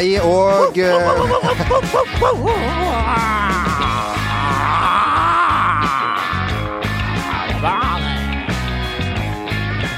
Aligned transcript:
Hei 0.00 0.16
og 0.24 0.78
eh, 0.80 0.94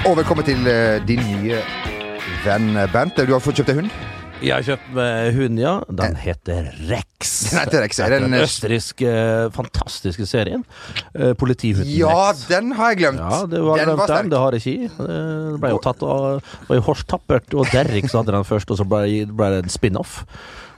Og 0.07 0.17
velkommen 0.17 0.45
til 0.45 0.67
eh, 0.67 0.99
din 1.07 1.23
nye 1.23 1.61
venn 2.43 2.75
Bernt. 2.91 3.15
Du 3.15 3.31
har 3.31 3.45
fått 3.45 3.63
kjøpt 3.63 3.71
deg 3.71 3.79
hund? 3.85 4.12
Jeg 4.43 4.55
har 4.57 4.65
kjøpt 4.67 4.89
meg 4.97 5.35
hund, 5.37 5.59
ja. 5.63 5.73
Den 6.03 6.17
heter 6.19 6.71
Rex. 6.89 7.33
Den 7.53 7.61
heter 7.61 7.83
Rex, 7.85 8.01
er 8.03 8.15
den, 8.17 8.35
eh, 8.35 8.43
østerrikske, 8.43 9.13
fantastiske 9.55 10.27
serien. 10.27 10.65
Eh, 11.15 11.33
Politihunden 11.39 11.93
Ja, 11.95 12.31
Rex. 12.33 12.47
den 12.51 12.73
har 12.79 12.91
jeg 12.93 12.99
glemt. 13.05 13.23
Ja, 13.23 13.43
det 13.47 13.61
var 13.63 13.79
den 13.79 13.87
glemt 13.93 13.99
var 14.03 14.15
den. 14.17 14.31
Det 14.33 14.39
har 14.43 14.53
jeg 14.59 14.63
ikke. 14.63 14.91
Eh, 15.07 15.53
Det 15.53 15.61
ble 15.63 15.71
jo 15.71 15.79
tatt 15.85 16.03
av 16.03 16.43
var 16.69 16.77
jo 16.77 16.83
Horst 16.89 17.07
Tappert 17.07 17.55
og 17.55 17.71
Derrick 17.71 18.09
som 18.11 18.25
hadde 18.25 18.33
den 18.35 18.45
først, 18.49 18.71
og 18.75 18.79
så 18.79 18.89
ble, 18.89 19.27
ble 19.31 19.51
det 19.55 19.63
en 19.65 19.71
spin-off. 19.71 20.25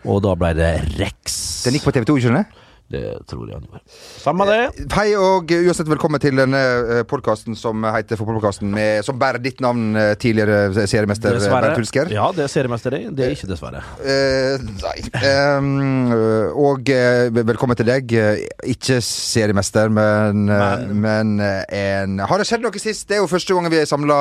Og 0.04 0.20
da 0.22 0.34
ble 0.36 0.52
det 0.54 0.72
Rex. 0.98 1.64
Den 1.64 1.74
gikk 1.78 1.84
på 1.88 1.92
TV2, 1.96 2.20
skjønner 2.20 2.44
sant? 2.44 2.60
Det 2.92 3.00
tror 3.26 3.48
jeg 3.48 3.56
han 3.56 3.64
gjorde. 3.64 3.80
Samme 4.20 4.44
det. 4.44 4.86
Hei 4.92 5.06
og 5.16 5.48
eh, 5.56 5.62
uansett 5.64 5.88
velkommen 5.88 6.20
til 6.20 6.36
denne 6.36 6.58
podkasten 7.08 7.56
som 7.56 7.80
heter 7.88 8.18
Fotballpodkasten, 8.20 8.74
som 9.06 9.16
bærer 9.18 9.40
ditt 9.42 9.62
navn, 9.64 9.94
eh, 9.96 10.10
tidligere 10.20 10.84
seriemester 10.84 11.38
eh, 11.38 11.46
Bernt 11.48 11.78
Hulsker. 11.80 12.12
Ja, 12.12 12.26
det 12.36 12.44
er 12.44 12.52
seriemester, 12.52 12.92
det. 12.92 13.14
Det 13.16 13.24
er 13.24 13.32
ikke 13.38 13.48
dessverre. 13.48 13.80
Eh, 14.04 14.66
nei. 14.82 14.94
Ehm, 15.16 16.12
og 16.60 16.92
eh, 16.92 17.30
velkommen 17.40 17.78
til 17.80 17.88
deg. 17.88 18.12
Eh, 18.14 18.44
Ikke 18.74 19.00
seriemester, 19.04 19.88
men, 19.92 20.44
men. 20.50 20.92
men 21.00 21.32
eh, 21.40 21.64
en 21.80 22.20
Har 22.20 22.40
det 22.40 22.46
skjedd 22.48 22.62
noe 22.64 22.84
sist? 22.84 23.08
Det 23.08 23.16
er 23.18 23.24
jo 23.24 23.30
første 23.32 23.56
gang 23.56 23.70
vi 23.72 23.80
er 23.80 23.88
samla 23.88 24.20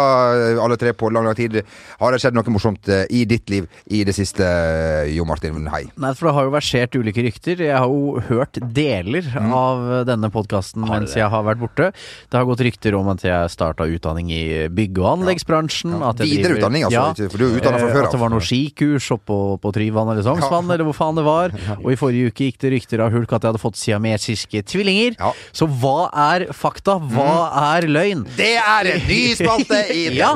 alle 0.63 0.79
tre 0.79 0.95
på 0.97 1.11
lang, 1.11 1.27
lang 1.27 1.37
tid. 1.37 1.59
Har 1.99 2.15
det 2.15 2.23
skjedd 2.23 2.39
noe 2.39 2.55
morsomt 2.55 2.87
eh, 2.91 3.03
i 3.11 3.25
ditt 3.29 3.51
liv 3.53 3.67
i 3.91 4.05
det 4.07 4.15
siste, 4.17 4.47
eh, 4.47 5.11
Jo 5.17 5.27
Martin? 5.29 5.67
Hei. 5.73 5.83
Nei, 5.99 6.15
for 6.15 6.31
det 6.31 6.35
har 6.39 6.47
jo 6.49 6.55
versert 6.55 6.95
ulike 6.99 7.27
rykter. 7.27 7.67
Jeg 7.67 7.75
har 7.75 7.91
jo 7.91 8.23
hørt 8.31 8.52
deler 8.61 9.23
Mm. 9.33 9.53
av 9.53 10.05
denne 10.05 10.29
podkasten 10.31 10.83
mens 10.87 11.13
jeg 11.15 11.29
har 11.29 11.43
vært 11.43 11.59
borte. 11.59 11.91
Det 12.29 12.37
har 12.37 12.45
gått 12.45 12.59
rykter 12.61 12.93
om 12.97 13.07
at 13.09 13.21
jeg 13.23 13.49
starta 13.49 13.85
utdanning 13.87 14.29
i 14.31 14.67
bygg- 14.69 14.99
og 14.99 15.19
anleggsbransjen. 15.19 15.93
at 16.03 16.17
jeg 16.19 16.27
driver- 16.27 16.43
Videreutdanning, 16.53 16.83
altså. 16.85 16.91
Ja, 17.23 17.29
For 17.29 17.37
du 17.37 17.45
er 17.45 17.59
utdanna 17.59 17.79
fra 17.79 17.87
før 17.87 17.99
av. 17.99 18.05
At 18.05 18.11
det 18.11 18.19
var 18.19 18.29
noe 18.29 18.39
skikurs 18.39 19.09
oppå 19.11 19.59
på 19.61 19.73
Tryvann 19.73 20.09
eller 20.11 20.23
Sognsvann, 20.23 20.69
eller 20.71 20.83
hvor 20.85 20.93
faen 20.95 21.15
det 21.15 21.23
var. 21.25 21.49
Og 21.83 21.91
i 21.91 21.95
forrige 21.95 22.27
uke 22.31 22.51
gikk 22.51 22.57
det 22.59 22.71
rykter 22.73 22.99
av 23.05 23.11
Hulk 23.11 23.31
at 23.33 23.41
jeg 23.41 23.51
hadde 23.53 23.61
fått 23.63 23.75
siamesiske 23.79 24.63
tvillinger. 24.63 25.15
Ja. 25.19 25.31
Så 25.53 25.67
hva 25.67 26.09
er 26.13 26.47
fakta? 26.53 26.99
Hva 26.99 27.77
er 27.77 27.87
løgn? 27.87 28.25
Det 28.37 28.57
er 28.57 28.91
en 28.93 29.07
ny 29.07 29.33
spalte 29.35 29.79
i 29.91 30.09
Ja. 30.21 30.33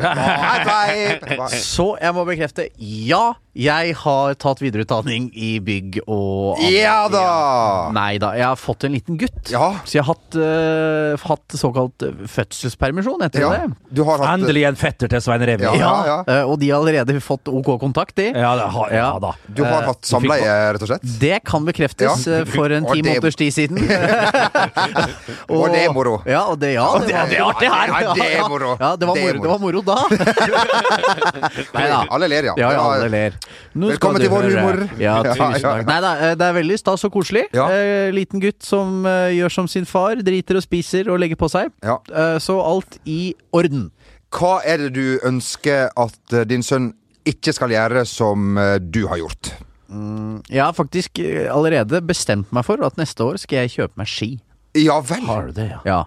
Så 1.49 1.97
jeg 2.01 2.13
må 2.15 2.25
bekrefte 2.27 2.69
ja, 2.79 3.33
jeg 3.57 3.95
har 3.97 4.35
tatt 4.37 4.59
videreutdanning 4.61 5.29
i 5.33 5.57
bygg 5.63 5.99
og 6.05 6.59
Ja 6.69 7.07
da! 7.09 7.23
Nei 7.95 8.19
da, 8.21 8.31
jeg 8.37 8.45
har 8.45 8.59
fått 8.59 8.85
en 8.85 8.93
liten 8.93 9.17
gutt. 9.17 9.49
Ja. 9.49 9.71
Så 9.87 9.97
jeg 9.97 10.05
har 10.05 10.13
hatt, 10.13 10.37
uh, 10.37 11.25
hatt 11.27 11.57
såkalt 11.57 12.05
fødselspermisjon 12.35 13.23
etter 13.25 13.41
Ja. 13.41 13.49
det. 13.55 13.71
Du 13.89 14.03
har 14.05 14.21
hatt 14.21 14.37
Endelig 14.37 14.67
en 14.69 14.77
fetter 14.77 15.09
til 15.09 15.23
Svein 15.25 15.41
Revi. 15.47 15.65
Ja, 15.65 15.93
ja. 16.05 16.17
øh, 16.27 16.51
og 16.51 16.59
de 16.61 16.69
har 16.69 16.79
allerede 16.83 17.17
fått 17.23 17.49
OK 17.49 17.71
kontakt, 17.81 18.15
de. 18.19 18.27
Ja, 18.35 18.53
det 18.59 18.67
har, 18.75 18.93
ja 18.93 19.09
da. 19.23 19.33
Du 19.47 19.63
har 19.65 19.87
hatt 19.89 20.05
samleie, 20.05 20.53
rett 20.75 20.83
og 20.85 20.91
slett? 20.91 21.07
Det 21.21 21.39
kan 21.47 21.65
bekreftes 21.65 22.27
Ja. 22.27 22.43
for 22.45 22.69
en 22.71 22.85
Og 22.85 22.93
ti 22.93 23.01
måneders 23.01 23.35
tid 23.39 23.53
siden. 23.55 23.81
Og 25.49 25.67
det 25.73 25.83
er 25.87 25.93
moro. 25.95 26.17
Ja, 26.27 26.43
og 26.51 26.59
det, 26.59 26.73
ja, 26.75 26.85
det, 26.99 27.07
var, 27.07 27.23
det 27.29 27.35
er 27.37 27.43
artig 27.47 27.69
her. 27.71 27.91
Ja, 28.03 28.13
det 28.13 28.27
er 28.37 28.49
moro. 28.49 28.75
Ja, 28.79 28.89
det, 28.99 29.07
var 29.07 29.15
moro, 29.15 29.41
det 29.41 29.49
var 29.49 29.59
moro 29.63 29.81
da. 29.87 29.97
Nei 31.77 31.85
da. 31.89 32.01
Alle 32.13 32.29
ler, 32.31 32.49
ja. 32.51 32.55
Ja, 32.59 32.71
ja, 32.75 32.83
alle 32.83 33.09
ler. 33.11 33.37
Nå 33.77 33.91
Velkommen 33.91 34.21
til 34.21 34.31
vår 34.31 34.47
humor. 34.51 34.79
Ja, 35.03 35.17
tusen 35.25 35.57
takk. 35.61 35.85
Nei 35.89 35.97
da, 36.03 36.11
eh, 36.29 36.33
det 36.39 36.47
er 36.47 36.55
veldig 36.57 36.77
stas 36.79 37.05
og 37.07 37.13
koselig. 37.13 37.45
Eh, 37.53 38.09
liten 38.15 38.41
gutt 38.43 38.63
som 38.65 39.05
eh, 39.07 39.35
gjør 39.37 39.53
som 39.59 39.69
sin 39.71 39.85
far, 39.89 40.19
driter 40.25 40.59
og 40.59 40.65
spiser 40.65 41.09
og 41.13 41.19
legger 41.23 41.39
på 41.39 41.49
seg. 41.51 41.71
Ja. 41.85 41.99
Eh, 42.09 42.37
så 42.43 42.57
alt 42.63 42.99
i 43.05 43.33
orden. 43.55 43.89
Hva 44.33 44.57
er 44.67 44.87
det 44.87 44.93
du 44.97 45.19
ønsker 45.27 45.87
at 45.95 46.35
eh, 46.35 46.47
din 46.49 46.65
sønn 46.65 46.91
ikke 47.27 47.53
skal 47.55 47.71
gjøre 47.75 48.03
som 48.07 48.57
eh, 48.59 48.77
du 48.81 49.05
har 49.11 49.21
gjort? 49.23 49.53
Jeg 50.51 50.59
har 50.59 50.73
faktisk 50.75 51.21
allerede 51.47 52.01
bestemt 52.03 52.49
meg 52.51 52.65
for 52.67 52.81
at 52.83 52.97
neste 52.99 53.23
år 53.23 53.37
skal 53.39 53.61
jeg 53.63 53.71
kjøpe 53.77 54.01
meg 54.01 54.09
ski. 54.11 54.33
Ja 54.83 54.99
vel? 55.01 55.25
Har 55.25 55.47
du 55.47 55.51
det, 55.57 55.69
ja? 55.71 55.79
Ja. 55.85 56.03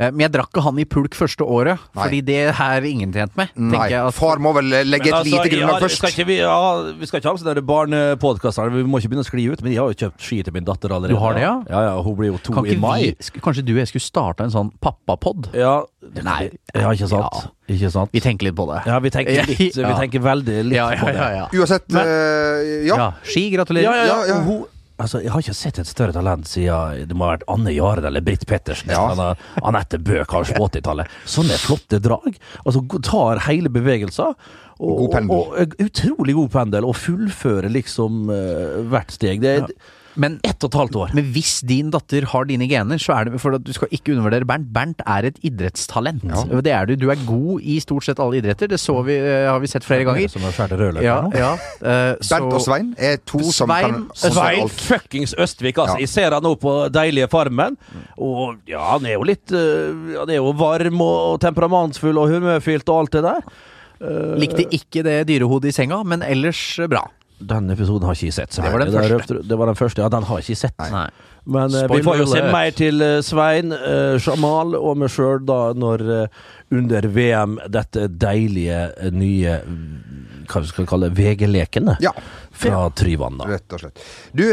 Eh, 0.00 0.10
Men 0.10 0.20
jeg 0.24 0.32
drakk 0.32 0.48
ikke 0.48 0.62
han 0.64 0.78
i 0.80 0.84
pulk 0.88 1.12
første 1.14 1.44
året, 1.44 1.78
Nei. 1.94 2.02
fordi 2.06 2.20
det 2.24 2.36
er 2.54 2.84
ingen 2.88 3.12
tjent 3.12 3.34
med. 3.36 3.50
Nei, 3.54 3.90
jeg 3.92 4.00
at- 4.00 4.14
far 4.16 4.38
må 4.40 4.54
vel 4.56 4.64
legge 4.88 5.08
et 5.10 5.12
altså, 5.18 5.28
lite 5.42 5.50
grunnlag 5.52 5.82
først. 5.84 5.98
Skal 6.00 6.10
ikke 6.14 6.26
vi, 6.26 6.36
ja, 6.40 6.82
vi 6.98 7.06
skal 7.06 7.20
ikke 7.20 7.28
ha 7.28 7.36
sånne 7.42 7.64
barnepodkaster, 7.68 8.70
vi 8.72 8.82
må 8.88 8.98
ikke 9.02 9.10
begynne 9.12 9.26
å 9.26 9.28
skli 9.28 9.44
ut. 9.52 9.60
Men 9.62 9.72
jeg 9.74 9.82
har 9.82 9.92
jo 9.92 9.98
kjøpt 10.06 10.24
ski 10.24 10.38
til 10.46 10.54
min 10.56 10.64
datter 10.64 10.88
allerede. 10.96 11.12
Du 11.12 11.20
har 11.20 11.34
det, 11.36 11.42
ja? 11.44 11.52
Ja, 11.68 11.82
ja, 11.90 12.02
Hun 12.02 12.16
blir 12.16 12.32
jo 12.32 12.38
to 12.38 12.52
Kan 12.56 12.66
i 12.66 12.76
mai. 12.76 12.96
vi, 13.02 13.12
sk- 13.20 13.42
kanskje 13.44 13.64
du 13.68 13.72
og 13.74 13.82
jeg 13.82 13.88
skulle 13.92 14.06
starta 14.08 14.44
en 14.48 14.50
sånn 14.54 14.72
pappapod? 14.80 15.50
Ja, 15.54 15.82
Nei. 16.24 16.50
ja, 16.74 16.88
ikke 16.94 17.08
sant? 17.12 17.28
Ja. 17.68 17.74
Ikke 17.76 17.90
sant? 17.92 18.10
Vi 18.12 18.20
tenker 18.24 18.48
litt 18.48 18.56
på 18.56 18.64
det. 18.72 18.86
Ja, 18.88 18.98
vi 19.04 19.10
tenker 19.10 19.44
litt 19.46 19.58
Vi 19.76 19.94
tenker 20.00 20.20
veldig 20.24 20.64
litt 20.64 20.78
Ja, 20.78 20.88
ja, 20.90 20.96
på 21.04 21.12
det. 21.12 21.60
Uansett, 21.60 21.84
Men- 21.92 22.06
uh, 22.06 22.86
ja. 22.88 22.96
Ja, 22.96 23.12
ski, 23.22 23.50
gratulerer. 23.52 23.82
Ja, 23.84 23.92
ja, 23.92 24.04
ja. 24.06 24.18
Ja, 24.24 24.26
ja. 24.34 24.40
Hun, 24.48 24.64
altså, 24.98 25.20
jeg 25.24 25.32
har 25.32 25.44
ikke 25.44 25.56
sett 25.56 25.80
et 25.80 25.88
større 25.90 26.14
talent 26.16 26.48
siden 26.50 27.08
det 27.08 27.16
må 27.16 27.26
ha 27.26 27.36
vært 27.36 27.46
Anne 27.50 27.74
Jaren 27.74 28.08
eller 28.08 28.24
Britt 28.24 28.46
Pettersen. 28.48 28.92
Ja. 28.92 29.34
Anette 29.66 30.00
Bøe, 30.02 30.24
kanskje 30.28 30.56
på 30.58 30.68
80-tallet. 30.68 31.18
Sånne 31.28 31.58
flotte 31.62 32.00
drag. 32.02 32.38
Altså, 32.64 32.84
tar 33.06 33.44
hele 33.48 33.72
bevegelser. 33.72 34.34
Og, 34.78 35.08
God. 35.10 35.30
Og, 35.34 35.54
og, 35.58 35.78
utrolig 35.82 36.36
god 36.38 36.52
pendel, 36.54 36.86
og 36.86 36.94
fullfører 36.98 37.72
liksom 37.74 38.28
uh, 38.30 38.84
hvert 38.90 39.14
steg. 39.14 39.42
Det 39.42 39.54
er 39.56 39.72
Men 40.18 40.38
ett 40.42 40.64
og 40.66 40.72
et 40.72 40.78
halvt 40.80 40.96
år. 40.98 41.12
Men 41.16 41.28
hvis 41.34 41.60
din 41.66 41.92
datter 41.94 42.26
har 42.32 42.48
dine 42.48 42.66
gener, 42.70 42.98
så 43.00 43.14
er 43.14 43.28
det 43.28 43.40
for 43.42 43.54
at 43.54 43.64
du 43.64 43.70
skal 43.74 43.90
ikke 43.94 44.16
undervurdere 44.16 44.48
Bernt. 44.48 44.70
Bernt 44.74 45.02
er 45.06 45.28
et 45.30 45.38
idrettstalent. 45.46 46.24
Det 46.64 46.72
er 46.74 46.88
du. 46.90 46.96
Du 46.98 47.06
er 47.12 47.20
god 47.28 47.62
i 47.62 47.78
stort 47.82 48.06
sett 48.08 48.18
alle 48.22 48.40
idretter. 48.40 48.70
Det 48.72 48.80
så 48.82 48.96
vi, 49.06 49.14
eh, 49.14 49.46
har 49.46 49.60
vi 49.62 49.70
sett 49.70 49.86
flere 49.86 50.04
ganger. 50.08 50.28
Som 50.32 50.42
er 50.48 50.56
Ja, 51.04 51.20
nå. 51.22 51.32
ja. 51.38 51.52
Uh, 51.80 52.16
så- 52.20 52.38
Bernt 52.38 52.52
og 52.58 52.62
Svein 52.66 52.94
er 52.98 53.16
to 53.24 53.40
som 53.52 53.68
kan 53.70 54.08
Svein 54.14 54.68
fuckings 54.68 55.34
Østvik, 55.38 55.78
altså. 55.78 55.96
Ja. 55.98 56.00
Jeg 56.06 56.08
ser 56.08 56.30
han 56.34 56.42
nå 56.42 56.54
på 56.58 56.74
deilige 56.92 57.28
Farmen. 57.30 57.76
Og 58.18 58.58
ja, 58.66 58.82
han 58.98 59.06
er 59.06 59.14
jo 59.18 59.22
litt 59.22 59.52
uh, 59.52 60.18
Han 60.18 60.30
er 60.30 60.40
jo 60.40 60.52
varm 60.52 61.00
og 61.04 61.40
temperamentsfull 61.40 62.18
og 62.18 62.28
humørfylt 62.34 62.88
og 62.88 63.04
alt 63.04 63.12
det 63.12 63.22
der. 63.22 63.42
Likte 64.38 64.62
ikke 64.70 65.02
det 65.02 65.26
dyrehodet 65.26 65.72
i 65.72 65.74
senga, 65.74 66.02
men 66.06 66.22
ellers 66.22 66.60
bra. 66.88 67.02
Den 67.38 67.70
episoden 67.70 68.08
har 68.08 68.16
ikke 68.16 68.30
jeg 68.30 68.34
sett. 68.34 68.56
Det 68.56 68.72
var 68.72 68.82
den 68.82 68.92
første. 68.92 69.34
Det, 69.38 69.48
det 69.48 69.58
var 69.58 69.70
den 69.70 69.78
første, 69.78 70.02
ja. 70.02 70.08
Den 70.08 70.26
har 70.26 70.40
jeg 70.40 70.48
ikke 70.48 70.62
sett. 70.66 70.78
Nei. 70.90 71.06
Men 71.48 71.74
eh, 71.74 71.80
vi 71.80 71.86
Spoiler 71.86 72.04
får 72.04 72.18
jo 72.20 72.26
se 72.28 72.42
mer 72.52 72.74
til 72.76 73.04
eh, 73.04 73.18
Svein, 73.24 73.72
eh, 73.72 74.16
Jamal 74.20 74.76
og 74.76 74.98
meg 75.00 75.12
sjøl 75.12 75.40
da 75.48 75.72
når 75.72 76.04
under 76.68 77.06
VM 77.08 77.54
dette 77.72 78.10
deilige 78.20 78.82
nye 79.16 79.54
Hva 80.48 80.60
vi 80.60 80.68
skal 80.68 80.88
kalle 80.88 81.08
VG-lekene 81.16 81.94
Ja, 82.04 82.12
fra 82.52 82.82
Tryvann. 82.92 83.38
da 83.40 83.46
rett 83.48 83.72
og 83.72 83.80
slett. 83.80 84.02
Du, 84.36 84.44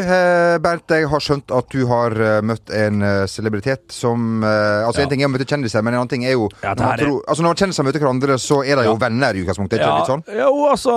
Bernt, 0.63 0.93
jeg 0.95 1.09
har 1.11 1.23
skjønt 1.23 1.51
at 1.55 1.67
du 1.75 1.83
har 1.89 2.15
møtt 2.45 2.71
en 2.71 3.03
celebritet 3.31 3.91
som 3.91 4.43
Altså, 4.45 5.01
Ja. 5.01 5.03
En 5.03 5.11
ting 5.11 5.25
er 5.25 5.27
å 5.27 5.33
møte 5.33 5.47
kjendiser, 5.49 5.83
men 5.83 5.93
en 5.93 6.03
annen 6.05 6.13
ting 6.13 6.23
er 6.23 6.37
jo 6.37 6.47
Ja, 6.61 6.71
når, 6.79 7.03
tror, 7.03 7.19
altså, 7.27 7.43
når 7.43 7.59
kjendiser 7.59 7.87
møter 7.89 8.05
hverandre, 8.05 8.39
så 8.39 8.61
er 8.63 8.79
de 8.79 8.87
jo 8.87 8.95
venner 9.01 9.35
i 9.35 9.43
utgangspunktet. 9.43 9.81
Er 9.81 9.87
ja. 9.87 9.97
litt 9.99 10.13
sånn? 10.13 10.23
Jo, 10.31 10.53
altså, 10.71 10.95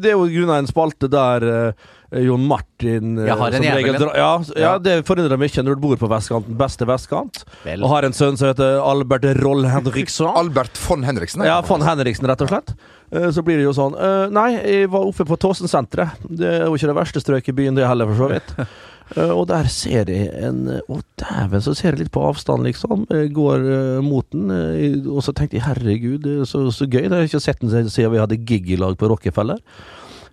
det 0.00 0.12
er 0.12 0.16
jo 0.16 0.24
i 0.24 0.36
grunnen 0.38 0.64
en 0.64 0.72
spalte 0.72 1.12
der 1.12 1.48
eh, 1.50 1.86
Jon 2.12 2.44
Martin 2.46 3.18
eh, 3.18 3.26
Jeg 3.26 3.36
har 3.40 3.54
en 3.56 3.62
dra- 3.62 4.16
ja, 4.16 4.28
ja, 4.54 4.60
Ja. 4.62 4.72
det 4.78 5.04
forundrer 5.08 5.36
meg 5.38 5.50
ikke 5.50 5.64
når 5.66 5.74
du 5.74 5.80
bor 5.82 5.96
på 5.96 6.08
vestkanten, 6.08 6.54
beste 6.56 6.86
vestkant, 6.86 7.44
Vel. 7.64 7.82
og 7.82 7.90
har 7.90 8.04
en 8.06 8.12
sønn 8.14 8.36
som 8.38 8.48
heter 8.52 8.78
Albert 8.80 9.24
Roll 9.42 9.64
Henriksson. 9.66 10.30
Albert 10.42 10.76
von 10.86 11.02
Henriksen? 11.02 11.42
Ja, 11.44 11.60
von 11.66 11.82
Henriksen, 11.82 12.26
rett 12.30 12.40
og 12.46 12.48
slett. 12.52 12.74
Eh, 13.10 13.30
Så 13.34 13.42
blir 13.46 13.56
det 13.58 13.64
jo 13.66 13.72
sånn 13.74 13.94
eh, 13.98 14.26
Nei, 14.30 14.52
jeg 14.62 14.90
var 14.90 15.06
oppe 15.06 15.26
på 15.26 15.36
Tåsensenteret. 15.38 16.22
Det 16.28 16.46
er 16.60 16.64
jo 16.66 16.74
ikke 16.78 16.92
det 16.92 16.96
verste 17.00 17.20
strøket 17.22 17.48
i 17.54 17.56
byen, 17.62 17.74
det 17.78 17.86
heller, 17.88 18.06
for 18.12 18.26
så 18.26 18.34
vidt. 18.36 18.54
Eh, 19.14 19.30
Og 19.30 19.44
der 19.46 19.68
ser 19.70 20.08
jeg 20.10 20.32
en 20.42 20.64
Å, 20.90 20.96
dæven, 21.22 21.60
så 21.62 21.76
ser 21.78 21.92
jeg 21.94 22.00
litt 22.00 22.10
på 22.10 22.24
avstand, 22.26 22.64
liksom. 22.66 23.04
Jeg 23.14 23.28
går 23.36 23.62
eh, 23.70 24.00
mot 24.02 24.26
den, 24.34 24.50
eh, 24.50 24.96
og 25.06 25.22
så 25.22 25.30
tenkte 25.30 25.54
jeg 25.60 25.62
herregud, 25.62 26.26
er 26.26 26.40
så, 26.42 26.64
så 26.74 26.88
gøy. 26.90 27.04
Det 27.06 27.12
har 27.14 27.22
jeg 27.22 27.30
ikke 27.30 27.40
sett 27.44 27.60
den 27.62 27.70
siden 27.86 28.10
vi 28.10 28.18
hadde 28.18 28.40
gig 28.42 28.66
i 28.74 28.78
lag 28.82 28.96
på 28.98 29.06
Rockefeller. 29.12 29.60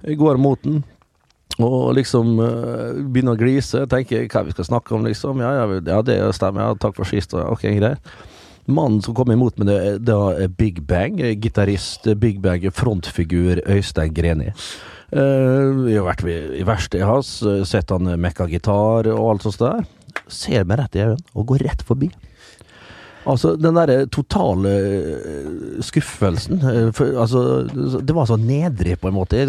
Jeg 0.01 0.17
går 0.17 0.41
mot 0.41 0.57
den. 0.65 0.81
Og 1.61 1.93
liksom 1.97 2.37
eh, 2.41 3.01
begynner 3.13 3.35
å 3.35 3.39
glise. 3.39 3.83
Tenker 3.89 4.25
hva 4.31 4.45
vi 4.47 4.55
skal 4.55 4.69
snakke 4.71 4.95
om, 4.97 5.05
liksom. 5.05 5.41
Ja, 5.43 5.53
ja, 5.59 5.81
ja 5.85 5.99
det 6.05 6.17
stemmer. 6.37 6.65
Ja, 6.65 6.79
takk 6.79 6.97
for 6.97 7.09
sist. 7.09 7.35
Ok, 7.37 7.67
greit. 7.77 8.13
Mannen 8.65 9.01
som 9.03 9.15
kom 9.15 9.31
imot 9.33 9.57
med 9.59 9.67
det 9.67 9.79
det 10.07 10.15
er 10.15 10.47
Big 10.47 10.81
Bang. 10.87 11.19
eh, 11.19 11.35
Gitarist, 11.35 12.07
eh, 12.07 12.15
Big 12.15 12.41
Bang, 12.41 12.63
frontfigur 12.71 13.61
Øystein 13.67 14.13
Greni. 14.13 14.53
Uh, 15.13 15.85
har 15.93 16.07
vært 16.07 16.23
i 16.25 16.63
verkstedet 16.65 17.05
hans, 17.05 17.43
sett 17.69 17.91
han 17.93 18.07
mekka 18.17 18.47
gitar 18.49 19.05
og 19.11 19.27
alt 19.29 19.43
sånt 19.45 19.59
der. 19.61 19.83
Ser 20.25 20.63
meg 20.65 20.79
rett 20.79 20.95
i 20.95 21.03
øynene 21.03 21.35
og 21.35 21.51
går 21.51 21.61
rett 21.67 21.83
forbi. 21.85 22.09
Altså, 23.29 23.53
den 23.55 23.77
derre 23.77 24.07
totale 24.09 24.71
skuffelsen 25.85 26.63
for, 26.97 27.13
Altså, 27.13 27.43
det 28.01 28.15
var 28.15 28.25
så 28.25 28.39
nedrig, 28.41 28.97
på 28.99 29.11
en 29.11 29.19
måte. 29.19 29.45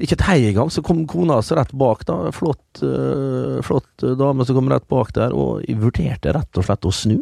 Ikke 0.00 0.16
et 0.16 0.26
hei 0.30 0.40
engang. 0.48 0.72
Så 0.72 0.82
kom 0.84 1.04
kona 1.08 1.38
hans 1.38 1.52
rett 1.56 1.72
bak, 1.76 2.06
da. 2.08 2.18
Flott, 2.32 2.82
eh, 2.82 3.60
flott 3.66 4.04
eh, 4.04 4.16
dame 4.18 4.46
som 4.48 4.56
kom 4.56 4.70
rett 4.72 4.88
bak 4.88 5.12
der. 5.16 5.36
Og 5.36 5.64
jeg 5.66 5.80
vurderte 5.80 6.32
rett 6.36 6.60
og 6.60 6.66
slett 6.66 6.88
å 6.88 6.92
snu. 6.94 7.18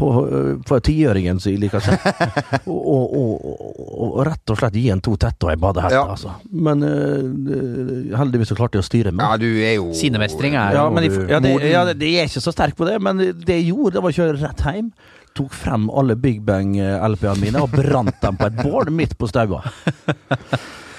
På, 0.00 0.08
eh, 0.24 0.54
på 0.64 0.78
tiåringen 0.80 1.36
som 1.42 1.52
jeg 1.52 1.60
liker 1.60 1.76
å 1.78 1.84
si. 1.84 1.92
og, 2.72 3.14
og, 3.20 3.44
og, 3.44 4.00
og 4.00 4.16
rett 4.26 4.52
og 4.54 4.58
slett 4.58 4.78
gi 4.80 4.86
en 4.94 5.02
to 5.04 5.14
tette 5.20 5.44
og 5.46 5.52
ei 5.52 5.58
badehette, 5.60 5.98
Ja. 5.98 6.06
altså. 6.16 6.34
Men 6.50 6.82
uh, 6.82 8.16
heldigvis 8.16 8.50
så 8.50 8.56
klarte 8.56 8.80
jeg 8.80 8.86
å 8.86 8.88
styre 8.88 9.12
meg. 9.12 9.26
Ja, 9.26 9.36
du 9.36 9.60
er 9.60 9.76
jo 9.76 9.90
Sinnemestring 9.94 10.56
er 10.56 10.80
Ja, 10.80 10.88
men 10.90 11.04
jeg, 11.04 11.28
ja, 11.28 11.42
det, 11.44 11.54
ja, 11.68 11.84
det, 11.92 12.10
er 12.16 12.30
ikke 12.30 12.42
så 12.42 12.54
sterk 12.56 12.78
på 12.80 12.88
det, 12.88 12.96
men 13.04 13.20
det 13.20 13.60
jeg 13.60 13.68
gjorde, 13.74 13.98
det 13.98 14.04
var 14.06 14.14
å 14.14 14.18
kjøre 14.22 14.40
rett 14.40 14.66
hjem. 14.70 14.90
Tok 15.36 15.52
frem 15.54 15.86
alle 15.94 16.16
Big 16.18 16.40
Bang-LP-ene 16.48 17.38
mine 17.44 17.60
og 17.62 17.76
brant 17.76 18.16
dem 18.24 18.40
på 18.40 18.48
et 18.48 18.62
bål 18.64 18.90
midt 18.94 19.18
på 19.20 19.28
staua. 19.30 19.62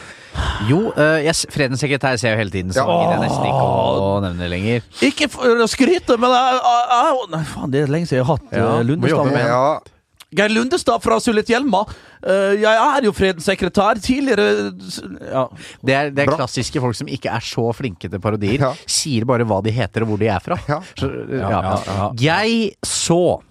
Jo, 0.70 0.92
uh, 0.96 1.20
yes, 1.26 1.46
Fredens 1.52 1.82
sekretær 1.84 2.18
ser 2.22 2.36
jo 2.36 2.42
hele 2.42 2.54
tiden, 2.54 2.72
så 2.72 2.84
Ja. 2.86 2.98
gidder 3.02 3.16
jeg 3.18 3.24
nesten 3.30 3.48
ikke 3.50 3.70
å 4.02 4.12
nevne 4.24 4.40
det 4.46 4.52
lenger. 4.54 4.84
Ikke 5.10 5.28
for 5.34 5.64
å 5.66 5.68
skryte, 5.68 6.18
men 6.22 6.30
jeg, 6.32 6.60
jeg, 6.62 6.84
jeg, 6.92 7.26
Nei, 7.34 7.42
faen, 7.54 7.72
det 7.74 7.82
er 7.82 7.92
lenge 7.92 8.08
siden 8.08 8.22
jeg 8.22 8.28
har 8.30 8.38
hatt 8.38 8.54
Ja, 8.56 8.68
eh, 8.80 8.86
Lundestad. 8.88 9.32
med. 9.34 9.46
Ja, 9.52 9.80
Geir 10.32 10.48
Lundestad 10.56 11.04
fra 11.04 11.18
Sulitjelma. 11.20 11.82
Uh, 12.24 12.54
jeg 12.56 12.64
er 12.72 13.04
jo 13.04 13.12
Fredens 13.12 13.44
sekretær. 13.50 14.00
Tidligere 14.00 14.72
Ja. 15.28 15.48
Det 15.84 15.94
er, 15.98 16.10
det 16.16 16.24
er 16.24 16.32
klassiske 16.32 16.80
folk 16.80 16.96
som 16.96 17.10
ikke 17.12 17.28
er 17.36 17.44
så 17.44 17.66
flinke 17.76 18.08
til 18.10 18.22
parodier. 18.24 18.62
Ja. 18.64 18.72
Sier 18.88 19.26
bare 19.28 19.44
hva 19.44 19.60
de 19.66 19.74
heter 19.76 20.06
og 20.06 20.14
hvor 20.14 20.22
de 20.22 20.30
er 20.32 20.40
fra. 20.40 20.56
Ja. 20.72 20.80
Så, 20.96 21.10
ja, 21.36 21.50
ja, 21.52 21.76
ja. 21.86 22.08
Jeg 22.16 22.78
så 22.88 23.42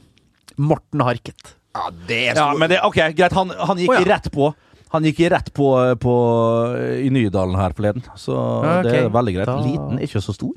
Morten 0.56 1.00
Harket. 1.04 1.52
ja 1.76 1.90
det 2.08 2.16
er 2.16 2.34
ja, 2.34 2.34
stor- 2.48 2.58
men 2.58 2.68
det, 2.72 2.80
ok, 2.82 2.96
greit. 3.14 3.32
Han, 3.36 3.50
han 3.50 3.76
gikk 3.84 3.92
oh, 3.92 4.00
ja. 4.00 4.08
rett 4.16 4.30
på. 4.32 4.48
Han 4.90 5.06
gikk 5.06 5.20
rett 5.30 5.52
på, 5.54 5.66
på 6.02 6.14
i 6.98 7.10
Nydalen 7.14 7.54
her 7.60 7.74
forleden, 7.76 8.02
så 8.18 8.34
Ja, 8.64 8.80
det 8.82 8.96
er 9.04 9.12
veldig 9.14 9.34
greit. 9.36 9.46
Da- 9.46 9.60
Liten, 9.62 10.00
ikke 10.02 10.22
så 10.24 10.34
stor. 10.34 10.56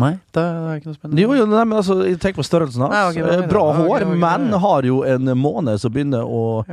Nei, 0.00 0.14
det 0.32 0.42
er 0.42 0.78
ikke 0.78 0.88
noe 0.88 0.96
spennende. 0.96 1.20
Jo, 1.20 1.34
jo, 1.36 1.44
nei, 1.48 1.64
men 1.68 1.78
altså, 1.80 1.98
Tenk 2.20 2.38
på 2.38 2.44
størrelsen 2.46 2.84
hans. 2.86 2.96
Ja, 2.96 3.10
ok, 3.10 3.48
bra, 3.50 3.64
hår, 3.76 3.88
okay, 3.90 4.06
okay, 4.08 4.20
men 4.24 4.48
ja. 4.54 4.60
har 4.64 4.88
jo 4.88 5.02
en 5.04 5.32
måned 5.36 5.80
som 5.80 5.92
begynner 5.92 6.24
å 6.24 6.64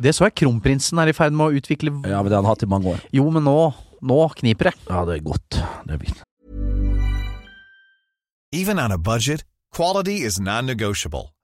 Det 0.00 0.12
så 0.16 0.28
jeg 0.28 0.36
kronprinsen 0.40 1.00
er 1.00 1.12
i 1.12 1.16
ferd 1.16 1.36
med 1.36 1.50
å 1.50 1.60
utvikle 1.60 1.92
Ja, 2.08 2.22
men 2.22 2.32
det 2.32 2.36
har 2.36 2.42
han 2.44 2.50
hatt 2.50 2.64
i 2.64 2.68
mange 2.68 2.96
år. 2.96 3.04
Jo, 3.16 3.28
men 3.32 3.44
nå, 3.44 3.58
nå 4.04 4.18
kniper 4.40 4.70
det. 4.70 4.76
Ja, 4.88 5.04
det 5.08 5.18
er 5.18 5.24
godt. 5.24 5.60
Det 5.84 5.96
er 5.96 6.02
fint. 6.04 6.22
Even 8.56 8.78
on 8.78 8.92
a 8.92 8.98
budget, 8.98 9.44
quality 9.74 10.22
is 10.24 10.40
non-negotiable. 10.40 11.28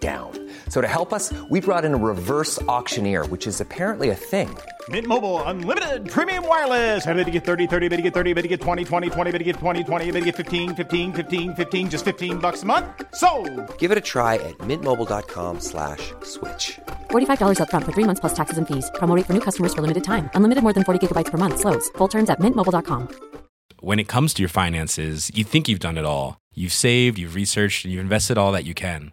down. 0.00 0.30
So 0.68 0.80
to 0.80 0.86
help 0.86 1.12
us, 1.12 1.32
we 1.50 1.60
brought 1.60 1.84
in 1.84 1.94
a 1.94 1.96
reverse 1.96 2.60
auctioneer, 2.68 3.26
which 3.26 3.48
is 3.48 3.60
apparently 3.60 4.10
a 4.10 4.14
thing. 4.14 4.56
Mint 4.88 5.08
Mobile 5.08 5.42
unlimited 5.42 6.08
premium 6.08 6.46
wireless. 6.46 7.04
Ready 7.04 7.24
to 7.24 7.30
get 7.32 7.44
30, 7.44 7.66
30, 7.66 7.88
bit 7.88 7.96
to 7.96 8.02
get 8.02 8.14
30, 8.14 8.34
bit 8.34 8.42
to 8.42 8.48
get 8.48 8.60
20, 8.60 8.84
20, 8.84 9.10
20, 9.10 9.32
bit 9.32 9.38
to 9.38 9.44
get 9.44 9.56
20, 9.56 9.82
20, 9.82 10.04
bit 10.12 10.20
to 10.20 10.24
get 10.26 10.36
15, 10.36 10.76
15, 10.76 11.12
15, 11.12 11.54
15 11.56 11.90
just 11.90 12.04
15 12.04 12.38
bucks 12.38 12.62
a 12.62 12.66
month. 12.66 12.86
So, 13.14 13.28
Give 13.78 13.90
it 13.90 13.98
a 13.98 14.06
try 14.12 14.36
at 14.36 14.56
mintmobile.com 14.58 15.58
slash 15.60 16.12
switch. 16.22 16.78
$45 17.10 17.58
upfront 17.58 17.84
for 17.86 17.92
three 17.92 18.04
months 18.04 18.20
plus 18.20 18.34
taxes 18.34 18.58
and 18.58 18.68
fees. 18.68 18.88
Promo 18.94 19.16
rate 19.16 19.26
for 19.26 19.32
new 19.32 19.40
customers 19.40 19.74
for 19.74 19.82
limited 19.82 20.04
time. 20.04 20.30
Unlimited 20.34 20.62
more 20.62 20.72
than 20.72 20.84
40 20.84 21.00
gigabytes 21.04 21.30
per 21.32 21.38
month. 21.38 21.58
Slows. 21.58 21.88
Full 21.98 22.08
terms 22.08 22.30
at 22.30 22.38
mintmobile.com. 22.38 23.08
When 23.80 23.98
it 23.98 24.08
comes 24.08 24.32
to 24.34 24.42
your 24.42 24.48
finances, 24.48 25.30
you 25.34 25.44
think 25.44 25.68
you've 25.68 25.80
done 25.80 25.98
it 25.98 26.04
all. 26.04 26.38
You've 26.54 26.72
saved, 26.72 27.18
you've 27.18 27.34
researched, 27.34 27.84
and 27.84 27.92
you've 27.92 28.00
invested 28.00 28.38
all 28.38 28.50
that 28.52 28.64
you 28.64 28.72
can. 28.72 29.12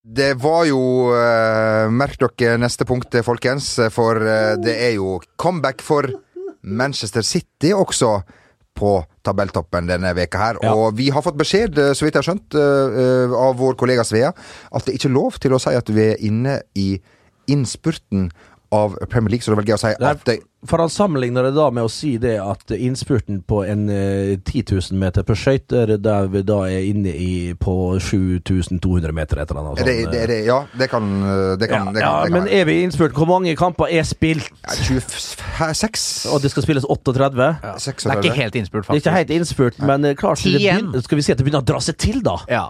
Det 0.00 0.32
var 0.40 0.64
jo 0.64 0.80
uh, 1.12 1.90
Merk 1.92 2.22
dere 2.38 2.56
neste 2.60 2.86
punkt, 2.88 3.14
folkens, 3.24 3.74
for 3.92 4.16
uh, 4.16 4.56
det 4.56 4.76
er 4.88 4.94
jo 4.96 5.18
comeback 5.40 5.84
for 5.84 6.08
Manchester 6.64 7.24
City 7.24 7.74
også 7.76 8.20
på 8.80 8.94
tabelltoppen 9.26 9.90
denne 9.90 10.14
veka 10.16 10.40
her. 10.40 10.60
Ja. 10.64 10.72
Og 10.72 10.96
vi 10.96 11.10
har 11.12 11.24
fått 11.24 11.36
beskjed, 11.36 11.76
eh, 11.76 11.90
så 11.92 12.06
vidt 12.06 12.14
jeg 12.16 12.22
har 12.22 12.28
skjønt, 12.30 12.56
uh, 12.56 13.34
av 13.36 13.58
vår 13.60 13.76
kollega 13.80 14.04
Svea, 14.06 14.30
at 14.72 14.86
det 14.86 14.94
ikke 14.96 15.10
er 15.10 15.16
lov 15.18 15.36
til 15.42 15.52
å 15.52 15.60
si 15.60 15.74
at 15.76 15.92
vi 15.92 16.06
er 16.14 16.22
inne 16.24 16.60
i 16.78 16.94
innspurten 17.50 18.30
av 18.72 18.94
Premier 19.10 19.30
League, 19.30 19.42
så 19.42 19.50
det 19.50 19.56
er 19.56 19.60
vel 19.62 19.70
gøy 19.72 19.76
å 19.76 19.80
si 19.82 19.90
at 19.98 20.20
det, 20.28 20.36
For 20.68 20.78
han 20.78 20.90
sammenligner 20.92 21.48
det 21.48 21.54
da 21.56 21.66
med 21.74 21.88
å 21.88 21.90
si 21.90 22.12
det 22.22 22.36
at 22.38 22.70
innspurten 22.76 23.40
på 23.48 23.62
en 23.66 23.88
eh, 23.90 24.36
10 24.38 24.76
000 24.92 25.00
meter 25.00 25.26
på 25.26 25.34
skøyter, 25.38 25.96
der 25.98 26.28
vi 26.30 26.42
da 26.46 26.60
er 26.70 26.86
inne 26.86 27.10
i 27.10 27.32
på 27.58 27.74
7200 27.98 29.14
meter, 29.16 29.40
et 29.42 29.50
eller 29.50 29.62
annet 29.64 29.82
er 29.82 29.90
det, 29.90 29.96
det, 30.12 30.22
det, 30.30 30.38
Ja, 30.46 30.60
det 30.78 30.90
kan 30.92 31.08
eh, 31.18 31.56
Det 31.58 31.70
kan, 31.72 31.90
ja, 31.90 31.94
det 31.96 32.04
kan, 32.04 32.06
ja, 32.06 32.14
det 32.22 32.30
kan 32.30 32.36
men 32.36 32.52
er 32.60 32.68
vi 32.68 32.78
innspurt? 32.84 33.16
Hvor 33.16 33.26
mange 33.30 33.56
kamper 33.58 33.90
er 33.90 34.06
spilt? 34.06 34.52
Ja, 34.62 34.76
26 34.78 36.06
Og 36.30 36.44
det 36.44 36.52
skal 36.54 36.68
spilles 36.68 36.86
38? 36.86 37.50
Det 37.66 38.12
er 38.14 38.22
ikke 38.22 38.38
helt 38.38 38.60
innspurt, 38.60 38.86
faktisk. 38.86 39.04
Det 39.04 39.10
er 39.10 39.10
ikke 39.10 39.18
helt 39.18 39.34
innspurt, 39.40 39.82
men 39.82 40.04
eh, 40.04 40.14
klart 40.14 40.44
det 40.44 40.60
begynner, 40.60 41.02
Skal 41.02 41.18
vi 41.18 41.26
si 41.26 41.34
at 41.34 41.42
det 41.42 41.48
begynner 41.48 41.64
å 41.64 41.70
dra 41.74 41.82
seg 41.82 41.98
til, 41.98 42.22
da? 42.22 42.38
Ja. 42.50 42.68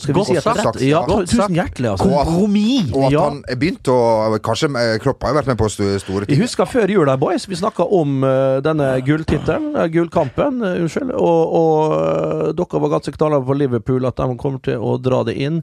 Skal 0.00 0.16
vi 0.16 0.24
si 0.24 0.36
at 0.40 0.46
det 0.46 0.52
er 0.52 0.60
rett? 0.64 0.80
Ja, 0.88 1.02
tusen 1.28 1.56
hjertelig, 1.58 1.90
altså. 1.92 2.08
Kompromiss! 2.08 2.90
Og 2.96 3.06
at 3.10 3.16
han 3.20 3.42
er 3.52 3.58
begynt 3.60 3.90
å 3.92 3.98
Kanskje 4.40 4.70
kroppen 5.04 5.28
har 5.28 5.36
vært 5.40 5.50
med 5.52 5.58
på 5.60 5.68
store 5.70 6.24
ting. 6.24 6.32
Jeg 6.34 6.40
husker 6.46 6.68
før 6.70 6.88
jula, 6.94 7.16
boys. 7.20 7.44
Vi 7.50 7.58
snakka 7.60 7.84
om 7.84 8.24
eh, 8.24 8.58
denne 8.64 8.88
gulltittelen, 9.04 9.70
uh, 9.76 9.84
gullkampen. 9.92 10.62
eh, 10.64 10.80
unnskyld. 10.82 11.12
Og, 11.12 11.54
og 11.60 11.96
eh, 12.00 12.44
dere 12.56 12.82
var 12.86 12.94
ganske 12.96 13.14
knallharde 13.18 13.48
på 13.50 13.58
Liverpool, 13.60 14.08
at 14.08 14.16
de 14.22 14.36
kommer 14.40 14.62
til 14.64 14.80
å 14.80 14.96
dra 15.02 15.22
det 15.28 15.36
inn. 15.36 15.60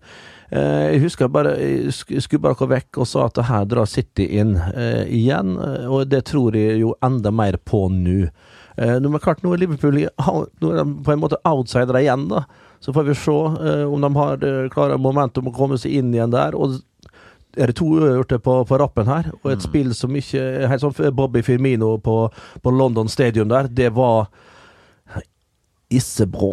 Eh, 0.47 0.93
jeg 0.93 1.01
husker 1.03 1.27
bare 1.27 1.57
Jeg 1.59 1.91
skulle 1.91 2.21
skubba 2.23 2.53
dere 2.53 2.69
vekk 2.77 3.01
og 3.03 3.07
sa 3.09 3.25
at 3.27 3.35
det 3.35 3.47
her 3.49 3.65
drar 3.67 3.89
City 3.89 4.29
inn 4.39 4.53
eh, 4.55 5.03
igjen. 5.17 5.57
eh, 5.59 5.89
og 5.91 6.05
det 6.07 6.21
tror 6.29 6.55
jeg 6.55 6.79
jo 6.85 6.93
enda 7.03 7.33
mer 7.35 7.57
på 7.67 7.87
nå. 7.91 8.29
Eh, 8.77 8.95
nå, 9.01 9.09
men 9.09 9.19
klart, 9.23 9.41
nå 9.43 9.53
er 9.55 9.63
Liverpool 9.63 9.97
Nå 9.97 10.71
er 10.71 10.81
de 10.83 10.85
på 11.03 11.13
en 11.13 11.21
måte 11.23 11.39
outsidere 11.49 12.03
igjen, 12.03 12.27
da. 12.29 12.43
Så 12.79 12.93
får 12.93 13.07
vi 13.07 13.15
se 13.17 13.33
eh, 13.33 13.85
om 13.89 14.01
de 14.05 14.11
har 14.19 14.43
eh, 14.45 14.67
klare 14.69 14.99
momentum 15.01 15.49
å 15.49 15.53
komme 15.55 15.79
seg 15.81 15.95
inn 15.97 16.13
igjen 16.13 16.33
der. 16.35 16.53
Og 16.53 16.77
er 17.57 17.71
det 17.71 17.77
to 17.79 17.87
uavgjorte 17.97 18.37
på, 18.45 18.59
på 18.69 18.77
rappen 18.77 19.07
her, 19.09 19.31
og 19.41 19.47
Mm. 19.49 19.53
et 19.55 19.63
spill 19.65 19.93
som 19.97 20.13
ikke 20.13 20.41
er 20.61 20.67
Helt 20.69 20.83
sånn 20.83 21.15
Bobby 21.17 21.41
Firmino 21.41 21.95
på, 21.97 22.17
på 22.61 22.73
London 22.75 23.09
Stadium 23.09 23.49
der, 23.49 23.65
det 23.67 23.89
var 23.97 24.27
ikke 25.93 26.25
bra. 26.27 26.47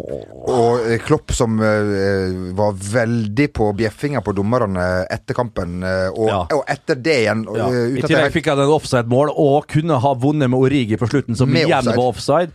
Og 0.47 0.85
eh, 0.87 0.99
Klopp 1.03 1.33
som 1.35 1.57
uh, 1.59 2.53
var 2.55 2.77
veldig 2.79 3.47
på 3.57 3.67
bjeffinga 3.75 4.21
på 4.23 4.31
dommerne 4.37 4.85
etter 5.11 5.35
kampen, 5.35 5.81
uh, 5.83 6.07
og, 6.13 6.29
Ja. 6.29 6.37
og 6.55 6.63
etter 6.71 6.95
det 6.95 7.17
igjen. 7.25 7.43
Uh, 7.49 7.57
Ja. 7.59 7.67
I 7.99 8.05
tillegg 8.07 8.31
fikk 8.37 8.47
han 8.53 8.61
en 8.63 8.71
offside-mål, 8.77 9.33
og 9.35 9.67
kunne 9.67 9.99
ha 9.99 10.13
vunnet 10.15 10.49
med 10.49 10.59
Origi 10.59 10.95
på 11.01 11.09
slutten, 11.11 11.35
som 11.35 11.51
Med 11.51 11.65
igjen 11.67 11.83
offside. 11.83 11.97
var 11.99 12.07
offside. 12.13 12.51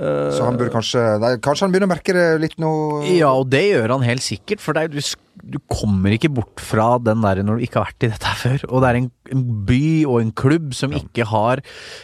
Så 0.00 0.44
han 0.46 0.56
burde 0.56 0.70
kanskje 0.72 1.00
nei, 1.20 1.32
Kanskje 1.44 1.66
han 1.66 1.72
begynner 1.74 1.88
å 1.90 1.92
merke 1.92 2.12
det 2.16 2.26
litt 2.40 2.54
nå? 2.62 2.68
Ja, 3.10 3.32
og 3.36 3.50
det 3.52 3.64
gjør 3.66 3.90
han 3.98 4.04
helt 4.06 4.22
sikkert, 4.24 4.62
for 4.64 4.72
det 4.72 4.84
er, 4.86 4.92
du, 4.94 5.00
sk- 5.04 5.18
du 5.40 5.56
kommer 5.72 6.12
ikke 6.12 6.28
bort 6.36 6.60
fra 6.60 6.98
den 7.00 7.22
der 7.24 7.40
når 7.46 7.60
du 7.60 7.64
ikke 7.64 7.80
har 7.80 7.86
vært 7.88 8.04
i 8.06 8.10
dette 8.12 8.28
her 8.28 8.36
før. 8.40 8.64
Og 8.68 8.82
det 8.82 8.88
er 8.90 8.98
en, 9.00 9.06
en 9.32 9.44
by 9.68 9.78
og 10.10 10.18
en 10.20 10.32
klubb 10.36 10.74
som 10.76 10.92
ikke 10.92 11.24
har 11.30 11.62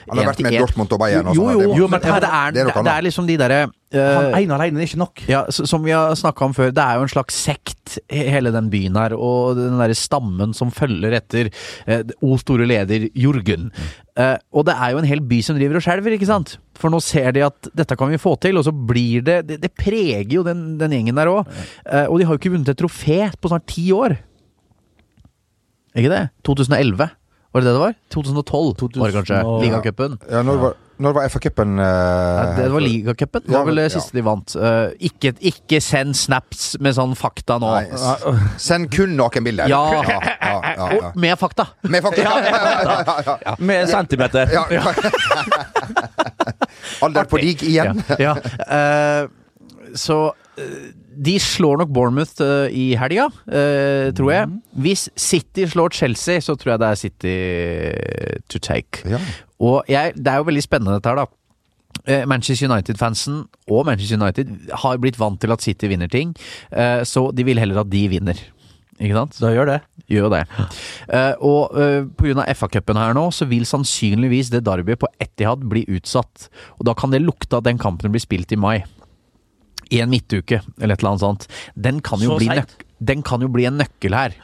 Han 0.09 0.21
har 0.23 0.30
vært 0.30 0.45
med 0.47 0.56
Dortmund 0.62 0.95
og 0.97 1.02
Bayern 1.02 1.28
og 1.33 1.37
Jo, 1.37 1.49
sånn, 1.50 1.52
jo, 1.52 1.66
det 1.75 1.80
jo, 1.83 1.88
men 1.92 2.00
det 2.06 2.12
er, 2.14 2.21
Det 2.56 2.64
er 2.64 2.71
det 2.87 2.95
er, 2.95 3.04
liksom 3.09 3.28
de 3.28 3.37
derre 3.42 3.61
uh, 3.66 3.99
han 3.99 4.38
ene 4.40 4.56
alene 4.56 4.80
er 4.83 4.88
ikke 4.88 5.02
nok. 5.02 5.25
ja, 5.30 5.45
som 5.52 5.85
vi 5.85 5.92
har 5.95 6.14
snakka 6.18 6.49
om 6.49 6.56
før, 6.56 6.73
det 6.75 6.83
er 6.87 6.97
jo 7.00 7.04
en 7.06 7.12
slags 7.12 7.37
sekt, 7.47 7.99
he- 8.12 8.26
hele 8.35 8.50
den 8.54 8.71
byen 8.73 8.97
her, 8.99 9.14
og 9.14 9.56
den 9.61 9.76
derre 9.78 9.95
stammen 9.99 10.54
som 10.56 10.73
følger 10.75 11.18
etter 11.21 11.52
uh, 11.87 12.02
O 12.25 12.38
store 12.40 12.66
leder 12.68 13.09
Jorgen. 13.14 13.68
Uh, 14.16 14.38
og 14.56 14.64
det 14.64 14.73
er 14.80 14.95
jo 14.95 15.02
en 15.02 15.11
hel 15.11 15.21
by 15.28 15.42
som 15.45 15.59
driver 15.59 15.76
og 15.76 15.85
skjelver, 15.85 16.14
ikke 16.16 16.28
sant? 16.30 16.56
For 16.76 16.92
nå 16.92 16.99
ser 17.04 17.30
de 17.37 17.42
at 17.45 17.68
dette 17.76 17.97
kan 17.97 18.09
vi 18.12 18.18
få 18.21 18.35
til, 18.40 18.56
og 18.61 18.64
så 18.66 18.73
blir 18.73 19.23
det 19.25 19.37
Det, 19.49 19.56
det 19.62 19.71
preger 19.76 20.25
jo 20.38 20.42
den, 20.45 20.76
den 20.80 20.92
gjengen 20.97 21.16
der 21.21 21.28
òg. 21.33 21.49
Uh, 21.85 22.06
og 22.09 22.18
de 22.21 22.25
har 22.28 22.33
jo 22.37 22.40
ikke 22.40 22.52
vunnet 22.56 22.73
et 22.73 22.80
trofé 22.80 23.15
på 23.40 23.52
snart 23.52 23.68
ti 23.70 23.88
år. 23.96 24.18
Ikke 25.96 26.12
det? 26.12 26.25
2011? 26.44 27.08
Var 27.56 27.62
det 27.64 27.68
det 27.70 27.73
det 27.73 27.80
var? 27.80 27.94
2012 28.12 28.99
var 29.00 29.06
det 29.08 29.14
kanskje? 29.16 29.37
2000 29.42 29.62
Ligacupen. 29.64 30.18
Ja, 30.28 30.42
når 30.44 30.58
var, 30.61 30.75
når 31.00 31.12
var 31.16 31.28
FA-cupen? 31.32 31.78
Ja, 31.80 32.42
det 32.56 32.66
var 32.73 32.80
ligacupen. 32.85 33.42
Det 33.46 33.54
var 33.54 33.64
vel 33.64 33.80
det 33.80 33.87
ja. 33.87 33.92
siste 33.94 34.16
de 34.18 34.25
vant. 34.26 34.56
Uh, 34.61 34.92
ikke, 35.08 35.32
ikke 35.40 35.80
send 35.80 36.12
snaps 36.16 36.66
med 36.85 36.99
sånn 36.99 37.14
fakta 37.16 37.56
nå. 37.62 37.70
Nei, 37.78 38.44
send 38.61 38.90
kun 38.92 39.16
nakenbilder. 39.16 39.73
Ja. 39.73 39.80
ja, 39.94 40.02
ja, 40.04 40.35
ja, 40.37 40.75
ja. 40.76 40.90
Og 40.99 41.16
med 41.16 41.40
fakta! 41.40 41.68
Med 41.88 42.04
fakta. 42.04 42.26
Ja, 42.26 42.35
ja, 42.44 42.61
ja, 42.61 43.16
ja, 43.30 43.38
ja. 43.46 43.56
Med 43.73 43.88
centimeter. 43.88 44.52
Ja, 44.52 44.66
ja. 44.76 44.85
Alder 47.08 47.25
på 47.25 47.40
dig 47.40 47.56
igjen. 47.64 48.04
Ja. 48.20 48.37
Eh, 48.68 49.28
så 49.96 50.20
eh, 50.61 50.92
de 51.16 51.37
slår 51.42 51.80
nok 51.82 51.94
Bournemouth 51.94 52.42
eh, 52.44 52.75
i 52.76 52.87
helga, 52.99 53.28
eh, 53.49 54.12
tror 54.16 54.32
jeg. 54.32 54.52
Hvis 54.85 55.08
City 55.16 55.66
slår 55.70 55.96
Chelsea, 55.96 56.42
så 56.44 56.56
tror 56.58 56.75
jeg 56.75 56.82
det 56.82 56.90
er 56.90 57.00
City 57.00 57.37
to 58.52 58.62
take. 58.62 59.02
Ja. 59.08 59.20
Og 59.64 59.85
jeg, 59.88 60.14
det 60.16 60.32
er 60.32 60.42
jo 60.42 60.49
veldig 60.50 60.64
spennende 60.64 60.99
dette 60.99 61.12
her, 61.12 61.25
da. 61.25 61.26
Eh, 62.04 62.26
Manchester 62.28 62.68
United-fansen 62.68 63.46
og 63.73 63.87
Manchester 63.88 64.20
United 64.20 64.52
har 64.82 64.99
blitt 65.02 65.18
vant 65.18 65.40
til 65.40 65.54
at 65.54 65.64
City 65.64 65.88
vinner 65.90 66.11
ting, 66.12 66.37
eh, 66.70 67.02
så 67.08 67.30
de 67.35 67.46
vil 67.46 67.58
heller 67.58 67.80
at 67.82 67.90
de 67.90 68.04
vinner. 68.12 68.42
Ikke 68.96 69.16
sant? 69.16 69.37
Da 69.42 69.50
gjør 69.52 69.68
det. 69.68 69.80
Gjør 70.08 70.30
det. 70.32 70.42
Eh, 71.12 71.35
og 71.44 71.75
uh, 71.76 72.06
pga. 72.16 72.46
FA-cupen 72.56 72.96
her 72.96 73.12
nå, 73.16 73.26
så 73.35 73.44
vil 73.50 73.66
sannsynligvis 73.68 74.49
det 74.54 74.62
derbyet 74.64 75.02
på 75.02 75.11
Etihad 75.20 75.66
bli 75.68 75.85
utsatt. 75.92 76.49
Og 76.78 76.87
da 76.88 76.94
kan 76.96 77.12
det 77.12 77.20
lukte 77.25 77.58
at 77.58 77.66
den 77.66 77.80
kampen 77.82 78.14
blir 78.14 78.25
spilt 78.25 78.54
i 78.54 78.61
mai. 78.61 78.78
I 79.94 80.00
en 80.02 80.10
midtuke, 80.10 80.60
eller 80.80 80.96
et 80.96 81.02
eller 81.02 81.14
annet 81.14 81.24
sånt. 81.24 81.46
Den 81.74 82.00
kan 82.04 82.22
jo, 82.22 82.34
Så 82.34 82.40
bli, 82.42 82.50
nøk 82.50 82.74
den 82.98 83.22
kan 83.26 83.44
jo 83.44 83.50
bli 83.52 83.66
en 83.68 83.78
nøkkel 83.80 84.16
her. 84.16 84.34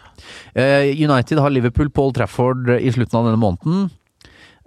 Uh, 0.55 0.85
United 0.93 1.41
har 1.41 1.51
Liverpool 1.51 1.91
på 1.91 2.05
Old 2.07 2.19
Trafford 2.19 2.69
i 2.77 2.93
slutten 2.93 3.19
av 3.19 3.31
denne 3.31 3.41
måneden. 3.41 3.89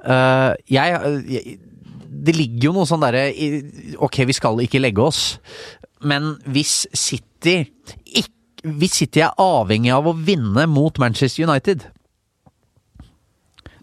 Uh, 0.02 0.52
jeg, 0.70 1.00
jeg 1.30 1.58
Det 2.26 2.36
ligger 2.36 2.68
jo 2.68 2.74
noe 2.76 2.88
sånn 2.90 3.02
derre 3.02 3.30
Ok, 4.04 4.20
vi 4.28 4.36
skal 4.36 4.60
ikke 4.62 4.82
legge 4.82 5.02
oss, 5.02 5.22
men 6.04 6.36
hvis 6.52 6.84
City 6.94 7.62
ikke 8.04 8.34
hvis 8.66 8.96
City 8.98 9.22
er 9.22 9.36
avhengig 9.38 9.92
av 9.94 10.08
å 10.10 10.16
vinne 10.18 10.66
mot 10.70 10.98
Manchester 11.02 11.46
United 11.46 11.86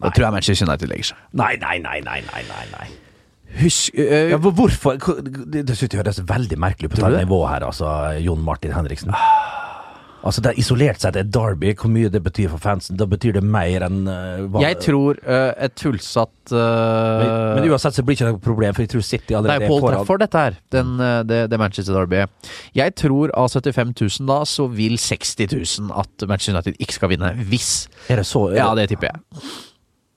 Da 0.02 0.10
tror 0.10 0.26
jeg 0.26 0.34
Manchester 0.34 0.66
United 0.66 0.90
legger 0.90 1.12
seg. 1.12 1.20
Nei, 1.38 1.54
nei, 1.62 1.76
nei, 1.84 2.00
nei, 2.02 2.18
nei, 2.26 2.42
nei, 2.48 2.64
nei. 2.72 2.88
Husk 3.60 3.94
øh, 3.98 4.30
Ja, 4.32 4.36
hvor- 4.40 4.54
hvorfor 4.56 4.96
Det, 4.96 5.66
det 5.68 5.76
synes 5.76 5.92
jeg 5.92 6.00
høres 6.02 6.22
veldig 6.28 6.58
merkelig 6.58 6.88
ut 6.90 6.96
på 6.96 7.02
dette 7.04 7.24
nivået 7.24 7.48
her, 7.50 7.66
altså, 7.66 7.88
Jon 8.24 8.44
Martin 8.44 8.72
Henriksen. 8.72 9.12
Altså, 10.22 10.38
det 10.40 10.52
er 10.52 10.58
Isolert 10.62 11.00
sett 11.02 11.16
er 11.18 11.26
Derby, 11.26 11.72
hvor 11.74 11.90
mye 11.90 12.08
det 12.08 12.20
betyr 12.22 12.48
for 12.52 12.62
fansen, 12.62 12.94
da 12.96 13.08
betyr 13.10 13.32
det 13.32 13.42
mer 13.42 13.82
enn 13.88 14.04
uh, 14.06 14.60
Jeg 14.62 14.78
tror 14.84 15.18
uh, 15.26 15.50
et 15.58 15.74
tullsatt 15.74 16.52
uh, 16.54 16.60
men, 17.18 17.32
men 17.58 17.66
uansett 17.72 17.96
så 17.96 18.04
blir 18.06 18.14
det 18.14 18.20
ikke 18.20 18.28
noe 18.30 18.38
problem, 18.44 18.76
for 18.76 18.84
jeg 18.86 18.92
tror 18.92 19.02
City 19.02 19.32
Det 19.32 19.36
allerede 19.40 19.64
er 19.64 19.66
jo 19.66 19.72
Paul 19.72 19.80
For 19.82 19.96
Trafford, 19.96 20.22
dette 20.22 20.44
her. 20.44 20.60
Den, 20.70 20.94
det, 21.26 21.40
det 21.50 21.58
Manchester 21.58 21.98
Derby. 21.98 22.22
Jeg 22.78 22.94
tror 23.02 23.34
av 23.34 23.50
75 23.50 23.92
000 24.20 24.30
da, 24.30 24.38
så 24.46 24.68
vil 24.70 24.94
60 24.94 25.50
000 25.82 25.90
at 26.04 26.28
Manchester 26.30 26.54
United 26.54 26.78
ikke 26.78 26.98
skal 27.00 27.10
vinne. 27.16 27.34
Hvis. 27.50 27.88
Er 28.08 28.22
det 28.22 28.26
så? 28.30 28.46
Ja, 28.54 28.70
det 28.78 28.88
tipper 28.94 29.10
jeg. 29.10 29.42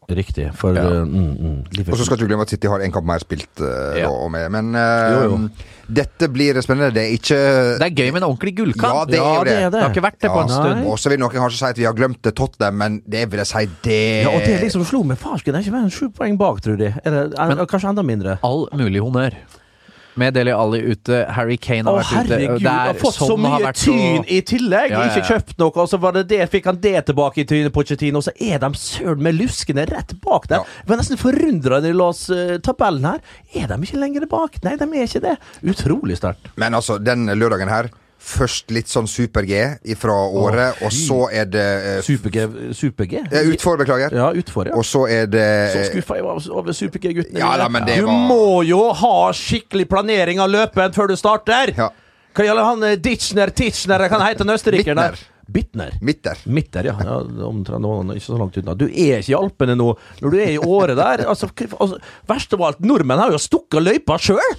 Riktig. 0.09 0.51
For 0.53 0.75
Ja. 0.75 0.83
uh, 0.85 1.05
mm, 1.05 1.37
mm, 1.39 1.87
Og 1.91 1.97
så 1.97 2.05
skal 2.05 2.17
du 2.17 2.23
ikke 2.25 2.29
glemme 2.29 2.41
at 2.45 2.49
City 2.53 2.67
har 2.67 2.79
en 2.85 2.91
kamp 2.91 3.05
mer 3.05 3.19
spilt 3.23 3.61
uh, 3.61 3.97
Ja. 3.97 4.09
og 4.09 4.29
med. 4.31 4.51
Men 4.51 4.75
uh, 4.75 5.11
Jo, 5.11 5.21
jo. 5.31 5.49
dette 5.89 6.29
blir 6.29 6.59
spennende. 6.61 6.93
Det 6.93 7.03
er 7.03 7.13
ikke 7.17 7.39
Det 7.79 7.87
er 7.87 7.95
gøy 7.95 8.11
med 8.13 8.21
en 8.21 8.27
ordentlig 8.29 8.55
gullkamp. 8.57 8.93
Ja, 8.93 9.05
det 9.09 9.19
er 9.19 9.25
jo 9.25 9.43
det 9.43 9.49
det. 9.55 9.63
er 9.63 9.69
Det 9.73 9.81
har 9.81 9.89
ikke 9.95 10.05
vært 10.05 10.19
det 10.21 10.29
på 10.29 10.41
en 10.43 10.49
stund. 10.53 10.85
Og 10.85 10.99
så 11.01 11.09
vil 11.09 11.19
noen 11.19 11.31
kanskje 11.33 11.57
si 11.57 11.65
at 11.65 11.77
vi 11.81 11.87
har 11.89 11.93
glemt 11.97 12.21
det 12.21 12.35
Tottenham, 12.35 12.77
men 12.77 13.01
det 13.07 13.25
vil 13.31 13.41
jeg 13.41 13.47
si 13.47 13.65
det 13.83 14.23
Ja, 14.23 14.29
og 14.29 14.41
det 14.45 14.61
liksom 14.61 14.85
slo 14.85 15.03
meg 15.03 15.17
farsken. 15.17 15.53
Det 15.53 15.61
er 15.61 15.65
ikke 15.65 15.75
mer 15.79 15.85
enn 15.89 15.93
sju 15.97 16.09
poeng 16.13 16.37
bak, 16.37 16.61
tror 16.61 16.77
jeg. 16.77 16.93
Eller, 17.05 17.29
Men- 17.33 17.65
kanskje 17.65 17.89
enda 17.89 18.03
mindre. 18.03 18.37
All 18.43 18.67
mulig 18.73 19.01
honnør. 19.01 19.33
Med 20.15 20.33
Deli 20.33 20.51
Alli 20.55 20.79
ute, 20.93 21.25
Harry 21.35 21.57
Kane 21.57 21.83
Å, 21.91 21.95
har 21.97 22.03
vært 22.03 22.07
ute. 22.07 22.35
herregud, 22.37 22.59
Det 22.59 22.63
jeg 22.63 22.87
har 22.87 22.99
fått 23.01 23.17
så 23.17 23.27
sånn 23.33 23.41
mye 23.43 23.71
tyn 23.75 24.21
å- 24.21 24.25
i 24.31 24.41
tillegg! 24.41 24.89
Ja, 24.93 24.99
ja, 25.01 25.05
ja. 25.05 25.11
Ikke 25.11 25.27
kjøpt 25.33 25.57
noe, 25.59 25.71
og 25.83 25.89
så 25.91 25.99
var 25.99 26.11
det 26.13 26.27
det, 26.29 26.39
fikk 26.51 26.65
han 26.71 26.79
det 26.79 27.05
tilbake 27.09 27.41
i 27.43 27.45
trynet 27.45 27.71
på 27.73 27.81
Pochettino, 27.83 28.17
og 28.17 28.23
så 28.23 28.31
er 28.39 28.59
de 28.63 28.69
søren 28.79 29.19
med 29.19 29.35
luskene 29.35 29.85
rett 29.89 30.13
bak 30.23 30.47
der. 30.47 30.63
Ja. 30.63 30.63
Jeg 30.85 30.87
var 30.93 30.97
nesten 31.01 31.17
forundra 31.19 31.81
da 31.81 31.87
jeg 31.91 31.95
las 31.99 32.29
eh, 32.29 32.57
tabellen 32.63 33.03
her. 33.03 33.19
Er 33.55 33.67
de 33.67 33.79
ikke 33.83 33.99
lenger 33.99 34.25
bak? 34.31 34.55
Nei, 34.63 34.75
de 34.77 34.83
er 34.85 35.03
ikke 35.09 35.21
det. 35.21 35.35
Utrolig 35.63 36.17
sterkt. 36.17 36.47
Men 36.55 36.73
altså, 36.73 36.97
den 37.03 37.27
lørdagen 37.35 37.67
her 37.69 37.89
Først 38.25 38.71
litt 38.73 38.89
sånn 38.89 39.05
super-G 39.05 39.59
fra 40.01 40.15
året, 40.33 40.79
og 40.81 40.93
så 40.93 41.17
er 41.29 41.45
det 41.45 41.65
eh, 41.91 41.99
Super-G. 42.01 43.19
Eh, 43.29 43.51
Utfor, 43.53 43.77
beklager. 43.77 44.15
Ja, 44.17 44.31
utfor, 44.33 44.71
ja. 44.71 44.73
Og 44.79 44.87
så 44.87 45.03
er 45.13 45.29
det 45.29 45.45
Så 45.75 45.83
skuffa 45.91 46.17
jeg 46.17 46.25
var 46.25 46.41
over 46.57 46.73
Super-G-guttene. 46.73 47.43
Ja 47.43 47.51
da, 47.61 47.69
men 47.69 47.85
det 47.85 47.99
du 48.01 48.07
var- 48.09 48.25
må 48.31 48.63
jo 48.65 48.81
ha 48.97 49.29
skikkelig 49.29 49.85
planering 49.93 50.41
av 50.41 50.49
løpet 50.49 50.97
før 50.97 51.13
du 51.13 51.15
starter! 51.21 51.75
Ja. 51.77 51.91
Hva 52.35 52.49
gjelder 52.49 52.67
han 52.67 52.83
eh, 52.89 52.97
Ditchner, 52.99 53.53
Titchner, 53.53 54.09
hva 54.09 54.25
heter 54.25 54.43
han 54.43 54.55
østerrikeren 54.57 55.03
der? 55.03 55.21
Bittner. 55.45 55.93
Mitter. 56.01 56.39
Mitter, 56.49 56.89
ja. 56.89 56.95
ja 57.05 57.19
omtrent 57.45 57.85
ikke 58.17 58.25
så 58.25 58.37
langt 58.39 58.57
unna. 58.57 58.73
Du 58.73 58.87
er 58.87 59.21
ikke 59.21 59.35
i 59.35 59.37
Alpene 59.37 59.75
nå, 59.77 59.91
når 60.23 60.33
du 60.33 60.37
er 60.41 60.55
i 60.55 60.57
året 60.57 60.97
der. 60.97 61.27
Altså, 61.29 61.51
altså, 61.77 61.99
verst 62.25 62.55
av 62.57 62.63
alt, 62.65 62.81
nordmenn 62.81 63.21
har 63.21 63.35
jo 63.35 63.41
stukket 63.41 63.85
løypa 63.85 64.17
sjøl! 64.17 64.57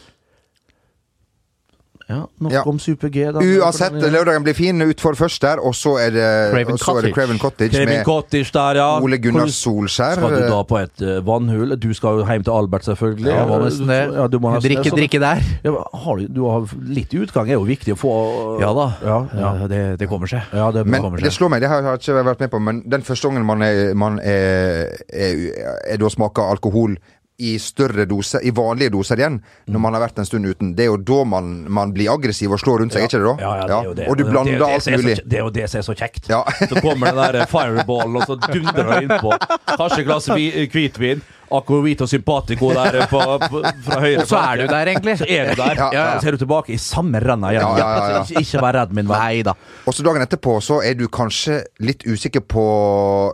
Ja, 2.06 2.20
nok 2.38 2.52
Ja. 2.52 2.60
om 2.70 2.78
Super-G. 2.78 3.32
Uansett, 3.34 3.96
lørdagen 3.98 4.44
blir 4.46 4.54
fin 4.54 4.78
utfor 4.84 5.16
først 5.18 5.42
der, 5.42 5.58
og 5.58 5.74
så 5.74 5.96
er 5.98 6.10
det 6.14 6.26
Craven 6.52 6.76
er 6.76 6.78
Cottage. 6.78 7.12
Craven 7.16 7.38
Cottage 7.42 7.72
Craven 7.72 7.88
med 7.88 8.04
Cottage 8.06 8.52
der, 8.54 8.78
ja. 8.78 9.00
Ole 9.02 9.18
Gunnar 9.18 9.50
Solskjær. 9.50 10.14
Skal 10.20 10.36
du 10.36 10.44
da 10.46 10.60
på 10.62 10.78
et 10.78 11.02
uh, 11.02 11.16
vannhull? 11.26 11.74
Du 11.82 11.88
skal 11.98 12.20
jo 12.20 12.26
hjem 12.28 12.44
til 12.46 12.54
Albert, 12.54 12.86
selvfølgelig. 12.86 13.32
Ja, 13.32 13.46
må 13.50 13.58
nesten 13.64 13.90
det. 13.90 13.98
Ja, 14.14 14.26
du 14.30 14.38
må 14.38 14.52
nesten 14.54 14.70
drikke. 14.70 14.92
Så- 14.92 15.00
drikke 15.00 15.20
der. 15.24 15.42
Ja, 15.64 15.72
har 16.04 16.16
du, 16.22 16.28
du 16.28 16.40
har 16.46 16.68
litt 16.86 17.10
utgang, 17.18 17.50
er 17.50 17.58
jo 17.58 17.66
viktig 17.66 17.96
å 17.96 17.98
få 17.98 18.14
Ja 18.62 18.70
da. 18.72 18.86
Ja, 19.02 19.18
ja. 19.34 19.50
Ja, 19.62 19.66
det, 19.66 19.82
det 19.98 20.08
kommer 20.08 20.30
seg. 20.30 20.46
ja 20.54 20.70
det 20.70 20.86
Men 20.86 21.02
kommer 21.02 21.18
det 21.18 21.32
slår 21.34 21.50
meg, 21.50 21.60
det 21.60 21.68
har 21.74 21.82
jeg 21.82 22.04
ikke 22.04 22.22
vært 22.30 22.40
med 22.46 22.50
på, 22.54 22.62
men 22.62 22.82
den 22.86 23.02
første 23.02 23.26
gangen 23.28 23.44
man 23.44 23.62
er, 23.66 23.94
man 23.98 24.20
er, 24.22 24.94
er, 25.10 25.42
er 25.90 25.96
da 25.98 26.08
smaker 26.08 26.54
alkohol 26.54 26.94
i 27.38 27.58
større 27.60 28.06
doser, 28.08 28.40
i 28.48 28.50
vanlige 28.54 28.94
doser 28.94 29.20
igjen, 29.20 29.38
når 29.68 29.82
man 29.82 29.96
har 29.96 30.06
vært 30.06 30.20
en 30.22 30.28
stund 30.28 30.48
uten, 30.48 30.72
det 30.76 30.86
er 30.86 30.88
jo 30.88 30.96
da 30.96 31.18
man, 31.28 31.50
man 31.68 31.92
blir 31.92 32.08
aggressiv 32.14 32.54
og 32.56 32.62
slår 32.62 32.80
rundt 32.80 32.96
seg, 32.96 33.04
ikke 33.04 33.20
det 33.20 33.26
da? 33.26 33.34
Ja, 33.42 33.50
ja, 33.60 33.66
det 33.66 33.76
er 33.76 33.90
jo 33.90 33.94
det. 33.98 34.08
Og 34.08 34.16
du 34.16 34.24
blander 34.24 34.52
det, 34.52 34.60
det 34.62 34.68
alt 34.78 34.88
mulig. 34.96 35.16
Det 35.20 35.40
er 35.40 35.44
jo 35.44 35.52
det 35.58 35.66
som 35.68 35.82
er 35.82 35.86
så 35.90 35.96
kjekt. 36.00 36.30
Ja. 36.32 36.42
Så 36.64 36.80
kommer 36.80 37.12
den 37.12 37.36
der 37.36 37.50
fireballen, 37.50 38.16
og 38.16 38.24
så 38.24 38.38
dundrer 38.40 38.92
det 38.94 39.02
innpå. 39.04 39.36
Kanskje 39.74 40.00
et 40.00 40.08
glass 40.08 40.30
hvitvin. 40.32 41.24
Akkovito 41.50 42.06
sympatico 42.10 42.72
der 42.74 43.06
på, 43.10 43.20
på, 43.46 43.60
fra 43.86 44.00
høyre. 44.02 44.22
Og 44.24 44.30
så 44.30 44.40
er 44.40 44.62
du 44.62 44.66
der, 44.70 44.90
egentlig. 44.92 45.16
Så 45.20 45.28
er 45.28 45.50
du 45.52 45.60
der. 45.62 45.74
Ja, 45.86 45.90
ja. 45.94 46.04
Så 46.20 46.28
er 46.30 46.34
du 46.36 46.40
tilbake 46.42 46.72
i 46.74 46.78
samme 46.80 47.20
renna 47.22 47.52
igjen. 47.52 47.62
Ja, 47.62 47.76
ja, 47.78 47.90
ja, 47.96 48.08
ja. 48.16 48.22
Ikke, 48.24 48.42
ikke 48.42 48.62
vær 48.64 48.78
redd, 48.80 48.94
min 48.96 49.06
venn. 49.10 49.50
Og 49.86 49.94
så 49.94 50.02
dagen 50.06 50.24
etterpå 50.24 50.56
så 50.64 50.80
er 50.86 50.96
du 50.98 51.04
kanskje 51.12 51.60
litt 51.84 52.02
usikker 52.08 52.42
på 52.42 52.64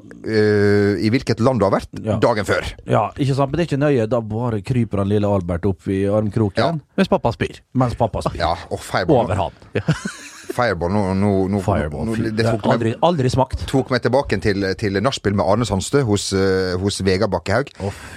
uh, 0.03 0.93
i 0.99 1.13
hvilket 1.13 1.41
land 1.45 1.63
du 1.63 1.67
har 1.69 1.75
vært 1.79 1.89
Ja. 2.03 2.19
dagen 2.23 2.45
før. 2.49 2.67
Ja, 2.89 3.07
ikke 3.17 3.37
sant? 3.39 3.53
Men 3.53 3.61
det 3.61 3.65
er 3.67 3.71
ikke 3.71 3.83
nøye. 3.85 4.09
Da 4.11 4.21
bare 4.21 4.61
kryper 4.67 5.03
han 5.05 5.13
lille 5.13 5.29
Albert 5.31 5.67
opp 5.71 5.89
i 5.89 6.03
armkroken 6.11 6.63
Ja. 6.63 6.73
Mens 6.99 7.09
pappa 7.09 7.33
spyr. 7.33 7.63
mens 7.73 7.97
pappa 7.99 8.23
spyr. 8.27 8.39
Ja, 8.43 8.53
og. 8.71 8.81
Over 9.09 9.35
han. 9.47 9.53
Fireball. 10.53 10.93
Nå, 10.93 11.03
nå, 11.19 11.31
nå, 11.53 11.61
Fireball, 11.65 12.07
nå, 12.07 12.17
det 12.21 12.33
Det 12.37 12.45
tok 12.47 12.67
meg, 12.67 12.73
aldri, 12.77 12.93
aldri 13.09 13.31
smakt. 13.33 13.67
tok 13.71 13.91
meg 13.91 14.03
tilbake 14.05 14.39
til, 14.45 14.67
til 14.79 15.01
nachspiel 15.03 15.35
med 15.39 15.47
Arne 15.49 15.65
Sandstø 15.69 16.03
hos, 16.09 16.33
eh, 16.37 16.77
hos 16.81 17.01
Vegard 17.03 17.31
Bakkehaug. 17.33 17.71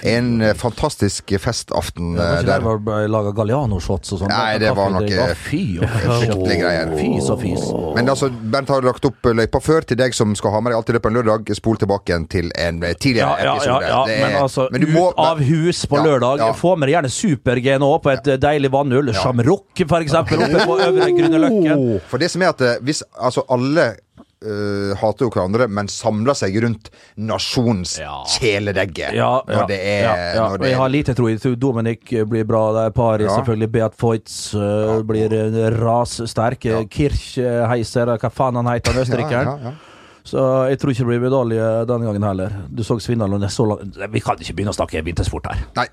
en 0.04 0.42
eh, 0.42 0.52
fantastisk 0.54 1.32
festaften 1.40 2.14
Det 2.14 2.20
var 2.20 2.32
eh, 2.36 2.40
ikke 2.40 2.46
der 2.46 2.60
der. 2.66 3.02
det 3.02 3.10
laga 3.10 3.32
Galliano-shots 3.36 4.12
og 4.12 4.20
sånn? 4.22 4.28
Nei, 4.32 4.58
det 4.62 4.74
var 4.76 4.90
nok 4.94 5.08
noe- 5.08 5.34
Fy 5.46 5.62
Skikkelig 5.80 6.58
greier. 6.60 6.92
Fys 6.96 7.30
og 7.32 7.40
fys. 7.42 7.66
Men 7.96 8.08
altså, 8.12 8.28
Bernt 8.30 8.68
har 8.72 8.82
lagt 8.86 9.04
opp 9.08 9.30
løypa 9.36 9.60
før 9.62 9.84
til 9.86 9.96
deg 10.00 10.14
som 10.16 10.34
skal 10.38 10.52
ha 10.54 10.60
med 10.60 10.72
deg 10.72 10.78
alt 10.80 10.90
i 10.90 10.96
løpet 10.96 11.06
av 11.08 11.12
en 11.12 11.18
lørdag. 11.22 11.54
Spol 11.56 11.76
tilbake 11.80 12.12
igjen 12.12 12.26
til 12.30 12.50
en 12.56 12.82
eh, 12.84 12.94
tidligere 12.94 13.36
ja, 13.40 13.44
ja, 13.44 13.54
episode. 13.56 13.88
ja. 13.90 14.02
Det 14.06 14.16
er- 14.16 14.24
men 14.26 14.36
altså, 14.42 14.68
men 14.72 14.80
du 14.84 14.86
ut 14.88 14.94
må- 14.94 15.12
av 15.16 15.38
hus 15.40 15.84
på 15.86 15.96
Ja, 15.96 16.04
lørdag. 16.04 16.38
ja. 16.44 16.52
Få 16.56 16.76
med 16.78 16.88
deg 16.88 16.94
gjerne 16.96 17.10
Super-G 17.16 17.78
nå 17.82 17.90
på 18.02 18.12
et 18.12 18.26
eh, 18.28 18.36
deilig 18.36 18.70
vannhull. 18.72 19.12
Shamrock, 19.16 19.82
for 19.88 20.00
eksempel, 20.04 20.42
oppe 20.46 20.64
på 20.66 20.78
Øvre 20.86 21.08
Grünerløkken. 21.16 22.00
Det 22.26 22.32
som 22.32 22.42
er 22.42 22.50
at 22.50 22.66
eh, 22.66 22.82
hvis 22.82 23.04
altså 23.14 23.44
alle 23.54 23.84
uh, 24.42 24.92
hater 24.98 25.26
jo 25.26 25.30
hverandre, 25.30 25.68
men 25.70 25.88
samler 25.90 26.36
seg 26.38 26.56
rundt 26.64 26.90
nasjonens 27.16 27.96
kjæledegge. 28.36 29.12
Ja, 29.14 29.30
ja, 29.46 29.52
når 29.52 29.70
det 29.70 29.78
er, 29.78 30.02
ja, 30.02 30.14
ja. 30.34 30.46
Det 30.56 30.70
jeg 30.70 30.76
er 30.76 30.82
har 30.82 30.92
lite 30.92 31.16
tro 31.18 31.30
i 31.30 31.36
at 31.38 31.46
Dominic 31.62 32.10
blir 32.26 32.46
bra 32.48 32.64
der. 32.80 32.94
Paris 32.96 33.28
Ja. 33.28 33.36
selvfølgelig. 33.38 33.70
Beat 33.76 33.98
Feutz 34.00 34.54
eh, 34.54 35.02
blir 35.06 35.36
uh, 35.38 35.60
rassterk. 35.78 36.66
Ja. 36.66 36.82
Kirchheiser, 36.90 38.16
hva 38.16 38.32
faen 38.32 38.58
han 38.58 38.72
heter, 38.74 38.96
han 38.96 39.06
østerrikeren. 39.06 39.76
Ja, 40.32 40.38
ja, 40.38 40.46
ja. 40.46 40.66
Så 40.66 40.68
jeg 40.70 40.78
tror 40.82 40.90
ikke 40.92 41.04
det 41.04 41.08
blir 41.10 41.22
medalje 41.22 41.66
denne 41.88 42.08
gangen 42.08 42.26
heller. 42.26 42.54
Du 42.68 42.82
så 42.86 42.98
Svindal 43.02 43.36
og 43.36 43.44
så 43.52 43.66
langt 43.70 43.98
Vi 44.12 44.22
kan 44.24 44.40
ikke 44.40 44.56
begynne 44.56 44.72
å 44.74 44.76
snakke 44.76 45.02
vintersport 45.06 45.46
her. 45.50 45.62
Nei. 45.76 45.86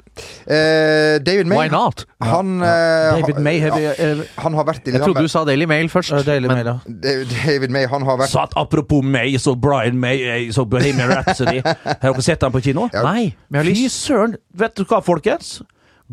Eh, 0.47 1.19
David 1.23 1.49
May 1.49 1.63
Why 1.63 1.71
not? 1.73 2.05
Han, 2.23 2.55
ja. 2.63 3.17
David 3.19 3.41
May 3.43 3.59
har 3.63 3.75
vi 3.77 3.83
ja, 3.85 3.93
eh, 3.97 4.23
han 4.41 4.57
har 4.57 4.67
vært 4.67 4.87
i 4.87 4.95
Jeg 4.95 5.03
trodde 5.03 5.25
du 5.25 5.31
sa 5.31 5.43
Daily 5.47 5.67
Mail 5.69 5.89
først. 5.91 6.13
Uh, 6.13 6.23
Daily 6.25 6.47
men- 6.47 6.63
Mail, 6.63 6.71
ja. 6.73 7.25
David 7.45 7.73
May, 7.73 7.85
han 7.89 8.07
har 8.07 8.17
vært 8.21 8.33
Så 8.33 8.47
apropos 8.59 9.03
May, 9.03 9.37
så 9.37 9.55
Brian 9.59 9.99
May 9.99 10.23
eh, 10.23 10.49
så 10.51 10.65
Bohemian 10.65 11.09
Rhapsody. 11.13 11.61
Har 11.63 12.11
dere 12.13 12.25
sett 12.25 12.41
den 12.41 12.51
på 12.53 12.63
kino? 12.63 12.89
Nei, 12.93 13.33
men 13.49 13.63
jeg 13.63 13.75
har 13.75 13.83
Fy 13.83 13.89
søren! 13.93 14.37
Vet 14.53 14.75
du 14.77 14.85
hva, 14.85 15.01
folkens? 15.03 15.61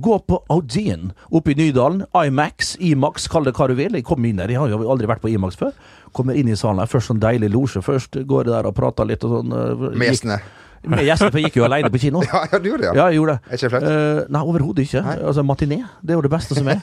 Gå 0.00 0.19
på 0.28 0.38
Audien 0.54 1.11
oppe 1.30 1.52
i 1.52 1.57
Nydalen. 1.59 2.04
Imax, 2.16 2.76
Imax, 2.80 3.26
kall 3.30 3.45
det 3.49 3.54
hva 3.59 3.69
du 3.71 3.75
vil. 3.78 3.99
Jeg 3.99 4.07
kom 4.09 4.25
inn 4.25 4.40
der, 4.40 4.52
jeg 4.52 4.61
har 4.62 4.73
jo 4.73 4.80
aldri 4.90 5.09
vært 5.11 5.23
på 5.25 5.33
Imax 5.33 5.59
før. 5.61 5.75
Kommer 6.16 6.38
inn 6.38 6.49
i 6.50 6.57
salen 6.59 6.80
her, 6.83 6.88
først 6.90 7.12
sånn 7.12 7.21
deilig 7.23 7.52
losje. 7.52 7.83
Først 7.85 8.16
går 8.26 8.49
jeg 8.49 8.54
der 8.54 8.71
og 8.71 8.75
prater 8.78 9.09
litt 9.09 9.26
og 9.28 9.37
sånn. 9.38 9.52
eh, 9.54 9.87
med 10.00 10.09
gjestene. 10.11 10.40
Med 10.80 11.02
gjestene, 11.04 11.28
for 11.28 11.37
jeg 11.42 11.50
gikk 11.50 11.59
jo 11.61 11.64
alene 11.66 11.90
på 11.92 12.00
kino. 12.00 12.23
Ja, 12.30 12.40
ja, 12.49 12.59
du 12.59 12.71
gjorde 12.71 12.87
det, 12.87 12.88
ja. 12.88 12.95
Ja, 12.97 13.07
jeg 13.12 13.19
gjorde 13.19 13.35
det. 13.35 13.50
Er 13.50 13.59
ikke 13.59 13.71
flaut? 13.75 13.85
Uh, 13.85 14.21
nei, 14.33 14.42
overhodet 14.49 14.87
ikke. 14.87 15.02
Nei. 15.04 15.16
Altså, 15.28 15.45
Matiné, 15.45 15.78
det 16.00 16.14
er 16.14 16.16
jo 16.16 16.25
det 16.25 16.33
beste 16.33 16.57
som 16.57 16.71
er. 16.73 16.80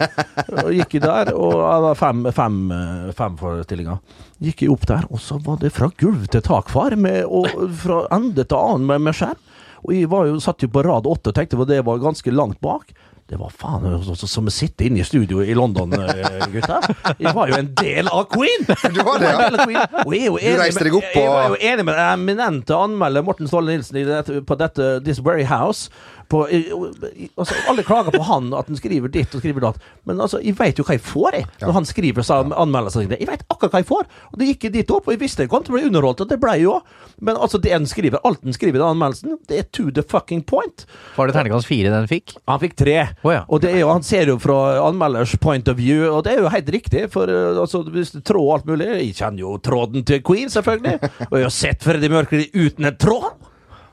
Og 0.62 0.70
gikk 0.78 0.94
jeg 1.00 1.06
der, 1.08 1.32
og 1.34 1.56
det 1.58 1.82
var 1.88 1.98
fem, 1.98 2.22
fem, 2.38 2.60
eh, 2.78 3.08
fem 3.18 3.40
forestillinger. 3.42 3.98
Gikk 4.46 4.62
jeg 4.68 4.76
opp 4.76 4.86
der, 4.92 5.10
og 5.10 5.24
så 5.24 5.40
var 5.42 5.58
det 5.64 5.74
fra 5.74 5.90
gulv 5.98 6.28
til 6.30 6.46
tak, 6.46 6.70
far. 6.70 6.94
Med, 6.94 7.24
og 7.26 7.50
fra 7.82 8.04
ende 8.20 8.46
til 8.46 8.60
annen 8.60 8.86
med, 8.92 9.02
med 9.10 9.18
skjerm. 9.18 9.42
Og 9.88 9.94
jeg 9.96 10.10
var 10.12 10.30
jo, 10.30 10.38
satt 10.44 10.62
jo 10.66 10.70
på 10.74 10.82
rad 10.86 11.06
åtte 11.10 11.32
og 11.32 11.36
tenkte 11.38 11.58
at 11.62 11.70
det 11.70 11.82
var 11.86 12.02
ganske 12.02 12.32
langt 12.34 12.62
bak. 12.62 12.94
Det 13.28 13.36
var 13.36 13.52
faen 13.52 13.84
som 14.16 14.46
å 14.48 14.52
sitte 14.56 14.86
inne 14.88 15.02
i 15.02 15.06
studio 15.08 15.42
i 15.44 15.52
London, 15.58 15.92
eh, 16.00 16.46
gutta. 16.54 16.78
Jeg 17.20 17.34
var 17.36 17.50
jo 17.52 17.58
en 17.58 17.74
del 17.76 18.08
av 18.08 18.24
Queen! 18.32 18.64
Du 18.96 19.02
var 19.04 19.20
det, 19.20 19.32
ja. 19.34 19.50
Queen. 19.66 20.30
Og 20.32 20.40
jeg 20.40 20.54
enig 20.54 20.62
reiste 20.62 20.86
deg 20.88 20.96
opp 20.96 21.10
Jeg 21.12 21.28
var 21.34 21.50
jo 21.52 21.58
enig 21.60 21.84
med 21.90 21.98
den 21.98 22.08
eminente 22.14 22.78
anmelder 22.78 23.26
Morten 23.28 23.50
Ståle 23.52 23.76
Nilsen 23.76 24.00
dette, 24.08 24.40
på 24.48 24.58
dette 24.60 24.88
This 25.04 25.20
Very 25.26 25.44
House. 25.50 25.92
På, 26.28 26.44
altså, 26.48 27.56
alle 27.72 27.86
klager 27.88 28.12
på 28.16 28.24
han, 28.28 28.50
at 28.58 28.68
han 28.68 28.80
skriver 28.80 29.12
ditt 29.12 29.36
og 29.36 29.44
skriver 29.44 29.64
datt. 29.64 29.84
Men 30.08 30.20
altså, 30.24 30.42
jeg 30.44 30.58
veit 30.60 30.80
jo 30.80 30.86
hva 30.88 30.98
jeg 30.98 31.04
får, 31.06 31.38
jeg. 31.38 31.48
Når 31.62 31.76
han 31.78 31.88
skriver 31.88 32.26
så 32.28 32.42
anmeldelser 32.44 33.06
sine. 33.06 33.20
Jeg 33.22 33.30
veit 33.30 33.46
akkurat 33.48 33.76
hva 33.76 33.82
jeg 33.84 33.90
får. 33.90 34.10
Og 34.32 34.42
det 34.42 34.50
gikk 34.52 34.68
dit 34.74 34.94
opp, 34.94 35.08
og 35.08 35.16
jeg 35.16 35.22
visste 35.24 35.46
jeg 35.46 35.52
kom 35.52 35.64
til 35.64 35.76
å 35.76 35.78
bli 35.78 35.88
underholdt, 35.88 36.26
og 36.26 36.32
det 36.32 36.40
blei 36.42 36.58
jo. 36.64 36.78
Men 37.24 37.40
altså, 37.40 37.62
det 37.64 37.72
han 37.74 37.88
skriver, 37.90 38.20
alt 38.28 38.44
han 38.44 38.56
skriver 38.56 38.80
i 38.80 38.82
den 38.82 38.90
anmeldelsen, 38.90 39.38
det 39.50 39.62
er 39.62 39.70
to 39.72 39.88
the 39.94 40.04
fucking 40.04 40.44
point. 40.48 40.86
Var 41.16 41.30
det 41.30 41.38
terningkast 41.38 41.70
fire 41.70 41.94
den 41.94 42.10
fikk? 42.12 42.36
Han 42.50 42.62
fikk 42.62 42.78
tre. 42.80 42.98
Oh, 43.24 43.32
ja. 43.34 43.46
Og 43.48 43.64
det 43.64 43.72
er 43.74 43.82
jo, 43.86 43.92
han 43.94 44.06
ser 44.06 44.32
jo 44.34 44.38
fra 44.42 44.60
anmelders 44.84 45.38
point 45.42 45.72
of 45.72 45.80
view, 45.80 46.06
og 46.12 46.26
det 46.28 46.36
er 46.36 46.44
jo 46.44 46.54
helt 46.54 46.72
riktig. 46.76 47.08
For 47.14 47.32
uh, 47.32 47.58
altså, 47.64 47.84
hvis 47.94 48.14
tråd 48.18 48.44
og 48.48 48.54
alt 48.58 48.70
mulig 48.70 48.88
Jeg 48.88 49.16
kjenner 49.18 49.44
jo 49.44 49.58
tråden 49.64 50.06
til 50.08 50.22
Queen, 50.26 50.50
selvfølgelig. 50.52 51.12
Og 51.32 51.36
jeg 51.40 51.48
har 51.48 51.54
sett 51.54 51.84
Freddy 51.84 52.10
Mørkli 52.12 52.48
uten 52.56 52.88
en 52.88 52.98
tråd. 53.00 53.30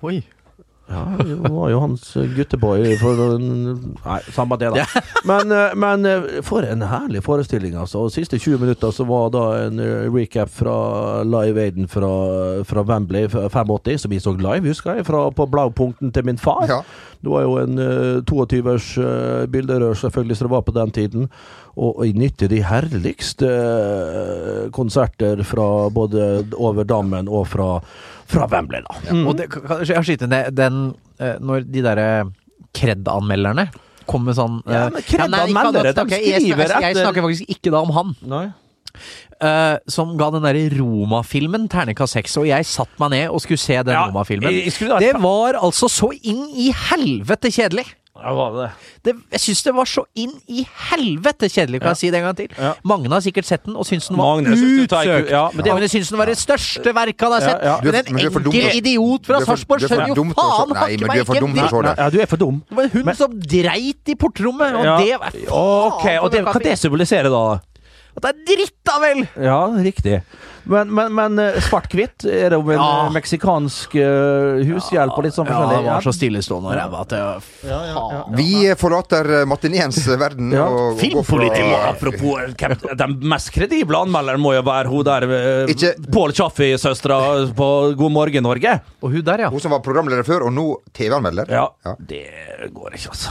Oi. 0.04 0.20
Ja, 0.86 1.04
det 1.24 1.34
var 1.48 1.70
jo 1.72 1.78
hans 1.80 2.10
gutteboy 2.36 2.82
for 3.00 3.38
Nei, 3.40 4.18
samme 4.36 4.58
det, 4.60 4.68
da. 4.74 4.84
Men, 5.30 5.48
uh, 5.48 5.72
men 5.72 6.04
uh, 6.04 6.26
for 6.44 6.66
en 6.68 6.84
herlig 6.84 7.22
forestilling, 7.24 7.72
altså. 7.80 8.02
Og 8.04 8.12
siste 8.12 8.36
20 8.36 8.60
minutter 8.60 8.92
så 8.92 9.06
var 9.08 9.30
da 9.32 9.44
en 9.62 9.80
uh, 9.80 10.12
recap 10.12 10.52
fra 10.52 10.74
Live 11.24 11.62
Aiden 11.62 11.88
fra, 11.88 12.10
fra 12.68 12.84
Wembley 12.84 13.30
85, 13.32 14.02
som 14.02 14.12
vi 14.12 14.20
så 14.20 14.34
live, 14.36 14.68
husker 14.68 14.98
jeg, 14.98 15.06
fra, 15.08 15.24
på 15.32 15.48
blaupunkten 15.48 16.12
til 16.12 16.28
min 16.28 16.40
far. 16.40 16.66
Ja. 16.68 16.82
Det 17.24 17.32
var 17.32 17.46
jo 17.46 17.56
en 17.62 17.80
uh, 17.80 18.20
22-års 18.28 18.90
uh, 19.00 19.46
bilderør, 19.48 19.96
selvfølgelig, 19.96 20.36
som 20.36 20.50
det 20.50 20.56
var 20.58 20.66
på 20.68 20.76
den 20.76 20.92
tiden. 20.92 21.30
Og, 21.74 21.94
og 21.94 22.04
jeg 22.04 22.18
nytter 22.20 22.52
de 22.52 22.60
herligste 22.62 23.48
konserter 24.76 25.40
fra 25.48 25.88
både 25.90 26.44
over 26.60 26.84
dammen 26.84 27.26
og 27.32 27.48
fra, 27.50 27.78
fra 28.26 28.46
Wembley, 28.50 28.80
da. 28.86 28.94
Mm. 29.12 29.26
Og 29.28 29.36
det, 29.36 29.48
kan, 29.52 29.84
jeg 29.84 30.04
skyte 30.08 30.28
ned 30.30 30.54
den 30.56 30.94
eh, 31.20 31.36
Når 31.40 31.66
de 31.70 31.82
derre 31.84 32.08
Kred-anmelderne 32.74 33.68
kom 34.10 34.24
med 34.26 34.36
sånn 34.36 34.58
Ja, 34.68 34.86
eh, 34.88 34.92
men 34.92 35.02
Kred-anmeldere, 35.06 35.92
ja, 35.94 36.04
de 36.04 36.18
jeg, 36.18 36.42
skriver 36.42 36.66
snakker- 36.68 36.82
jeg 36.88 36.94
etter- 36.96 37.06
snakker 37.06 37.22
faktisk 37.28 37.54
ikke 37.56 37.70
da 37.72 37.80
om 37.84 37.92
han. 37.96 38.14
Nei. 38.28 38.44
Uh, 39.42 39.76
som 39.90 40.12
ga 40.16 40.28
den 40.30 40.44
derre 40.46 40.68
Roma-filmen 40.78 41.64
terningkast 41.68 42.14
seks, 42.14 42.36
og 42.38 42.46
jeg 42.46 42.64
satte 42.68 42.94
meg 43.02 43.10
ned 43.16 43.24
og 43.34 43.40
skulle 43.42 43.58
se 43.58 43.74
den 43.82 43.92
Ja, 43.96 44.04
Roma-filmen. 44.06 44.46
jeg- 44.52 44.70
jeg 44.70 45.00
Det 45.02 45.20
var 45.20 45.54
altså 45.58 45.88
så 45.90 46.12
inn 46.22 46.44
i 46.54 46.70
helvete 46.72 47.50
kjedelig! 47.50 47.86
Ja, 48.14 48.30
var 48.32 48.52
det 48.54 48.66
det? 49.02 49.14
Jeg 49.34 49.40
syns 49.42 49.62
det 49.66 49.72
var 49.74 49.88
så 49.90 50.04
inn 50.14 50.30
i 50.46 50.62
helvete 50.92 51.48
kjedelig, 51.50 51.80
kan 51.82 51.90
jeg 51.96 51.98
si 51.98 52.10
det 52.14 52.20
en 52.20 52.26
gang 52.28 52.36
til. 52.38 52.52
Ja. 52.54 52.68
Magne 52.86 53.10
har 53.10 53.24
sikkert 53.24 53.48
sett 53.48 53.64
den 53.66 53.74
og 53.74 53.88
syns 53.88 54.06
den 54.06 54.16
var 54.20 54.36
Magne 54.38 54.54
utsøkt. 54.54 55.30
ja, 55.34 55.40
men 55.52 55.64
det 55.66 55.72
jo- 55.72 55.88
syns 55.90 56.12
den 56.12 56.18
var 56.22 56.26
det 56.30 56.36
største 56.38 56.94
verket 56.94 57.20
han 57.26 57.32
har 57.34 57.40
sett. 57.42 57.58
Ja, 57.64 57.74
ja. 57.74 57.80
Du 57.82 57.88
er- 57.88 57.92
Men 57.92 58.06
en 58.06 58.14
enkel 58.14 58.44
dumt, 58.44 58.74
idiot 58.78 59.26
fra 59.26 59.40
Sarpsborg 59.42 59.82
er 59.82 59.88
skjønner 59.88 60.08
jo 60.08 60.14
faen 60.14 60.76
hakke 60.78 61.00
men 61.00 61.06
meg 61.08 61.16
du 61.16 61.20
er 61.20 61.24
for 61.24 61.34
ikke 61.34 61.40
dum 61.40 61.50
en 61.50 61.68
dritt. 61.68 61.98
Ja, 61.98 62.10
du 62.10 62.20
er 62.20 62.26
for 62.26 62.36
dum. 62.36 62.62
Det 62.68 62.76
var 62.76 62.88
hun 62.94 63.04
Men- 63.04 63.14
som 63.16 63.40
dreit 63.40 64.08
i 64.08 64.14
portrommet, 64.14 64.74
og 64.78 64.84
Ja. 64.84 64.96
det 65.02 65.18
var 65.20 65.30
faen 65.30 65.48
Ok, 65.50 66.06
og 66.22 66.30
det, 66.30 66.44
hva 66.44 66.62
det 66.62 66.78
symboliserer 66.78 67.28
da? 67.30 67.60
At 68.16 68.22
det 68.22 68.30
er 68.30 68.42
dritt, 68.56 68.76
da 68.86 68.98
vel! 69.02 69.24
Ja, 69.42 69.60
riktig. 69.82 70.20
Men, 70.70 70.88
men, 70.96 71.10
men 71.12 71.38
eh, 71.42 71.56
svart-hvitt? 71.60 72.24
Er 72.30 72.54
det 72.54 72.56
om 72.56 72.68
en 72.70 72.78
Ja. 72.78 73.06
eh, 73.06 73.10
meksikansk 73.12 73.96
uh, 74.00 74.62
hushjelp 74.64 75.12
og 75.18 75.24
litt 75.26 75.34
sånn 75.36 75.44
forskjellig. 75.48 75.74
Ja, 75.76 75.82
det 75.82 75.90
var 75.92 76.04
så 76.06 76.12
stillestående 76.16 76.70
og 76.70 76.78
ræva 76.78 77.00
at 77.02 77.12
jeg. 77.12 78.36
Vi 78.38 78.70
forlater 78.80 79.28
matineens 79.50 79.98
verden. 80.20 80.52
Ja. 80.54 80.64
og- 80.64 80.94
og 80.94 81.00
går 81.02 81.24
for- 81.24 81.44
apropos 81.90 82.54
Den 82.96 83.18
mest 83.28 83.50
kredible 83.52 83.98
anmelderen 83.98 84.40
må 84.40 84.54
jo 84.54 84.62
være 84.62 84.88
hun 84.88 85.04
der 85.04 85.24
uh, 85.28 85.66
Ikke- 85.68 85.94
Pål 86.10 86.32
Chaffey-søstera 86.32 87.52
på 87.54 87.96
God 87.96 88.12
morgen 88.12 88.42
Norge. 88.42 88.80
Og 89.02 89.10
hun 89.12 89.22
der, 89.22 89.38
ja. 89.44 89.50
Hun 89.50 89.60
som 89.60 89.70
var 89.70 89.80
programleder 89.80 90.24
før, 90.24 90.46
og 90.46 90.52
nå 90.52 90.78
TV-anmelder. 90.94 91.50
Ja, 91.50 91.68
Ja. 91.84 91.94
det 92.00 92.24
går 92.72 92.94
ikke, 92.94 93.10
altså. 93.10 93.30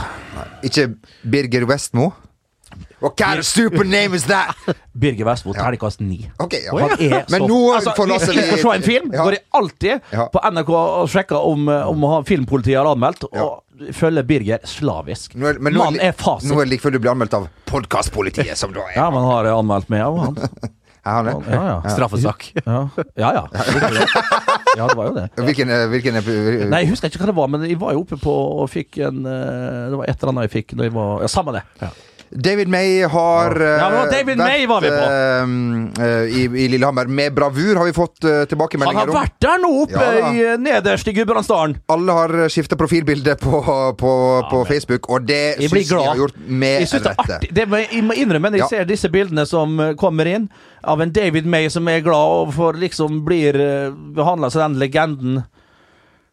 Ikke 0.62 0.94
Birger 1.24 1.66
Westmo. 1.66 2.12
What 3.04 3.16
kind 3.20 3.38
of 3.38 3.44
stupid 3.46 3.86
name 3.92 4.14
is 4.16 4.24
that? 4.30 4.54
Birger 5.04 5.26
Vestmo, 5.28 5.52
Ja. 5.54 5.62
terningkast 5.66 6.00
ni. 6.00 6.22
Ok, 6.40 6.54
ja. 6.64 6.72
Han 6.78 6.94
er 6.98 7.24
Men 7.34 7.40
så- 7.44 7.48
nå 7.50 7.58
altså, 7.76 7.92
forlater 7.98 8.26
Hvis 8.32 8.36
jeg 8.38 8.46
skal 8.46 8.56
vi- 8.56 8.62
se 8.62 8.76
en 8.78 8.82
film, 8.88 9.10
Ja. 9.12 9.24
går 9.26 9.36
jeg 9.36 9.42
alltid 9.60 10.00
Ja. 10.12 10.28
på 10.32 10.40
NRK 10.50 10.70
og 10.74 11.08
sjekker 11.12 11.36
om, 11.52 11.68
eh, 11.68 11.88
om 11.90 12.02
ha- 12.08 12.22
filmpolitiet 12.24 12.78
har 12.80 12.88
anmeldt, 12.94 13.24
og 13.32 13.60
følger 13.92 14.22
Birger 14.22 14.58
slavisk. 14.64 15.34
Nå 15.36 15.48
er, 15.50 15.58
men 15.60 15.74
nå 15.74 15.84
Mann 15.84 15.98
er 16.00 16.12
fasit. 16.12 16.48
Nå 16.50 16.60
er 16.60 16.64
det 16.64 16.70
like 16.76 16.82
før 16.86 16.92
du 16.92 16.98
blir 17.00 17.10
anmeldt 17.12 17.34
av 17.34 17.48
podkastpolitiet, 17.66 18.56
som 18.56 18.72
da 18.72 18.80
er 18.88 18.94
Ja, 19.02 19.10
man 19.10 19.24
har 19.28 19.44
anmeldt 19.52 19.90
meg 19.92 20.00
av 20.00 20.18
han. 20.18 20.38
Ja? 21.04 21.20
Ja, 21.20 21.64
ja. 21.68 21.80
Straffesak. 21.92 22.46
Ja, 22.64 22.88
ja. 23.20 23.32
ja. 23.36 23.42
Ja, 24.78 24.86
det 24.88 24.96
var 24.96 25.04
jo 25.10 25.14
det. 25.18 25.26
Hvilken, 25.36 25.68
eh, 25.70 25.84
hvilken 25.92 26.16
eh, 26.16 26.64
Nei, 26.70 26.80
Jeg 26.86 26.88
husker 26.94 27.10
ikke 27.10 27.20
hva 27.20 27.26
det 27.28 27.34
var, 27.36 27.50
men 27.52 27.66
jeg 27.68 27.76
var 27.78 27.92
jo 27.92 28.00
oppe 28.06 28.16
på 28.18 28.32
og 28.62 28.70
fikk 28.72 28.98
en 29.06 29.20
Det 29.26 29.98
var 30.00 30.08
et 30.08 30.16
eller 30.22 30.32
annet 30.32 30.48
jeg 30.48 30.54
fikk 30.64 30.74
når 30.78 30.88
jeg 30.88 30.94
var 30.96 31.20
Ja, 31.26 31.28
samme 31.30 31.52
det. 31.58 31.62
Ja. 32.30 32.38
David 32.44 32.68
May 32.68 33.02
har 33.02 33.60
eh, 33.60 33.78
Ja, 33.78 33.90
men 33.90 34.10
David 34.10 34.38
May 34.38 34.66
var 34.66 34.80
vi 34.80 34.88
på. 34.88 34.94
eh, 34.94 36.06
eh, 36.06 36.38
i, 36.40 36.64
I 36.64 36.68
Lillehammer. 36.68 37.06
Med 37.06 37.34
bravur 37.34 37.76
har 37.76 37.84
vi 37.84 37.92
fått 37.92 38.24
uh, 38.24 38.44
Han 38.84 38.96
har 38.96 39.06
vært 39.12 39.36
der 39.40 39.58
nå 39.62 39.70
oppe 39.82 39.92
Ja, 39.92 40.32
i, 40.32 40.42
eh, 40.52 40.58
nederst 40.58 41.08
i 41.08 41.12
Gudbrandsdalen! 41.12 41.76
Alle 41.88 42.12
har 42.12 42.34
skifta 42.48 42.76
profilbilde 42.76 43.36
på, 43.36 43.60
på, 43.98 44.12
på 44.50 44.64
Facebook, 44.68 45.08
og 45.10 45.26
det 45.28 45.56
syns 45.60 45.90
jeg 45.90 46.00
har 46.00 46.16
gjort 46.16 46.38
med 46.48 46.86
rette. 46.90 47.40
Det 47.54 47.66
jeg 47.68 48.04
må 48.04 48.16
innrømme 48.18 48.50
når 48.50 48.58
jeg 48.58 48.64
Ja. 48.64 48.68
ser 48.68 48.84
disse 48.88 49.08
bildene 49.12 49.46
som 49.46 49.78
eh, 49.80 49.94
kommer 49.94 50.26
inn, 50.30 50.48
av 50.84 51.00
en 51.00 51.12
David 51.12 51.46
May 51.46 51.68
som 51.72 51.88
er 51.88 52.00
glad 52.04 52.48
og 52.48 52.54
for 52.56 52.76
liksom 52.76 53.22
blir 53.24 53.56
uh, 53.56 53.92
behandla 54.16 54.50
som 54.52 54.64
den 54.66 54.80
legenden 54.82 55.42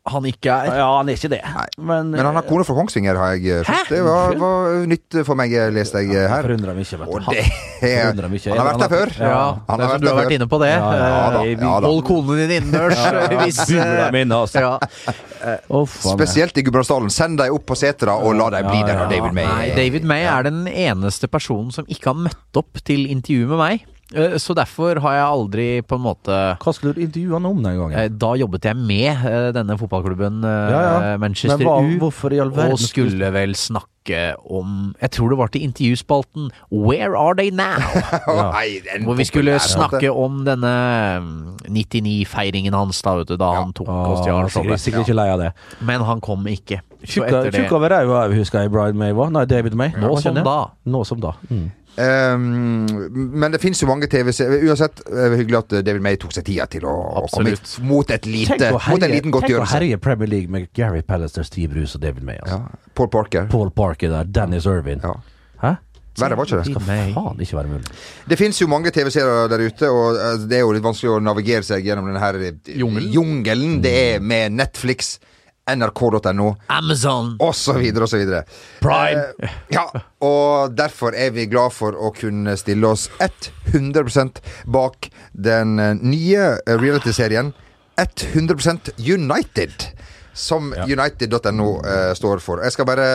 han 0.10 0.26
ikke 0.26 0.50
er. 0.50 0.72
Ja, 0.82 0.88
han 0.98 1.10
er 1.12 1.18
ikke 1.20 1.30
det. 1.30 1.40
Men, 1.78 2.10
Men 2.10 2.26
han 2.26 2.38
har 2.40 2.46
kone 2.48 2.66
fra 2.66 2.74
Kongsvinger, 2.74 3.20
har 3.22 3.36
jeg 3.36 3.60
eh, 3.60 3.68
skjønt. 3.68 3.92
Det 3.94 4.00
var, 4.06 4.34
var 4.42 4.80
nytt 4.90 5.18
for 5.28 5.38
meg, 5.38 5.54
eh, 5.54 5.68
leste 5.74 6.02
jeg 6.02 6.16
eh, 6.18 6.26
her. 6.32 6.48
Forundrer 6.48 6.74
meg 6.74 6.88
ikke, 6.88 6.98
vet 7.04 7.12
du. 7.12 7.52
Det 7.82 8.30
meg 8.32 8.40
ikke. 8.40 8.56
Han 8.56 8.62
har 8.62 8.70
vært 8.72 8.82
der 8.82 8.94
før. 8.96 9.14
Ja, 9.22 9.44
Han 9.68 9.84
har 9.84 9.94
vært 9.94 10.02
du 10.02 10.10
har 10.10 10.18
vært 10.18 10.32
før. 10.32 10.36
inne 10.40 10.48
på 10.50 10.62
det. 10.64 10.72
Ja, 10.74 10.90
ja, 10.98 11.22
da, 11.36 11.42
Eh, 11.42 11.54
ja 11.54 11.76
da. 11.84 11.92
Hold 11.92 12.02
konen 12.08 12.42
din 12.42 12.56
innendørs 12.58 13.06
hvis 13.44 13.62
eh, 13.78 14.18
inne, 14.24 14.42
altså. 14.42 14.66
ja. 14.66 15.56
Uff, 15.70 16.00
Spesielt 16.06 16.58
i 16.58 16.66
Gudbrandsdalen. 16.66 17.14
Send 17.14 17.38
dem 17.42 17.54
opp 17.54 17.68
på 17.70 17.78
setra 17.78 18.18
og 18.18 18.36
la 18.38 18.50
dem 18.58 18.70
bli 18.72 18.82
Ja, 18.82 18.90
der 18.90 19.00
når 19.04 19.14
David 19.14 19.38
May 19.38 19.48
Nei, 19.50 19.70
David 19.78 20.06
May 20.10 20.26
er 20.30 20.50
den 20.50 20.64
eneste 20.70 21.30
personen 21.32 21.70
som 21.74 21.86
ikke 21.90 22.12
har 22.14 22.20
møtt 22.30 22.62
opp 22.62 22.82
til 22.86 23.06
intervju 23.10 23.50
med 23.54 23.62
meg. 23.62 23.88
Eh, 24.14 24.36
Så 24.38 24.54
derfor 24.54 25.00
har 25.00 25.14
jeg 25.16 25.24
aldri 25.26 25.68
på 25.88 25.96
en 25.96 26.04
måte 26.04 26.36
Hva 26.60 26.74
skulle 26.76 26.94
du 26.98 27.02
intervjue 27.06 27.34
han 27.38 27.46
om 27.48 27.62
den 27.64 27.78
gangen? 27.80 27.98
eh, 27.98 28.10
Da 28.10 28.34
jobbet 28.36 28.66
jeg 28.68 28.76
med 28.76 29.26
eh, 29.26 29.52
denne 29.56 29.78
fotballklubben 29.80 30.42
Ja, 30.44 30.82
ja. 30.82 31.18
Manchester 31.18 31.58
Men 31.58 31.68
hva- 31.68 31.80
U. 31.96 32.00
hvorfor 32.06 32.34
i 32.36 32.40
all 32.44 32.52
verden 32.52 32.74
Og 32.76 32.80
skulle 32.80 33.32
vel 33.32 33.56
snakke 33.56 34.34
om 34.50 34.94
Jeg 35.02 35.12
tror 35.12 35.30
det 35.30 35.38
var 35.38 35.48
til 35.54 35.62
intervjuspalten 35.64 36.50
Where 36.72 37.16
are 37.16 37.36
they 37.40 37.52
now? 37.52 37.80
Nei, 38.52 38.82
en 38.96 39.06
Hvor 39.08 39.16
vi 39.16 39.24
skulle 39.30 39.56
snakke 39.64 40.12
om 40.12 40.44
denne 40.44 40.76
mm, 41.22 41.58
99-feiringen 41.72 42.74
hans 42.76 43.02
da, 43.06 43.16
vet 43.22 43.28
du, 43.32 43.38
da 43.40 43.52
han 43.62 43.72
tok 43.78 43.88
oss 43.88 44.24
til 44.26 44.34
Åh, 44.34 44.44
Arsenal. 44.44 44.50
sikkert, 44.50 44.82
sikkert 44.84 45.06
ikke 45.08 45.16
lei 45.18 45.28
av 45.32 45.40
det. 45.40 45.52
Men 45.88 46.02
han 46.08 46.20
kom 46.24 46.44
ikke. 46.52 46.82
Tjukk 47.02 47.30
Tjukka 47.54 47.78
over 47.78 47.90
ræva 47.94 48.24
husker 48.34 48.62
jeg 48.66 48.72
Bride 48.74 48.98
May 48.98 49.14
var. 49.18 49.32
Nei, 49.34 49.46
David 49.50 49.74
May. 49.80 49.90
Nå 49.98 50.12
som 50.22 50.36
da. 50.38 50.58
Nå 50.86 51.04
som 51.08 51.22
da. 51.24 51.32
Mm. 51.50 51.70
Um, 51.92 52.88
men 53.36 53.52
det 53.52 53.60
fins 53.60 53.82
jo 53.84 53.88
mange 53.90 54.08
TV-serier 54.08 54.64
Uansett, 54.70 55.02
hyggelig 55.12 55.58
at 55.60 55.74
David 55.84 56.00
May 56.06 56.16
tok 56.22 56.32
seg 56.34 56.46
tida 56.48 56.64
til 56.72 56.86
å, 56.88 56.94
å 57.20 57.26
komme 57.34 57.52
hit 57.52 57.74
mot, 57.84 58.14
et 58.16 58.30
lite, 58.32 58.56
herje, 58.56 58.80
mot 58.88 59.04
en 59.04 59.12
liten 59.12 59.36
godtgjørelse. 59.36 59.60
tenk 59.60 59.68
å 59.68 59.76
herje 59.76 60.00
Premier 60.02 60.32
League 60.32 60.54
med 60.56 60.70
Gary 60.78 61.04
Pallister, 61.04 61.44
Steve 61.48 61.74
Bruce 61.76 62.00
og 62.00 62.06
David 62.06 62.24
May. 62.28 62.40
Altså. 62.46 62.62
Ja. 62.64 62.92
Paul 62.96 63.12
Parker. 63.12 63.48
Paul 63.52 63.74
Parker 63.76 64.14
der, 64.14 64.32
Dennis 64.40 64.70
Irvin. 64.72 65.04
Ja. 65.04 65.18
Hæ? 65.62 65.76
Verre 66.20 66.36
var 66.36 66.48
ikke 66.48 66.60
det. 66.60 66.72
Skal 66.74 66.84
faen 67.16 67.44
ikke 67.44 67.58
være 67.58 67.72
mulig. 67.72 67.98
Det 68.28 68.38
fins 68.40 68.60
jo 68.60 68.68
mange 68.72 68.92
TV-serier 68.92 69.52
der 69.52 69.64
ute, 69.64 69.92
og 69.92 70.20
eh, 70.20 70.48
det 70.48 70.60
er 70.60 70.66
jo 70.66 70.74
litt 70.76 70.84
vanskelig 70.84 71.14
å 71.14 71.20
navigere 71.24 71.64
seg 71.64 71.88
gjennom 71.88 72.10
denne 72.10 72.24
her 72.24 72.40
eh, 72.40 72.58
Jungelen. 72.82 73.12
jungelen. 73.16 73.78
Det 73.84 73.94
er 74.16 74.26
med 74.34 74.58
Netflix, 74.60 75.16
nrk.no 75.76 76.56
Amazon! 76.68 77.36
så 78.12 78.20
videre. 78.20 78.44
Prime. 78.82 79.26
Eh, 79.40 79.58
ja, 79.76 79.86
og 80.22 80.76
derfor 80.78 81.16
er 81.18 81.34
vi 81.36 81.48
glad 81.52 81.74
for 81.76 81.96
å 81.98 82.12
kunne 82.16 82.58
stille 82.60 82.92
oss 82.92 83.08
100 83.22 84.06
bak 84.66 85.10
den 85.34 85.80
eh, 85.80 85.96
nye 86.02 86.48
eh, 86.66 86.78
reality-serien 86.78 87.54
100 88.34 88.96
United. 88.98 89.72
Som 90.34 90.72
United.no 90.88 91.82
eh, 91.84 92.14
står 92.16 92.40
for. 92.40 92.62
Jeg 92.64 92.72
skal 92.72 92.88
bare 92.88 93.08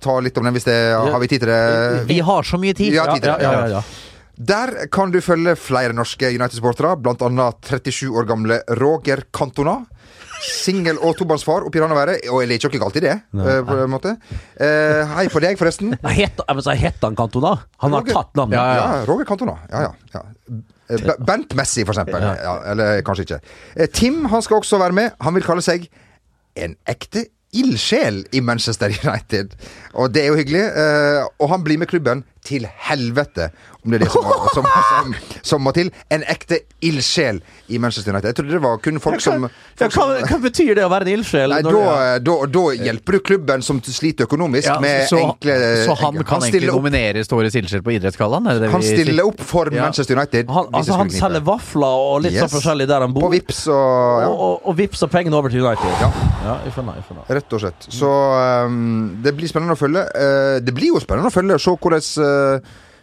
ta 0.00 0.20
litt 0.22 0.38
om 0.38 0.46
den, 0.46 0.54
hvis 0.54 0.68
det 0.68 0.76
Har 0.94 1.18
vi 1.18 1.28
tid 1.32 1.42
til 1.42 1.50
det? 1.50 2.04
Vi 2.06 2.20
har 2.22 2.46
så 2.46 2.60
mye 2.62 2.76
tid. 2.78 2.94
Ja, 2.94 3.08
tid 3.10 3.24
til 3.24 3.32
det. 3.32 3.42
ja, 3.42 3.56
ja, 3.58 3.80
ja. 3.80 3.82
Der 4.40 4.86
kan 4.88 5.10
du 5.12 5.18
følge 5.20 5.52
flere 5.60 5.92
norske 5.92 6.30
United-sportere, 6.32 6.94
annet 7.26 7.66
37 7.68 8.06
år 8.16 8.28
gamle 8.30 8.62
Roger 8.78 9.26
Cantona. 9.36 9.82
Singel- 10.40 10.98
og 11.04 11.16
tobarnsfar 11.18 11.66
oppi 11.68 11.80
Randaværet, 11.82 12.26
og 12.32 12.40
jeg 12.42 12.48
liker 12.48 12.72
ikke 12.72 12.84
alltid 12.86 13.04
det, 13.04 13.14
Nei. 13.36 13.56
på 13.68 13.76
en 13.84 13.90
måte. 13.92 14.14
Eh, 14.60 15.02
hei 15.14 15.26
på 15.32 15.42
deg, 15.44 15.58
forresten. 15.60 15.92
Het, 16.20 16.40
jeg 16.40 16.56
vil 16.58 16.64
si, 16.66 16.76
het 16.80 17.00
han 17.04 17.16
Cantona? 17.18 17.54
Han 17.84 17.92
har 17.96 18.00
Roger- 18.06 18.16
tatt 18.20 18.36
navnet. 18.40 18.56
Ja, 18.56 19.02
Roger 19.08 19.28
Cantona. 19.28 19.56
Ja, 19.72 19.82
ja. 19.88 19.92
ja. 20.14 20.22
Eh, 20.90 21.10
Bent 21.28 21.52
Messi, 21.58 21.84
for 21.84 21.92
eksempel. 21.94 22.24
Ja, 22.24 22.54
eller 22.72 23.02
kanskje 23.06 23.26
ikke. 23.28 23.40
Eh, 23.76 23.86
Tim 23.92 24.24
han 24.32 24.42
skal 24.42 24.62
også 24.62 24.80
være 24.80 24.96
med. 24.96 25.12
Han 25.20 25.36
vil 25.36 25.44
kalle 25.46 25.62
seg 25.62 25.84
en 26.58 26.74
ekte 26.90 27.26
ildsjel 27.54 28.22
i 28.34 28.40
Manchester 28.46 28.92
United. 29.04 29.54
Og 29.98 30.12
det 30.14 30.22
er 30.24 30.28
jo 30.32 30.36
hyggelig. 30.38 30.64
eh, 30.70 31.24
og 31.42 31.48
han 31.50 31.64
blir 31.66 31.78
med 31.82 31.88
klubben 31.90 32.24
til 32.44 32.64
helvete, 32.88 33.50
om 33.84 33.92
det 33.92 34.00
er 34.00 34.04
det 34.06 34.10
som, 34.12 34.24
som, 34.54 34.66
som, 34.90 35.14
som 35.44 35.62
må 35.64 35.72
til. 35.76 35.90
En 36.12 36.22
ekte 36.28 36.62
ildsjel 36.84 37.40
i 37.68 37.78
Manchester 37.80 38.12
United. 38.14 38.30
Jeg 38.32 38.38
trodde 38.38 38.54
det 38.56 38.62
var 38.64 38.78
kun 38.80 39.00
folk 39.00 39.20
som, 39.24 39.44
Ja, 39.44 39.88
folk 39.88 39.96
hva, 39.96 40.18
hva 40.28 40.38
betyr 40.46 40.74
det 40.78 40.84
å 40.86 40.90
være 40.92 41.06
en 41.08 41.12
ildsjel? 41.18 41.52
Nei, 41.52 41.60
da, 41.66 41.70
du- 41.72 42.24
da, 42.30 42.36
da 42.54 42.62
hjelper 42.80 43.16
du 43.16 43.20
klubben 43.30 43.64
som 43.64 43.80
sliter 43.84 44.28
økonomisk, 44.28 44.68
Ja, 44.70 44.78
med 44.80 45.04
så, 45.10 45.20
enkle 45.20 45.56
så 45.84 45.96
han 46.00 46.16
kan 46.20 46.40
egentlig 46.40 46.50
stiller 46.54 46.72
opp, 46.74 46.80
dominere 46.80 47.24
Store 47.28 47.52
Silskjell 47.52 47.84
på 47.84 47.94
Idrettsgallaen? 47.98 48.48
Han 48.72 48.84
stiller 48.88 49.28
opp 49.28 49.40
for 49.52 49.70
Ja. 49.72 49.84
Manchester 49.84 50.16
United. 50.16 50.48
han, 50.50 50.72
altså, 50.72 50.96
han 51.00 51.10
selger 51.12 51.44
vafler 51.44 52.04
og 52.10 52.22
litt 52.24 52.32
Yes. 52.34 52.44
sånn 52.46 52.54
forskjellig 52.56 52.86
der 52.88 53.00
han 53.04 53.12
bor. 53.12 53.26
På 53.28 53.32
Vips 53.32 53.66
og 53.68 53.76
ja, 54.24 54.28
Og, 54.30 54.40
og, 54.40 54.68
og 54.70 54.76
vippser 54.78 55.08
pengene 55.12 55.36
over 55.36 55.50
til 55.52 55.64
United. 55.64 55.92
Ja. 56.00 56.10
ja 56.44 56.56
jeg 56.64 56.72
skjønner, 56.76 56.96
jeg 57.00 57.04
skjønner. 57.08 57.24
Rett 57.36 57.52
og 57.56 57.60
slett. 57.64 57.88
Så 57.90 58.10
um, 58.66 59.16
det 59.24 59.32
blir 59.36 59.50
spennende 59.50 59.76
å 59.76 59.80
følge. 59.80 60.04
Uh, 60.14 60.58
det 60.64 60.74
blir 60.76 60.92
jo 60.94 61.00
spennende 61.02 61.30
å 61.30 61.34
følge 61.34 61.58
se 61.60 61.74
hvordan 61.74 62.04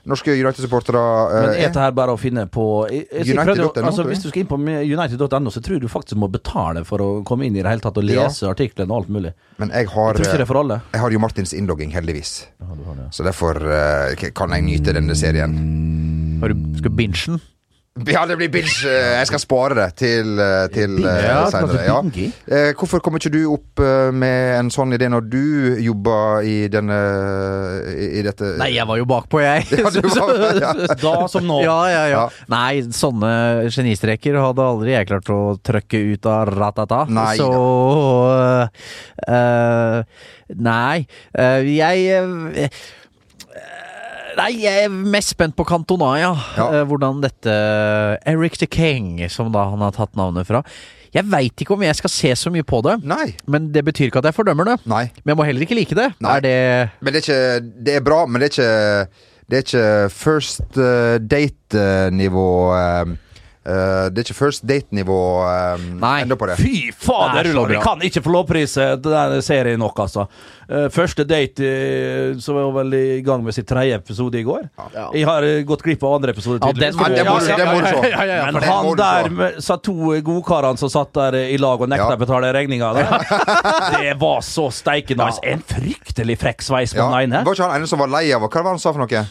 norske 0.07 0.31
United-supportere 0.31 0.99
uh, 0.99 1.31
Men 1.35 1.49
er 1.59 1.71
det 1.75 1.81
her 1.83 1.91
bare 1.91 2.13
å 2.15 2.19
finne 2.19 2.45
på 2.47 2.63
jeg, 2.87 3.07
jeg, 3.11 3.25
jeg 3.27 3.35
United.no, 3.35 3.65
jo- 3.81 3.87
altså. 3.89 4.05
Hvis 4.07 4.21
du 4.23 4.29
skal 4.29 4.43
inn 4.45 4.47
på 4.47 4.59
United.no, 4.63 5.51
så 5.51 5.59
tror 5.65 5.75
jeg 5.75 5.83
du 5.83 5.89
faktisk 5.91 6.15
må 6.21 6.29
betale 6.31 6.85
for 6.87 7.03
å 7.03 7.09
komme 7.27 7.43
inn 7.49 7.57
i 7.57 7.63
det 7.65 7.67
hele 7.73 7.83
tatt 7.83 7.99
og 7.99 8.07
Ja. 8.07 8.23
lese 8.29 8.47
artiklene 8.47 8.87
og 8.93 9.01
alt 9.03 9.09
mulig. 9.17 9.33
Men 9.59 9.73
jeg 9.75 9.89
har, 9.91 10.13
Jeg 10.13 10.21
tror 10.21 10.29
ikke 10.29 10.39
det 10.39 10.47
er 10.47 10.51
for 10.53 10.61
alle. 10.61 10.79
jeg 10.93 11.01
har 11.03 11.11
jo 11.11 11.19
Martins 11.19 11.53
innlogging, 11.53 11.91
heldigvis. 11.91 12.33
Så 13.11 13.23
derfor 13.27 13.59
eh, 13.67 14.31
kan 14.31 14.55
jeg 14.55 14.63
nyte 14.63 14.93
denne 14.95 15.15
serien. 15.15 15.59
Har 16.39 16.53
du, 16.53 16.55
skal 16.79 16.91
den? 16.95 17.41
Ja, 18.05 18.25
det 18.29 18.37
blir 18.37 18.49
binge. 18.53 18.73
eh, 18.85 19.17
Jeg 19.19 19.27
skal 19.31 19.39
spare 19.41 19.75
det 19.79 19.87
til, 20.03 20.33
eh, 20.39 20.67
til 20.73 20.97
eh, 21.01 21.23
Ja, 21.25 21.39
senere. 21.51 21.83
Ja. 21.87 21.97
Eh, 22.47 22.71
hvorfor 22.77 23.01
kommer 23.03 23.19
ikke 23.21 23.31
du 23.33 23.39
opp 23.55 23.81
med 24.13 24.57
en 24.59 24.69
sånn 24.73 24.93
idé 24.97 25.09
når 25.09 25.25
du 25.31 25.41
jobba 25.83 26.17
i 26.45 26.67
denne 26.71 26.97
i, 27.93 28.07
i 28.19 28.23
dette 28.25 28.53
Nei, 28.61 28.71
jeg 28.75 28.87
var 28.89 28.97
jo 29.01 29.05
bakpå, 29.09 29.41
jeg. 29.43 29.65
Ja, 29.77 29.89
var- 29.89 30.53
ja. 30.63 30.73
Da 31.01 31.15
som 31.31 31.45
nå. 31.47 31.61
Ja, 31.65 31.77
ja, 31.91 32.03
ja. 32.05 32.05
Ja. 32.17 32.23
Nei, 32.49 32.81
sånne 32.95 33.31
genistreker 33.73 34.37
hadde 34.41 34.63
aldri 34.65 34.93
jeg 34.95 35.07
klart 35.09 35.29
å 35.33 35.39
trøkke 35.61 35.99
ut 36.15 36.25
av 36.31 36.49
ratata. 36.53 37.03
Nei 37.13 37.35
Så 37.37 37.49
øh, 39.29 40.03
Nei. 40.57 41.05
øh, 41.37 41.67
jeg 41.75 42.21
øh, 42.21 42.69
Nei, 44.37 44.51
jeg 44.61 44.85
er 44.85 44.93
mest 44.93 45.33
spent 45.33 45.55
på 45.57 45.65
Cantona, 45.67 46.11
ja. 46.21 46.33
Ja. 46.57 46.67
Eh, 46.69 46.83
hvordan 46.87 47.23
dette 47.23 47.53
Eric 48.29 48.59
the 48.61 48.67
King, 48.69 49.17
som 49.33 49.49
da 49.53 49.65
han 49.71 49.81
har 49.81 49.95
tatt 49.95 50.13
navnet 50.19 50.47
fra. 50.49 50.61
Jeg 51.15 51.25
veit 51.31 51.63
ikke 51.63 51.73
om 51.73 51.85
jeg 51.85 51.97
skal 51.97 52.11
se 52.11 52.33
så 52.37 52.51
mye 52.53 52.65
på 52.67 52.81
det. 52.85 52.97
Nei. 53.07 53.31
Men 53.49 53.71
det 53.73 53.83
betyr 53.87 54.11
ikke 54.11 54.21
at 54.21 54.29
jeg 54.29 54.37
fordømmer 54.37 54.69
det. 54.69 54.77
Nei. 54.89 55.05
Men 55.23 55.33
jeg 55.33 55.39
må 55.39 55.47
heller 55.47 55.65
ikke 55.65 55.77
like 55.79 55.97
det. 55.97 56.11
Nei. 56.21 56.35
Er 56.35 56.45
det 56.45 56.57
Men 57.01 57.13
det 57.13 57.21
er 57.21 57.25
ikke 57.25 57.85
Det 57.87 57.95
er 57.95 58.05
bra, 58.05 58.19
men 58.25 58.41
det 58.43 58.49
er 58.49 58.53
ikke 58.53 59.23
Det 59.47 59.57
er 59.57 59.65
ikke 59.65 59.87
first 60.11 60.77
eh, 60.77 61.17
date-nivå 61.23 62.49
eh, 62.75 62.99
eh, 62.99 63.15
Det 63.67 64.21
er 64.21 64.23
ikke 64.23 64.37
first 64.37 64.63
date-nivå 64.63 65.15
uh, 65.43 65.81
Nei. 65.99 66.21
enda 66.23 66.37
på 66.39 66.47
det. 66.47 66.55
Fy 66.61 66.91
fader, 66.95 67.43
Det 67.43 67.49
er 67.51 67.53
Rullan! 67.57 67.73
Vi 67.73 67.81
kan 67.83 68.03
ikke 68.07 68.21
få 68.23 68.31
lovprise 68.31 68.85
den 69.03 69.41
serien 69.43 69.79
nok, 69.81 69.99
altså. 70.05 70.23
Eh, 70.67 70.89
første 70.91 71.23
date 71.23 71.63
eh, 71.63 72.33
Så 72.43 72.51
var 72.51 72.65
jeg 72.65 72.73
vel 72.75 72.95
i 72.97 73.21
gang 73.23 73.43
med 73.45 73.55
sitt 73.55 73.67
tredje 73.69 73.95
episode 73.95 74.35
i 74.39 74.43
går. 74.43 74.65
Jeg 75.15 75.23
har 75.27 75.45
eh, 75.47 75.61
gått 75.67 75.83
glipp 75.85 76.03
av 76.03 76.17
andre 76.17 76.33
episode. 76.35 76.59
Ja, 76.59 76.73
den 76.75 76.95
må 76.99 77.07
Ja, 77.07 77.15
det 77.15 77.25
må 77.27 77.37
du- 77.39 77.47
det 77.47 77.67
må 77.69 77.77
du 77.79 77.87
se. 77.87 78.09
Ja, 78.11 78.23
ja, 78.23 78.35
ja, 78.41 78.45
Men 78.51 78.61
det 78.61 78.69
han 78.71 78.89
der 78.99 79.29
med, 79.29 79.61
sa 79.63 79.77
to 79.77 79.93
godkarene 80.27 80.77
som 80.79 80.91
satt 80.91 81.13
der 81.15 81.39
i 81.47 81.57
lag 81.57 81.79
og 81.81 81.87
nekta 81.91 82.09
Ja. 82.11 82.15
å 82.15 82.19
betale 82.19 82.51
regninga, 82.55 82.93
det 83.99 84.13
var 84.19 84.41
så 84.43 84.67
steike 84.71 85.15
nice. 85.15 85.39
En 85.43 85.63
fryktelig 85.63 86.37
frekk 86.39 86.61
sveis 86.67 86.93
på 86.93 86.99
Ja. 87.03 87.09
den 87.11 87.31
ene. 87.31 87.43
Var 87.47 87.55
ikke 87.55 87.67
han 87.69 87.79
ene 87.81 87.87
som 87.87 87.99
var 87.99 88.07
lei 88.11 88.31
av 88.35 88.41
Hva 88.41 88.49
var 88.51 88.63
det 88.63 88.75
han 88.75 88.79
sa 88.79 88.91
for 88.93 88.99
noe? 89.07 89.25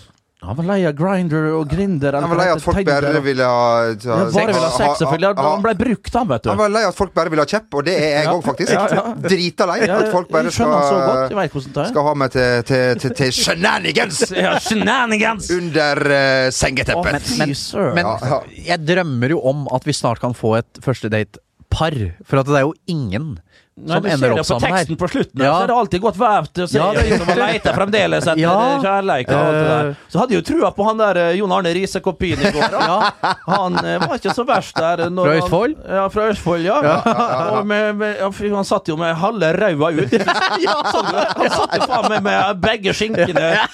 Han 0.45 0.55
var 0.59 0.67
lei 0.69 0.83
av 0.87 0.93
grinder 0.95 1.47
og 1.57 1.69
grinder. 1.71 2.13
Han 2.21 2.29
var 2.29 2.37
lei 2.39 2.47
at 2.53 2.61
folk 2.63 2.77
bare 2.85 3.21
ville 3.25 3.43
ha, 3.49 3.87
ja, 3.89 4.17
bare 4.31 4.47
ville 4.53 4.61
ha 4.61 4.69
sex, 4.77 4.99
selvfølgelig. 5.01 5.31
ha- 5.39 5.47
Han 5.55 5.63
ble 5.65 5.73
brukt, 5.81 6.11
han, 6.13 6.29
vet 6.29 6.43
du. 6.45 6.51
Han 6.51 6.59
var 6.61 6.69
lei 6.75 6.83
at 6.87 6.95
folk 6.95 7.15
bare 7.17 7.31
ville 7.33 7.41
ha 7.43 7.49
kjepp, 7.51 7.73
og 7.75 7.85
det 7.87 7.95
er 7.97 8.11
jeg 8.19 8.25
Ja. 8.27 8.33
òg, 8.35 8.43
faktisk. 8.45 8.73
Ja, 8.73 8.87
ja. 8.93 9.15
Drita 9.25 9.67
lei 9.67 9.79
Ja, 9.87 9.97
at 10.03 10.13
folk 10.13 10.29
bare 10.29 10.51
skal, 10.53 11.89
skal 11.89 12.05
ha 12.05 12.15
meg 12.15 12.31
til, 12.37 12.63
til, 12.69 13.01
til, 13.01 13.15
til 13.17 13.33
shenanigans 13.33 14.21
Ja, 14.37 14.59
shenanigans! 14.61 15.51
under 15.51 15.97
uh, 16.05 16.51
sengeteppet. 16.53 17.23
Fy 17.23 17.39
men, 17.41 17.57
Men 17.97 18.05
Ja, 18.05 18.19
ja. 18.37 18.41
jeg 18.77 18.87
drømmer 18.87 19.31
jo 19.31 19.41
om 19.41 19.67
at 19.73 19.85
vi 19.89 19.93
snart 19.97 20.21
kan 20.21 20.35
få 20.37 20.59
et 20.61 20.79
første 20.85 21.09
date-par. 21.09 21.97
For 22.29 22.39
at 22.45 22.47
det 22.47 22.61
er 22.61 22.69
jo 22.69 22.75
ingen 22.87 23.39
Nei, 23.77 23.93
som 23.93 24.03
du 24.03 24.09
ser 24.09 24.31
det 24.33 24.45
på 24.49 24.57
teksten 24.63 24.97
på 24.97 25.07
slutten, 25.13 25.43
Ja. 25.45 25.51
så 25.53 25.63
er 25.65 25.67
det 25.69 25.75
alltid 25.77 26.01
godt 26.01 26.17
vevt. 26.17 26.53
å 26.65 26.67
se. 26.67 26.79
ja, 26.79 26.93
det- 26.97 27.19
man 27.27 27.37
leter 27.37 27.75
fremdeles 27.77 28.25
etter 28.27 28.41
Ja. 28.41 28.81
kjærleik 28.81 29.29
og 29.29 29.37
alt 29.37 29.53
det 29.53 29.69
der. 29.69 29.97
Så 30.09 30.19
hadde 30.19 30.31
jeg 30.33 30.45
jo 30.45 30.47
trua 30.55 30.71
på 30.73 30.87
han 30.87 30.97
der 30.97 31.17
eh, 31.17 31.33
Jon 31.37 31.53
Arne 31.53 31.75
Riise 31.75 32.01
Kopin 32.01 32.41
i 32.41 32.51
går. 32.57 32.71
da. 32.71 33.11
Han 33.47 33.77
eh, 33.85 33.99
var 34.01 34.17
ikke 34.17 34.33
så 34.33 34.47
verst 34.49 34.75
der. 34.81 35.11
når 35.11 35.25
Fra 35.25 35.33
han- 35.35 35.43
Østfold? 35.43 35.77
Ja, 35.89 36.09
fra 36.09 36.23
Østfold, 36.33 36.65
ja. 36.65 36.79
Og 37.59 37.67
med, 37.67 37.97
med, 37.97 38.17
ja, 38.19 38.31
han 38.57 38.65
satt 38.65 38.89
jo 38.89 38.97
med 38.97 39.15
halve 39.15 39.53
ræva 39.61 39.93
ut. 39.93 40.11
Sånn, 40.97 41.13
han 41.13 41.51
satt 41.51 41.77
jo 41.77 41.87
faen 41.87 42.09
meg 42.09 42.23
med 42.23 42.61
begge 42.65 42.95
skinkene. 42.97 43.69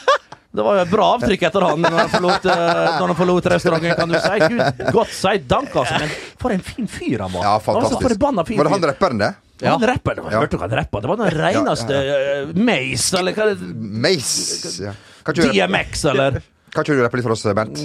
Det 0.53 0.61
var 0.67 0.75
jo 0.77 0.81
et 0.83 0.91
bra 0.91 1.07
avtrykk 1.17 1.47
etter 1.49 1.65
han 1.65 1.81
når 1.81 1.95
han 1.97 2.11
forlot, 2.13 2.45
eh, 2.45 2.99
når 3.01 3.07
han 3.07 3.17
forlot 3.17 3.47
restauranten, 3.55 3.95
kan 3.97 4.11
du 4.11 4.19
si. 4.21 4.41
Gud, 4.53 4.83
godt 4.93 5.15
si 5.17 5.39
dank, 5.49 5.71
altså. 5.81 6.01
Men 6.03 6.11
for 6.43 6.51
en 6.53 6.61
fin 6.61 6.87
fyr 6.91 7.23
han 7.25 7.33
var. 7.33 7.43
Ja, 7.47 7.55
fantastisk. 7.59 7.73
var 7.73 7.81
så 7.81 7.89
fantastisk. 7.89 8.19
forbanna 8.19 8.45
fin 8.45 8.59
Var 8.59 8.65
det 8.69 8.73
han 8.75 8.83
rapperen, 8.91 9.19
det? 9.23 9.31
Ja. 9.63 9.77
Han 9.77 9.85
rapper, 9.87 10.17
det 10.19 10.25
var, 10.25 10.35
hørte 10.35 10.57
du 10.57 10.59
hva 10.59 10.67
han 10.67 10.77
rappa? 10.81 11.01
Det 11.01 11.11
var 11.11 11.21
den 11.21 11.35
reineste 11.39 11.99
ja, 12.09 12.17
Mace, 12.67 13.19
eller 13.21 13.37
hva 13.37 13.47
det? 13.53 13.69
Mace. 14.07 14.73
Ja. 14.83 14.95
DMX, 15.23 16.05
eller 16.11 16.41
kan 16.73 16.85
ikke 16.85 16.97
du 16.97 17.03
rappe 17.05 17.19
litt 17.21 17.27
for 17.27 17.35
oss, 17.35 17.43
Bernt? 17.55 17.83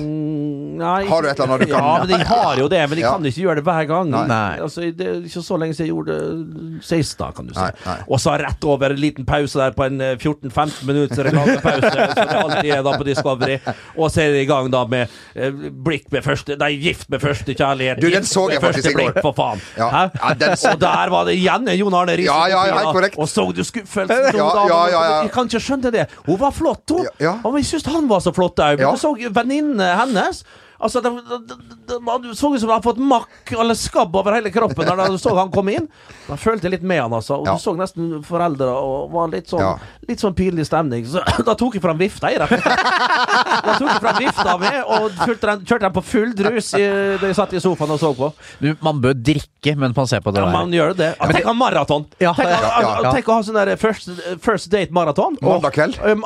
Nei. 0.77 1.05
Har 1.09 1.21
du 1.21 1.27
et 1.27 1.39
eller 1.39 1.55
annet 1.55 1.67
du 1.67 1.73
kan- 1.73 1.83
Ja, 1.83 1.97
men 2.03 2.07
de 2.07 2.23
har 2.23 2.55
jo 2.57 2.67
det, 2.69 2.79
men 2.89 2.95
de 2.97 3.01
Ja. 3.01 3.11
kan 3.11 3.23
ikke 3.25 3.41
gjøre 3.43 3.55
det 3.55 3.63
hver 3.65 3.87
gang. 3.87 4.09
Nei. 4.11 4.57
Altså, 4.61 4.81
det 4.95 5.07
er 5.07 5.15
ikke 5.25 5.41
så 5.43 5.57
lenge 5.57 5.73
siden 5.73 5.87
jeg 5.87 5.93
gjorde 5.95 6.13
det 6.17 6.83
sist, 6.85 7.17
da, 7.17 7.31
kan 7.31 7.47
du 7.47 7.53
si. 7.53 7.59
Nei, 7.59 7.71
nei. 7.85 7.97
Og 8.07 8.19
så 8.19 8.37
rett 8.39 8.63
over 8.63 8.91
en 8.91 8.95
liten 9.01 9.25
pause 9.25 9.55
der 9.57 9.71
på 9.71 9.85
en 9.87 9.99
eh, 10.01 10.15
14-15 10.15 10.85
minutter 10.85 11.23
reklamepause, 11.25 12.13
som 12.13 12.27
det 12.27 12.37
alltid 12.43 12.71
er 12.77 12.83
da 12.83 12.93
på 12.97 13.03
Discovery. 13.07 13.59
Og 13.97 14.11
så 14.11 14.21
er 14.21 14.31
det 14.37 14.41
i 14.43 14.45
gang 14.45 14.69
da 14.71 14.85
med 14.85 15.09
eh, 15.35 15.49
blikk 15.51 16.11
med 16.11 16.23
første 16.23 16.57
Nei, 16.57 16.71
gift 16.79 17.09
med 17.09 17.19
første 17.21 17.55
kjærlighet. 17.57 17.99
Du, 17.99 18.09
den 18.09 18.23
så 18.23 18.47
jeg 18.51 18.61
faktisk 18.61 18.91
i 18.91 18.93
går. 18.93 19.21
for 19.21 19.33
faen. 19.33 19.59
Ja. 19.77 20.09
Ja, 20.13 20.33
den 20.33 20.51
Og 20.71 20.79
der 20.79 21.09
var 21.09 21.25
det 21.25 21.35
igjen 21.37 21.67
Jon 21.77 21.93
Arne 21.93 22.15
Riise. 22.15 22.29
Ja, 22.29 22.45
ja, 22.47 22.65
ja, 22.67 22.91
korrekt. 22.93 23.17
Og 23.17 23.27
så 23.27 23.51
du 23.53 23.63
skuffelsen? 23.63 24.35
Ja, 24.37 24.67
ja, 24.67 24.87
ja. 24.91 25.21
Jeg 25.23 25.31
kan 25.31 25.47
ikke 25.49 25.59
skjønne 25.59 25.91
det. 25.91 26.07
Hun 26.25 26.37
var 26.37 26.51
flott, 26.51 26.83
hun. 26.89 27.03
Ja, 27.03 27.09
ja. 27.19 27.33
Og 27.43 27.55
jeg 27.57 27.65
syns 27.65 27.85
han 27.91 28.07
var 28.07 28.19
så 28.21 28.31
flott 28.33 28.55
òg. 28.61 28.76
Ja. 28.81 28.91
Du 28.93 28.97
så 29.01 29.13
venninnene 29.15 29.91
hennes. 29.99 30.43
Altså, 30.77 31.01
det, 31.01 31.09
det, 31.09 31.37
det, 31.49 31.55
det, 31.89 31.97
Du 32.21 32.35
så 32.37 32.51
ut 32.53 32.61
som 32.61 32.69
han 32.69 32.75
hadde 32.77 32.85
fått 32.85 32.99
makk 33.01 33.51
eller 33.57 33.73
skabb 33.73 34.13
over 34.19 34.35
hele 34.37 34.51
kroppen 34.53 34.85
da 34.85 35.07
du 35.09 35.15
så 35.17 35.33
han 35.33 35.49
kom 35.49 35.71
inn. 35.73 35.87
Da 36.27 36.35
følte 36.37 36.69
litt 36.69 36.83
med 36.85 37.01
han, 37.01 37.15
altså. 37.17 37.39
Og 37.41 37.47
Ja. 37.49 37.55
du 37.57 37.63
så 37.63 37.73
nesten 37.73 38.21
foreldre 38.27 38.67
og 38.77 39.09
var 39.11 39.31
litt 39.33 39.49
sånn 39.49 39.63
Ja. 39.63 39.71
Litt 40.07 40.21
sånn 40.21 40.35
pinlig 40.37 40.67
stemning. 40.69 41.07
Så 41.09 41.23
da 41.49 41.55
tok 41.57 41.73
jeg 41.79 41.81
fram 41.81 41.97
vifta, 41.97 42.29
jeg, 42.29 42.37
rett 42.43 42.53
og 42.53 42.61
slett. 42.61 43.65
Da 43.65 43.77
tok 43.79 43.89
jeg 43.89 44.03
fram 44.05 44.21
vifta 44.21 44.57
med 44.61 44.77
og 44.85 45.09
den, 45.25 45.65
kjørte 45.65 45.79
den 45.87 45.95
på 45.97 46.05
full 46.05 46.35
drus 46.37 46.69
i, 46.77 46.85
da 47.17 47.25
jeg 47.25 47.35
satt 47.41 47.57
i 47.57 47.63
sofaen 47.63 47.95
og 47.97 47.99
så 47.99 48.13
på. 48.13 48.29
Du, 48.61 48.69
man 48.85 49.01
bør 49.01 49.17
drikke 49.17 49.56
mens 49.75 49.95
man 49.95 50.07
ser 50.07 50.21
på 50.21 50.31
det 50.31 50.39
Ja, 50.39 50.45
der. 50.45 50.51
man 50.53 50.71
gjør 50.71 50.93
det. 50.95 51.15
Ja, 51.19 51.27
tenk 51.27 51.45
å 51.45 51.47
ha 51.47 51.53
maraton! 51.53 52.05
Ja, 52.19 52.33
tenk, 52.33 52.49
ja, 52.49 52.57
å- 52.57 52.81
ja, 52.81 53.01
ja. 53.03 53.11
tenk 53.13 53.25
å 53.27 53.33
ha 53.33 53.41
sånn 53.43 53.53
der 53.65 53.75
first, 53.75 54.09
first 54.41 54.69
date-maraton. 54.71 55.37
Mandag 55.41 55.73
kveld? 55.73 55.97
Um, 56.05 56.23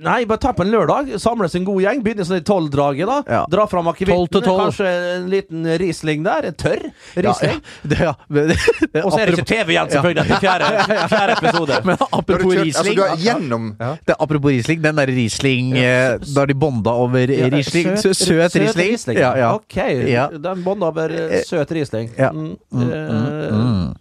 nei, 0.00 0.24
bare 0.24 0.38
ta 0.38 0.52
på 0.52 0.62
en 0.64 0.70
lørdag. 0.72 1.14
Samles 1.20 1.54
en 1.54 1.64
god 1.64 1.82
gjeng. 1.82 2.02
Begynner 2.02 2.24
sånn 2.24 2.40
i 2.40 2.44
tolvdraget. 2.44 3.06
da 3.06 3.22
Ja. 3.28 3.46
Dra 3.50 3.66
fram 3.66 3.84
Tolv 3.84 3.94
akevitten. 3.94 4.42
Kanskje 4.42 5.16
en 5.16 5.28
liten 5.30 5.64
Riesling 5.78 6.22
der. 6.24 6.46
En 6.46 6.54
tørr 6.54 6.82
Ja, 6.84 7.22
ja. 7.22 7.22
Riesling. 7.22 7.60
Det, 7.84 7.98
ja. 8.00 8.14
men 8.28 8.48
det- 8.48 8.58
det- 8.92 9.04
Og 9.04 9.12
så 9.12 9.18
er 9.20 9.26
det 9.26 9.38
ikke 9.38 9.46
TV 9.46 9.72
igjen, 9.74 9.88
selvfølgelig, 9.90 10.24
etter 10.24 10.40
fjerde, 10.40 11.08
fjerde 11.14 11.32
episode. 11.38 11.80
Men 11.84 11.96
apropos 12.00 12.54
kjørt, 12.54 12.64
altså, 12.64 12.82
Riesling 12.84 12.96
du 12.96 13.02
er 13.02 13.16
gjennom 13.16 13.76
det, 14.06 14.16
Apropos 14.18 14.48
Riesling, 14.50 14.80
den 14.82 14.96
der 14.96 15.06
Riesling 15.06 15.76
eh, 15.76 16.18
Da 16.34 16.44
de 16.46 16.54
bonda 16.54 16.90
over 16.90 17.26
Riesling 17.26 17.96
Søt, 18.00 18.16
søt 18.16 18.54
Riesling. 18.76 19.18
Ja, 19.18 19.34
ja. 19.36 19.52
Ok, 19.54 19.76
Ja. 20.08 20.28
den 20.28 20.62
bånda 20.64 20.86
over 20.88 21.10
eh, 21.10 21.42
søt 21.44 21.70
Riesling. 21.70 22.10
Ja. 22.18 22.30
Mm, 22.70 22.80
Mm, 22.80 22.90
eh, 22.90 23.52
mm. 23.54 23.94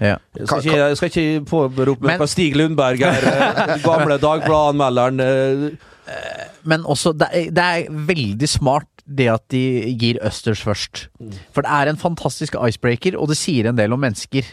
Ja. 0.00 0.16
Jeg 0.36 0.48
skal 0.48 0.58
ikke, 0.60 0.76
jeg 0.76 0.96
skal 0.96 1.08
ikke 1.10 1.44
påberope 1.48 2.04
meg 2.04 2.18
på 2.20 2.26
Stig 2.28 2.56
Lundberg 2.56 3.00
her, 3.00 3.24
eh, 3.30 3.76
gamle 3.86 4.18
Dagbladet-anmelderen. 4.20 5.20
eh, 5.20 6.44
Men 6.68 6.84
også, 6.84 7.12
det 7.16 7.28
er, 7.32 7.50
det 7.50 7.64
er 7.64 7.88
veldig 8.10 8.48
smart 8.48 8.95
det 9.08 9.28
at 9.30 9.42
de 9.54 9.60
gir 10.00 10.16
østers 10.26 10.60
først. 10.66 11.04
For 11.54 11.62
det 11.62 11.70
er 11.70 11.90
en 11.92 11.96
fantastisk 12.00 12.56
icebreaker, 12.58 13.14
og 13.20 13.28
det 13.30 13.36
sier 13.38 13.68
en 13.70 13.76
del 13.78 13.92
om 13.94 14.00
mennesker. 14.02 14.44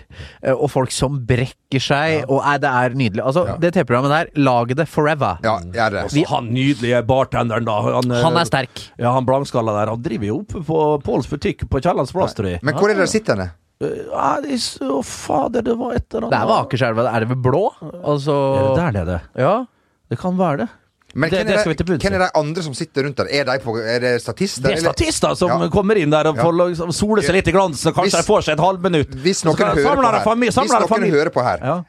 eh, 0.43 0.53
Og 0.53 0.69
folk 0.69 0.91
som 0.93 1.19
brekker 1.25 1.81
seg, 1.81 2.25
og 2.29 2.43
er, 2.45 2.59
det 2.61 2.69
er 2.69 2.89
nydelig. 2.99 3.23
Altså, 3.25 3.57
det 3.59 3.73
TV-programmet 3.73 4.13
der, 4.13 4.29
laget 4.37 4.77
det 4.77 4.87
forever. 4.87 5.39
Ja, 5.43 5.57
jeg 5.73 5.81
er 5.87 5.89
det. 6.11 6.25
Han 6.29 6.51
nydelige 6.53 7.01
bartenderen, 7.09 7.65
da. 7.65 7.79
Han, 7.81 8.11
eh, 8.11 8.21
Han 8.23 8.37
er 8.37 8.45
sterk. 8.45 8.85
Ja, 8.99 9.11
han 9.13 9.25
blankskalla 9.25 9.73
der. 9.79 9.89
Han 9.95 10.01
driver 10.05 10.25
jo 10.29 10.39
oppe 10.43 10.61
på 10.63 10.79
Påls 11.03 11.27
butikk 11.27 11.65
på 11.69 11.81
Kiellands 11.81 12.11
plass, 12.13 12.33
tror 12.37 12.49
jeg. 12.53 12.59
Men 12.63 12.75
hvor 12.75 12.89
er 12.93 12.95
det 13.01 13.09
sitter 13.09 13.35
henne? 13.35 13.51
Eh, 13.81 14.05
Ja, 14.13 14.39
det 14.39 14.53
er 14.53 14.61
så 14.61 15.01
fader, 15.03 15.61
det 15.65 15.73
var 15.77 15.95
et 15.97 16.05
eller 16.13 16.27
annet 16.27 16.31
Det 16.31 16.39
er 16.39 16.45
ved 16.47 16.57
Akerselva. 16.61 17.07
Er 17.15 17.19
det 17.25 17.29
ved 17.33 17.41
Blå? 17.43 17.63
Altså 18.05 18.35
Er 18.37 18.69
det 18.69 18.77
der 18.77 18.91
nede? 19.03 19.21
Ja. 19.35 19.65
Det 20.09 20.19
kan 20.19 20.37
være 20.37 20.57
det. 20.57 20.69
Men 21.15 21.29
Det- 21.29 21.39
hvem 21.39 21.47
det 21.47 21.59
skal 21.59 21.69
vi 21.69 21.75
til 21.75 21.85
bunns 21.85 22.03
i. 22.03 22.07
hvem 22.07 22.13
er 22.13 22.23
de 22.25 22.31
andre 22.39 22.63
som 22.63 22.73
sitter 22.73 23.03
rundt 23.03 23.17
der? 23.17 23.27
Er, 23.29 23.43
de 23.45 23.59
på, 23.63 23.77
er 23.77 23.99
det 23.99 24.21
statister? 24.21 24.61
Det 24.63 24.71
er 24.71 24.77
eller- 24.77 24.93
statister 24.93 25.35
som 25.35 25.49
Ja. 25.61 25.67
kommer 25.69 25.95
inn 25.95 26.09
der 26.09 26.27
og 26.27 26.35
Ja. 26.35 26.43
får 26.43 26.53
liksom 26.69 26.91
sole 26.93 27.21
seg 27.21 27.35
litt 27.35 27.47
i 27.47 27.51
glansen, 27.51 27.87
og 27.87 27.95
kanskje 27.95 28.17
Hvis- 28.17 28.25
de 28.25 28.31
får 28.33 28.41
seg 28.43 28.53
et 28.53 28.59
halvminutt. 28.59 29.11
Hvis 29.21 29.43
noen, 29.45 29.57
hører 29.57 29.75
på 30.23 30.33
her, 30.33 30.35
hvis 30.35 30.55
noen 30.57 31.11
hører 31.11 31.29
på 31.29 31.43
her, 31.43 31.57
Ja. 31.61 31.83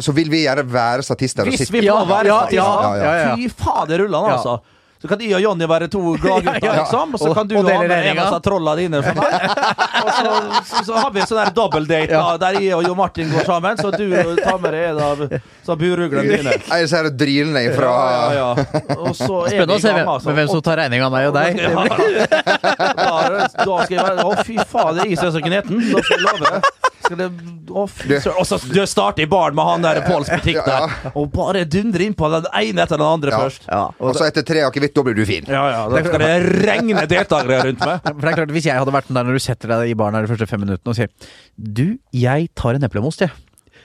så 0.00 0.12
vil 0.14 0.28
vi 0.28 0.44
gjerne 0.46 0.64
være 0.68 1.02
statister. 1.02 1.42
og 1.42 1.48
Hvis 1.48 1.58
sitte- 1.58 1.72
vi 1.72 1.80
får 1.80 1.84
Ja, 1.84 2.04
være 2.04 2.26
ja, 2.26 2.40
statister. 2.40 2.56
ja, 2.56 2.94
ja, 2.96 3.28
ja. 3.28 3.36
Fy 3.36 3.48
fader 3.48 3.98
rullan, 3.98 4.26
Ja. 4.30 4.36
altså. 4.36 4.60
Så 5.04 5.08
kan 5.08 5.18
de 5.20 5.26
og 5.36 5.42
Jonny 5.42 5.66
være 5.68 5.86
to 5.92 6.00
gladgutter, 6.22 6.64
Ja, 6.64 6.70
ja. 6.74 6.80
liksom. 6.80 7.10
Og 7.12 7.20
så 7.20 7.32
kan 7.36 7.48
du 7.48 7.58
og 7.58 7.66
ha 7.68 7.80
med 7.84 8.06
en 8.08 8.20
av 8.22 8.38
trolla 8.40 8.72
dine. 8.78 9.02
Og 10.04 10.08
så, 10.16 10.30
så, 10.64 10.84
så 10.86 10.94
har 10.96 11.10
vi 11.12 11.20
en 11.20 11.28
sånn 11.28 11.52
der 11.88 12.10
ja. 12.12 12.22
der 12.40 12.56
jeg 12.60 12.74
og 12.76 12.84
Jo 12.86 12.94
Martin 12.96 13.28
går 13.32 13.44
sammen, 13.44 13.76
så 13.76 13.90
du 13.92 14.08
tar 14.40 14.58
med 14.60 14.72
deg 14.72 14.86
en 14.90 15.00
av 15.04 15.76
buruglene 15.80 16.38
dine. 16.38 16.56
Jeg 16.80 16.88
ser 16.92 17.08
drillene 17.12 17.62
ifra 17.68 17.92
Ja. 18.36 18.48
Og 18.96 19.12
Spennende 19.16 19.76
å 19.76 19.80
se 19.80 19.92
hvem, 19.92 20.08
altså. 20.14 20.34
hvem 20.36 20.48
som 20.50 20.64
tar 20.64 20.80
regninga 20.82 21.08
av 21.08 21.14
meg 21.14 21.28
og 21.28 21.36
deg. 21.36 21.60
Ja. 21.60 21.84
Da, 22.94 23.48
da 23.60 23.76
skal 23.84 23.96
jeg 23.96 24.04
være 24.04 24.24
Å, 24.24 24.40
fy 24.44 24.56
fader, 24.68 25.04
det 25.04 25.20
er 25.20 25.36
så 25.36 25.44
gneten. 25.44 25.84
Da 25.90 26.04
skal 26.04 26.16
jeg 26.16 26.24
love 26.24 26.54
det. 26.54 26.74
Å. 27.04 27.84
Og 27.84 28.46
så 28.48 28.56
starte 28.58 28.86
starter 28.88 29.22
i 29.24 29.26
baren 29.28 29.56
med 29.56 29.66
han 29.68 29.84
der 29.84 30.00
Påls 30.06 30.30
butikk 30.30 30.60
der, 30.64 30.92
og 31.12 31.28
bare 31.34 31.64
dundre 31.68 32.06
innpå 32.06 32.30
den 32.32 32.46
ene 32.54 32.84
etter 32.84 32.96
den 33.00 33.06
andre 33.06 33.30
Ja. 33.34 33.40
først. 33.44 33.66
Ja, 33.68 33.90
Og 33.98 34.16
så 34.16 34.24
etter 34.28 34.42
tre 34.46 34.62
akevitt, 34.64 34.93
da 34.94 35.04
blir 35.06 35.16
du 35.18 35.24
fin. 35.28 35.46
Ja, 35.50 35.64
ja, 35.72 35.80
Da 35.90 36.02
skal 36.06 36.22
det 36.22 36.66
regne 36.66 37.06
deltakere 37.10 37.62
rundt 37.70 37.82
meg. 37.82 38.04
For 38.14 38.20
det 38.22 38.30
er 38.32 38.38
klart, 38.40 38.54
Hvis 38.54 38.68
jeg 38.68 38.78
hadde 38.78 38.94
vært 38.94 39.10
den 39.10 39.18
der 39.18 39.26
når 39.28 39.40
du 39.40 39.44
setter 39.44 39.74
deg 39.74 39.90
i 39.90 39.96
baren 39.98 40.18
her 40.18 40.26
de 40.26 40.30
første 40.34 40.48
fem 40.50 40.62
minuttene 40.64 40.94
og 40.94 40.98
sier 40.98 41.10
Du, 41.56 41.98
jeg 42.14 42.48
tar 42.58 42.78
en 42.78 42.86
eplemost, 42.86 43.24
jeg. 43.26 43.34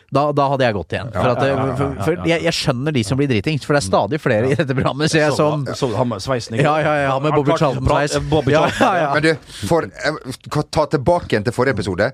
Da, 0.09 0.23
da 0.33 0.47
hadde 0.49 0.65
jeg 0.65 0.73
gått 0.73 0.93
igjen. 0.95 1.11
For, 1.13 1.29
at, 1.29 1.43
for, 1.77 1.97
for 2.01 2.29
jeg, 2.29 2.41
jeg 2.47 2.55
skjønner 2.57 2.95
de 2.95 3.03
som 3.05 3.19
blir 3.19 3.29
dritings, 3.29 3.65
for 3.65 3.77
det 3.77 3.83
er 3.83 3.87
stadig 3.91 4.19
flere 4.21 4.49
i 4.49 4.57
dette 4.57 4.73
programmet, 4.73 5.11
ser 5.11 5.27
jeg, 5.27 5.35
som 5.37 5.67
Så 5.77 5.91
han 5.93 6.09
med 6.09 6.23
sveisen 6.25 6.57
i 6.57 6.63
Ja, 6.63 6.79
ja, 6.81 6.95
ja, 7.03 7.13
med 7.21 7.35
Bobby 7.37 7.53
Charlton-sveis. 7.53 8.17
Ja, 8.49 8.63
ja, 8.79 8.91
ja. 9.03 9.11
Men 9.13 9.27
du, 9.27 9.53
for, 9.69 9.85
ta 10.77 10.87
tilbake 10.95 11.29
igjen 11.29 11.45
til 11.45 11.53
forrige 11.53 11.77
episode. 11.77 12.09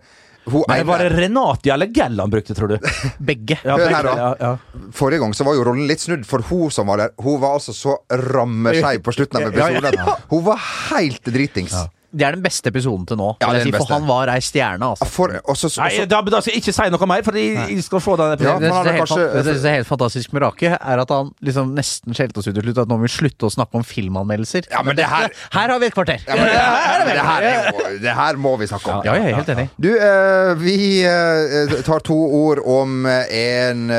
Men 0.45 0.77
det 0.77 0.83
var 0.87 1.01
det 1.01 1.05
ene, 1.09 1.21
Renati 1.23 1.71
eller 1.73 1.89
Gell 1.95 2.19
han 2.21 2.29
brukte, 2.29 2.53
tror 2.57 2.67
du? 2.75 2.77
Begge. 3.17 3.57
Ja, 3.63 3.77
begge- 3.77 3.95
her. 3.95 4.09
Ja, 4.17 4.29
ja. 4.39 4.89
forrige 4.93 5.19
gang 5.23 5.33
så 5.33 5.43
var 5.47 5.57
jo 5.57 5.63
rollen 5.65 5.87
litt 5.89 6.03
snudd, 6.03 6.25
for 6.29 6.45
hun 6.51 6.69
som 6.71 6.87
var 6.91 7.01
der, 7.01 7.13
hun 7.21 7.39
var 7.41 7.57
altså 7.57 7.73
så 7.73 7.97
rammeskeiv 8.11 9.01
på 9.05 9.13
slutten 9.15 9.41
av 9.41 9.49
episoden. 9.49 10.15
Hun 10.29 10.43
var 10.45 10.61
helt 10.91 11.25
dritings. 11.25 11.73
Det 12.15 12.23
er 12.27 12.35
den 12.37 12.43
beste 12.45 12.71
episoden 12.71 13.05
til 13.09 13.17
nå. 13.19 13.29
Ja, 13.43 13.49
det 13.51 13.61
er 13.61 13.65
si, 13.67 13.71
for 13.75 13.89
han 13.91 14.05
var 14.07 14.29
ei 14.31 14.39
stjerne, 14.45 14.87
altså. 14.93 15.07
For, 15.11 15.33
også, 15.43 15.67
også, 15.67 15.81
Nei, 15.83 16.05
da, 16.07 16.21
da 16.21 16.39
skal 16.41 16.53
jeg 16.55 16.61
ikke 16.63 16.73
si 16.77 16.85
noe 16.93 17.07
mer, 17.11 17.23
for 17.27 17.35
jeg, 17.39 17.55
jeg 17.75 17.83
skal 17.83 17.99
få 18.05 18.15
den 18.21 18.31
Ja, 18.31 18.37
episoden. 18.37 18.63
Det 18.63 18.69
man 18.71 18.77
som 18.77 18.87
er 18.87 18.95
helt, 18.95 19.09
kanskje- 19.09 19.43
det 19.45 19.55
er 19.71 19.75
helt 19.75 19.89
fantastisk 19.89 20.33
med 20.37 20.45
Rake, 20.45 20.71
er 20.79 21.01
at 21.03 21.11
han 21.11 21.31
liksom 21.43 21.73
nesten 21.75 22.15
skjelte 22.15 22.39
oss 22.39 22.47
ut 22.47 22.55
til 22.55 22.63
slutt. 22.69 22.79
At 22.85 22.91
nå 22.93 22.97
må 23.01 23.07
vi 23.07 23.11
slutte 23.15 23.49
å 23.49 23.51
snakke 23.51 23.75
om 23.81 23.83
filmanmeldelser. 23.85 24.69
Ja, 24.71 24.81
men 24.87 24.95
det 24.95 25.05
her- 25.11 25.29
Her 25.51 25.69
har 25.75 25.79
vi 25.79 25.85
et 25.91 25.95
kvarter! 25.97 26.23
ja, 26.27 26.35
men 26.35 26.45
det, 26.45 26.59
her, 26.61 27.05
det, 27.05 27.25
her 27.25 27.41
er 27.49 27.99
det 28.05 28.15
her 28.21 28.39
må 28.47 28.55
vi 28.59 28.67
snakke 28.71 28.91
om. 28.95 29.01
Ja, 29.05 29.13
jeg 29.19 29.31
er 29.33 29.35
helt 29.41 29.51
enig. 29.55 29.67
Du, 29.81 29.89
eh, 29.95 30.53
vi 30.61 30.77
eh, 31.03 31.75
tar 31.83 31.99
to 32.07 32.15
ord 32.15 32.59
om 32.65 33.05
eh, 33.05 33.25
en 33.65 33.89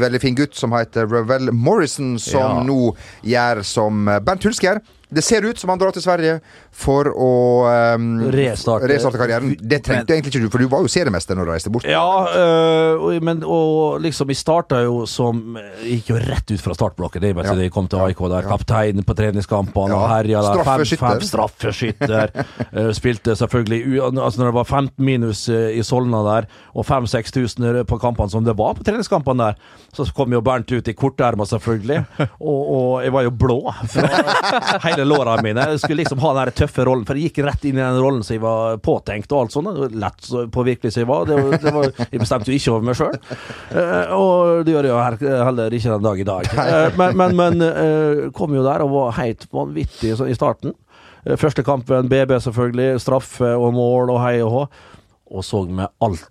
veldig 0.00 0.20
fin 0.22 0.34
gutt 0.38 0.56
som 0.56 0.72
heter 0.72 1.06
Ravel 1.10 1.52
Morrison, 1.52 2.16
som 2.18 2.40
Ja. 2.40 2.62
nå 2.64 2.94
gjør 3.26 3.62
som 3.66 4.04
Bernt 4.24 4.44
Hulsker. 4.48 4.80
Det 5.10 5.22
ser 5.26 5.42
ut 5.42 5.58
som 5.58 5.70
han 5.72 5.78
drar 5.80 5.90
til 5.92 6.02
Sverige 6.04 6.36
for 6.70 7.08
å 7.10 7.30
um, 7.96 8.04
Restarte. 8.30 8.86
restarte 8.90 9.18
karrieren. 9.18 9.56
Det 9.58 9.80
trengte 9.84 10.14
egentlig 10.14 10.30
ikke 10.34 10.42
du, 10.44 10.50
for 10.52 10.62
du 10.62 10.68
var 10.70 10.84
jo 10.84 10.90
seriemester 10.92 11.34
når 11.38 11.48
du 11.48 11.52
reiste 11.52 11.72
bort. 11.74 11.84
Ja, 11.90 12.04
øh, 12.30 13.18
men 13.22 13.42
og 13.44 14.00
liksom 14.04 14.28
Vi 14.30 14.36
starta 14.38 14.82
jo 14.84 15.02
som 15.10 15.56
Gikk 15.82 16.10
jo 16.12 16.18
rett 16.22 16.50
ut 16.54 16.60
fra 16.62 16.74
startblokken. 16.76 17.20
Det, 17.24 17.32
Ja. 17.40 17.54
de 17.58 17.68
kom 17.70 17.88
til 17.90 17.98
AIK 18.04 18.20
der, 18.30 18.46
kaptein 18.46 19.02
på 19.04 19.14
treningskampene 19.18 19.94
og 19.96 20.04
Ja. 20.06 20.14
herja 20.16 20.42
der. 20.46 20.62
Straffeskytter. 20.62 21.18
fem 21.18 21.20
straffeskytter. 21.30 22.30
Eh, 22.72 22.90
Spilte 23.00 23.34
selvfølgelig 23.36 24.00
altså 24.12 24.38
Når 24.40 24.46
det 24.50 24.54
var 24.54 24.64
15 24.64 25.04
minus 25.04 25.48
eh, 25.48 25.78
i 25.78 25.82
Solna 25.82 26.22
der, 26.26 26.46
og 26.74 26.86
5000-6000 26.86 27.84
på 27.88 27.98
kampene 28.00 28.30
som 28.30 28.44
det 28.44 28.54
var 28.58 28.74
på 28.78 28.84
treningskampene 28.86 29.50
der, 29.50 29.54
så 29.94 30.06
kom 30.14 30.32
jo 30.32 30.40
Bernt 30.40 30.70
ut 30.72 30.88
i 30.88 30.92
korterma, 30.94 31.44
selvfølgelig. 31.48 32.04
Og, 32.40 32.60
og 32.70 33.02
jeg 33.04 33.12
var 33.12 33.22
jo 33.26 33.30
blå 33.30 33.58
fra 33.90 34.08
hele 34.86 34.99
låra 35.04 35.36
mine. 35.42 35.66
Jeg 35.72 35.80
skulle 35.82 36.00
liksom 36.02 36.20
ha 36.24 36.32
den 36.38 36.52
tøffe 36.56 36.84
rollen, 36.86 37.06
for 37.08 37.18
jeg 37.18 37.30
gikk 37.30 37.42
rett 37.46 37.64
inn 37.68 37.78
i 37.78 37.82
den 37.82 38.00
rollen 38.00 38.24
som 38.26 38.34
jeg 38.36 38.42
var 38.44 38.80
påtenkt 38.84 39.32
og 39.34 39.44
alt 39.44 39.54
sånt. 39.56 39.80
Lett 39.94 40.26
så 40.26 40.44
påvirkelig 40.52 40.92
som 40.94 41.04
jeg 41.04 41.10
var. 41.10 41.26
Det 41.30 41.38
var, 41.38 41.56
det 41.64 41.74
var 41.76 41.88
jeg 42.06 42.22
bestemte 42.22 42.52
jo 42.52 42.58
ikke 42.58 42.74
over 42.74 42.88
meg 42.90 43.00
sjøl. 43.00 43.18
og 44.18 44.62
det 44.66 44.76
gjør 44.76 44.90
jeg 44.90 44.94
jo 44.94 45.34
heller 45.48 45.78
ikke 45.78 45.96
den 45.96 46.06
dag 46.08 46.22
i 46.24 46.28
dag. 46.30 46.52
Eh, 46.66 46.98
men 47.00 47.16
men, 47.20 47.36
men 47.36 47.66
eh, 47.66 48.22
kom 48.36 48.54
jo 48.54 48.64
der 48.66 48.84
og 48.84 48.94
var 48.94 49.18
helt 49.20 49.46
vanvittig 49.54 50.14
så, 50.18 50.28
i 50.30 50.36
starten. 50.36 50.74
Eh, 51.24 51.36
Første 51.40 51.64
kampen 51.66 52.08
BB, 52.10 52.36
selvfølgelig. 52.44 53.00
Straffe 53.02 53.52
og 53.56 53.74
mål 53.76 54.14
og 54.14 54.22
hei 54.24 54.38
og 54.44 54.54
hå. 54.54 54.64
Og 55.30 55.46
så 55.46 55.62
med 55.68 55.90
alt 56.02 56.26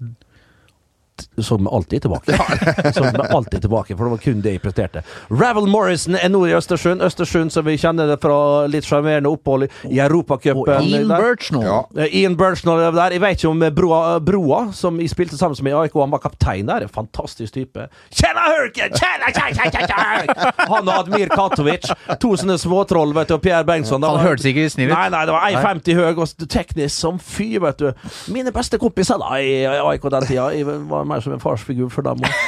som 1.37 1.67
alltid 1.67 2.01
tilbake. 2.01 2.39
som 2.93 3.05
alltid 3.29 3.61
tilbake, 3.61 3.97
for 3.97 4.03
det 4.03 4.09
var 4.09 4.17
kun 4.23 4.41
det 4.41 4.53
jeg 4.55 4.61
presterte. 4.63 5.03
Ravel 5.29 5.67
Morrison 5.69 6.15
er 6.15 6.31
nå 6.31 6.45
i 6.47 6.53
Østersund. 6.57 7.03
Østersund 7.05 7.53
som 7.53 7.67
vi 7.67 7.77
kjenner 7.77 8.09
det 8.09 8.19
fra 8.23 8.65
litt 8.71 8.87
sjarmerende 8.87 9.31
opphold 9.31 9.67
i 9.89 9.99
Europacupen. 9.99 10.73
Og 10.79 10.87
Ian. 10.89 11.13
Birchnall. 11.13 11.65
Ja. 11.67 11.79
Eh, 11.97 12.15
Ian 12.21 12.37
Birchnall 12.39 12.83
er 12.87 12.95
der. 12.95 13.17
Jeg 13.17 13.23
vet 13.23 13.43
ikke 13.43 13.51
om 13.51 13.65
Broa, 13.75 14.01
Broa 14.23 14.61
som 14.75 14.99
jeg 15.01 15.11
spilte 15.13 15.37
sammen 15.39 15.59
med 15.65 15.73
i 15.73 15.77
AIK, 15.83 15.99
han 15.99 16.15
var 16.15 16.23
kaptein 16.23 16.69
der. 16.69 16.87
En 16.87 16.93
fantastisk 16.93 17.53
type. 17.53 17.89
Tjena 18.15 18.47
Hurken! 18.53 18.95
Tjena, 18.95 19.31
tjena, 19.35 19.69
tjena! 19.75 20.49
Han 20.69 20.87
og 20.87 20.93
Admir 20.95 21.31
Katovic. 21.33 21.89
To 22.21 22.33
sånne 22.39 22.57
småtroll, 22.61 23.13
vet 23.17 23.31
du. 23.31 23.37
Og 23.37 23.43
Pierre 23.43 23.67
Bengtsson. 23.67 24.03
Han 24.07 24.23
hørtes 24.23 24.47
ikke 24.49 24.67
snill 24.71 24.93
ut. 24.93 24.95
Nei, 24.95 25.07
nei, 25.13 25.25
det 25.27 25.35
var 25.35 25.47
1,50 25.51 25.99
høy 25.99 26.23
og 26.23 26.49
teknisk 26.49 26.95
som 26.95 27.19
fy, 27.21 27.51
vet 27.61 27.81
du. 27.81 28.09
Mine 28.33 28.53
beste 28.55 28.79
kompiser 28.81 29.19
da 29.21 29.37
i 29.39 29.49
i 29.49 29.65
AIK 29.65 30.07
den 30.11 30.27
tida. 30.27 30.47
Jeg 30.53 30.65
var 30.89 31.07
mer 31.09 31.25
som 31.25 31.35
en 31.35 31.43
farsfigur 31.43 31.91
for 31.93 32.05
dem 32.07 32.25
òg. 32.25 32.41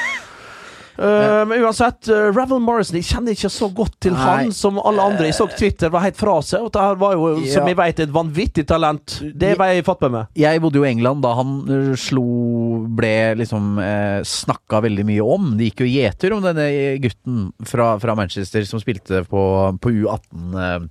Uh, 1.02 1.48
men 1.48 1.64
uansett, 1.64 2.04
uh, 2.12 2.30
Ravel 2.36 2.60
Morrison 2.62 2.98
Jeg 3.00 3.08
kjenner 3.08 3.34
ikke 3.34 3.50
så 3.50 3.70
godt 3.74 3.96
til 4.04 4.14
Nei. 4.14 4.22
han 4.22 4.52
som 4.54 4.78
alle 4.78 5.06
andre. 5.12 5.30
Jeg 5.30 5.38
så 5.40 5.48
Twitter 5.50 5.90
var 5.94 6.04
helt 6.06 6.20
fra 6.20 6.36
seg. 6.46 6.66
Og 6.68 6.74
det 6.76 6.84
her 6.84 7.00
var 7.02 7.16
jo, 7.16 7.32
som 7.50 7.70
jeg 7.70 7.80
vet, 7.80 8.02
et 8.04 8.14
vanvittig 8.14 8.66
talent. 8.70 9.18
Det 9.22 9.56
var 9.60 9.72
jeg 9.72 9.88
fatt 9.88 10.04
med 10.06 10.16
meg. 10.18 10.32
Jeg 10.38 10.62
bodde 10.62 10.82
jo 10.82 10.86
i 10.86 10.92
England 10.92 11.24
da 11.24 11.34
han 11.40 11.58
eh, 11.72 11.92
slo 12.00 12.28
Ble 12.92 13.14
liksom 13.40 13.80
eh, 13.82 14.20
snakka 14.28 14.82
veldig 14.86 15.06
mye 15.08 15.26
om. 15.26 15.52
Det 15.58 15.72
gikk 15.72 15.86
jo 15.86 15.90
gjeter 15.90 16.36
om 16.36 16.44
denne 16.44 16.68
gutten 17.02 17.48
fra, 17.68 17.94
fra 18.02 18.18
Manchester 18.18 18.66
som 18.68 18.82
spilte 18.84 19.24
på, 19.32 19.44
på 19.82 19.94
U18 19.96 20.60
eh, 20.66 20.90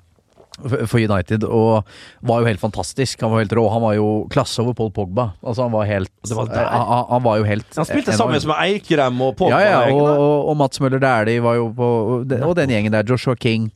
for- 0.87 1.01
United, 1.01 1.45
og 1.45 1.85
var 2.23 2.41
jo 2.43 2.47
helt 2.51 2.61
fantastisk. 2.61 3.21
Han 3.25 3.31
var 3.33 3.43
helt 3.45 3.53
rå. 3.57 3.65
Han 3.73 3.83
var 3.83 3.95
jo 3.97 4.27
klasse 4.31 4.61
over 4.63 4.75
Paul 4.75 4.91
Pogba. 4.93 5.31
Altså, 5.43 5.63
han 5.65 5.73
var 5.73 5.87
helt 5.89 6.11
Det 6.29 6.37
var 6.37 6.51
eh, 6.53 6.69
han, 6.71 7.05
han 7.11 7.23
var 7.25 7.39
jo 7.41 7.45
helt 7.49 7.77
Han 7.77 7.89
spilte 7.89 8.13
enorm. 8.13 8.35
sammen 8.37 8.51
med 8.53 8.63
Eikrem 8.69 9.21
og 9.25 9.37
Pogba. 9.37 9.61
Ja, 9.61 9.85
ja, 9.89 9.95
og, 9.95 10.49
og, 10.51 10.57
Mats 10.61 10.81
Møller 10.81 11.01
Dæhlie 11.01 11.43
var 11.43 11.55
jo 11.57 11.69
på 11.77 11.91
og 12.21 12.57
den- 12.57 12.71
gjengen 12.71 12.93
der, 12.93 13.03
Joshua 13.09 13.35
King. 13.35 13.71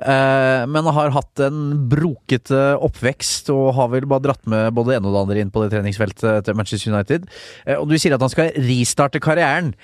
Eh, 0.00 0.66
men 0.70 0.84
har 0.94 1.10
hatt 1.10 1.40
en 1.44 1.88
brokete 1.90 2.60
oppvekst 2.80 3.50
og 3.52 3.74
har 3.76 3.88
vel 3.92 4.06
bare 4.08 4.24
dratt 4.30 4.46
med 4.46 4.72
både 4.74 4.94
en 4.96 5.02
ene 5.02 5.10
og 5.10 5.14
det 5.16 5.20
andre 5.24 5.40
inn 5.44 5.50
på 5.52 5.62
det 5.64 5.72
treningsfeltet 5.74 6.44
til 6.46 6.54
Manchester 6.56 6.94
United. 6.94 7.26
Eh, 7.66 7.76
og 7.76 7.88
du 7.90 7.98
sier 7.98 8.14
at 8.16 8.24
han 8.24 8.32
skal 8.32 8.52
restarte 8.56 9.20
karrieren. 9.20 9.74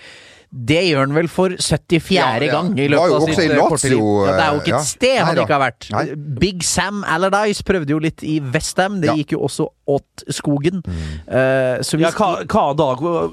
Det 0.57 0.81
gjør 0.89 1.03
han 1.05 1.15
vel 1.17 1.29
for 1.29 1.53
74. 1.61 2.15
Ja, 2.17 2.29
ja. 2.41 2.51
gang 2.53 2.73
i 2.81 2.89
løpet 2.89 3.17
av 3.17 3.27
sitt 3.29 3.53
korte 3.59 3.91
Ja, 3.93 4.33
det 4.37 4.45
er 4.47 4.53
jo 4.55 4.61
ikke 4.63 4.77
et 4.81 4.89
sted 4.89 5.19
han 5.21 5.37
ikke 5.43 5.57
har 5.57 5.63
vært. 5.67 5.89
Nei. 5.93 6.05
Big 6.41 6.63
Sam 6.65 7.03
Alardis 7.05 7.61
prøvde 7.67 7.93
jo 7.93 7.99
litt 8.03 8.25
i 8.25 8.39
Westham. 8.41 9.01
Det 9.03 9.11
Ja. 9.11 9.15
gikk 9.21 9.33
jo 9.37 9.41
også 9.47 9.69
åt 9.87 10.25
skogen. 10.35 10.81
Mm. 10.83 11.03
Uh, 11.31 11.79
så 11.87 11.99
Ja, 12.01 12.11
hva, 12.11 12.43
hva 12.43 12.65
da? 12.75 12.87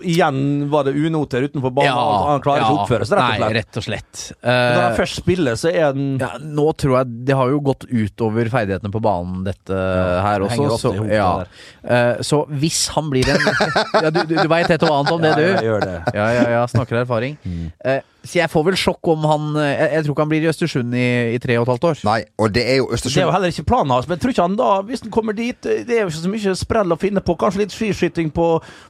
Igjen 0.05 0.69
var 0.69 0.83
det 0.85 0.93
unoter 0.99 1.47
utenfor 1.47 1.73
banen. 1.73 1.93
han 1.93 2.41
klarer 2.43 2.61
ikke 2.65 2.75
å 2.75 2.81
oppføre 2.83 3.07
seg, 3.09 3.17
rett 3.17 3.23
og 3.23 3.39
Nei, 3.39 3.49
slett. 3.49 3.55
rett 3.57 3.77
og 3.77 3.83
slett. 3.87 4.23
Når 4.43 4.81
han 4.83 4.91
Eh, 4.93 4.97
først 4.97 5.15
spiller, 5.23 5.55
så 5.57 5.71
er 5.73 5.93
den 5.93 6.19
ja, 6.21 6.29
nå 6.39 6.67
tror 6.77 6.97
jeg 6.99 7.25
det 7.25 7.35
har 7.39 7.49
jo 7.49 7.59
gått 7.65 7.85
utover 7.89 8.49
ferdighetene 8.53 8.91
på 8.93 9.01
banen, 9.01 9.43
dette 9.47 9.73
her 9.73 10.45
også. 10.45 10.77
Så, 10.77 10.91
ja. 11.09 11.43
Eh, 11.83 12.21
så 12.21 12.43
hvis 12.49 12.87
han 12.93 13.09
blir 13.09 13.27
en 13.33 13.39
ja, 14.03 14.09
Du, 14.13 14.21
du, 14.29 14.35
du 14.35 14.47
veit 14.51 14.69
et 14.69 14.83
og 14.83 14.93
annet 14.99 15.11
om 15.15 15.21
det, 15.23 15.31
Ja, 15.33 15.35
du? 15.35 15.43
jeg 15.47 15.63
gjør 15.71 15.81
det. 15.87 15.95
Ja, 16.13 16.27
ja, 16.37 16.43
ja. 16.57 16.63
Snakker 16.69 16.99
erfaring. 17.13 17.37
Eh, 17.83 18.01
så 18.23 18.37
jeg 18.39 18.49
får 18.49 18.63
vel 18.69 18.77
sjokk 18.79 19.07
om 19.11 19.25
han 19.27 19.47
eh, 19.59 19.69
Jeg, 19.73 19.89
jeg 19.97 20.03
tror 20.05 20.13
ikke 20.15 20.23
han 20.23 20.29
blir 20.31 20.45
i 20.45 20.49
Østersund 20.51 20.93
i, 20.95 21.07
i 21.35 21.39
tre 21.43 21.57
og 21.59 21.65
et 21.65 21.71
halvt 21.73 21.87
år. 21.89 21.97
Nei, 22.07 22.19
og 22.39 22.53
det 22.55 22.63
er 22.71 22.77
jo 22.79 22.85
Østersund 22.95 23.17
Det 23.17 23.21
er 23.23 23.27
jo 23.27 23.33
heller 23.35 23.51
ikke 23.51 23.65
planen 23.67 23.91
hans, 23.91 24.07
men 24.07 24.15
jeg 24.15 24.21
tror 24.23 24.33
ikke 24.35 24.45
han 24.47 24.55
da, 24.59 24.69
hvis 24.87 25.03
han 25.03 25.11
kommer 25.11 25.35
dit 25.37 25.59
Det 25.63 25.91
er 25.97 26.01
jo 26.05 26.11
ikke 26.13 26.21
så 26.21 26.31
mye 26.31 26.55
sprell 26.61 26.95
å 26.95 26.99
finne 27.01 27.23
på. 27.25 27.35
Kanskje 27.41 27.63
litt 27.65 27.75
skiskyting 27.75 28.31
på, 28.35 28.47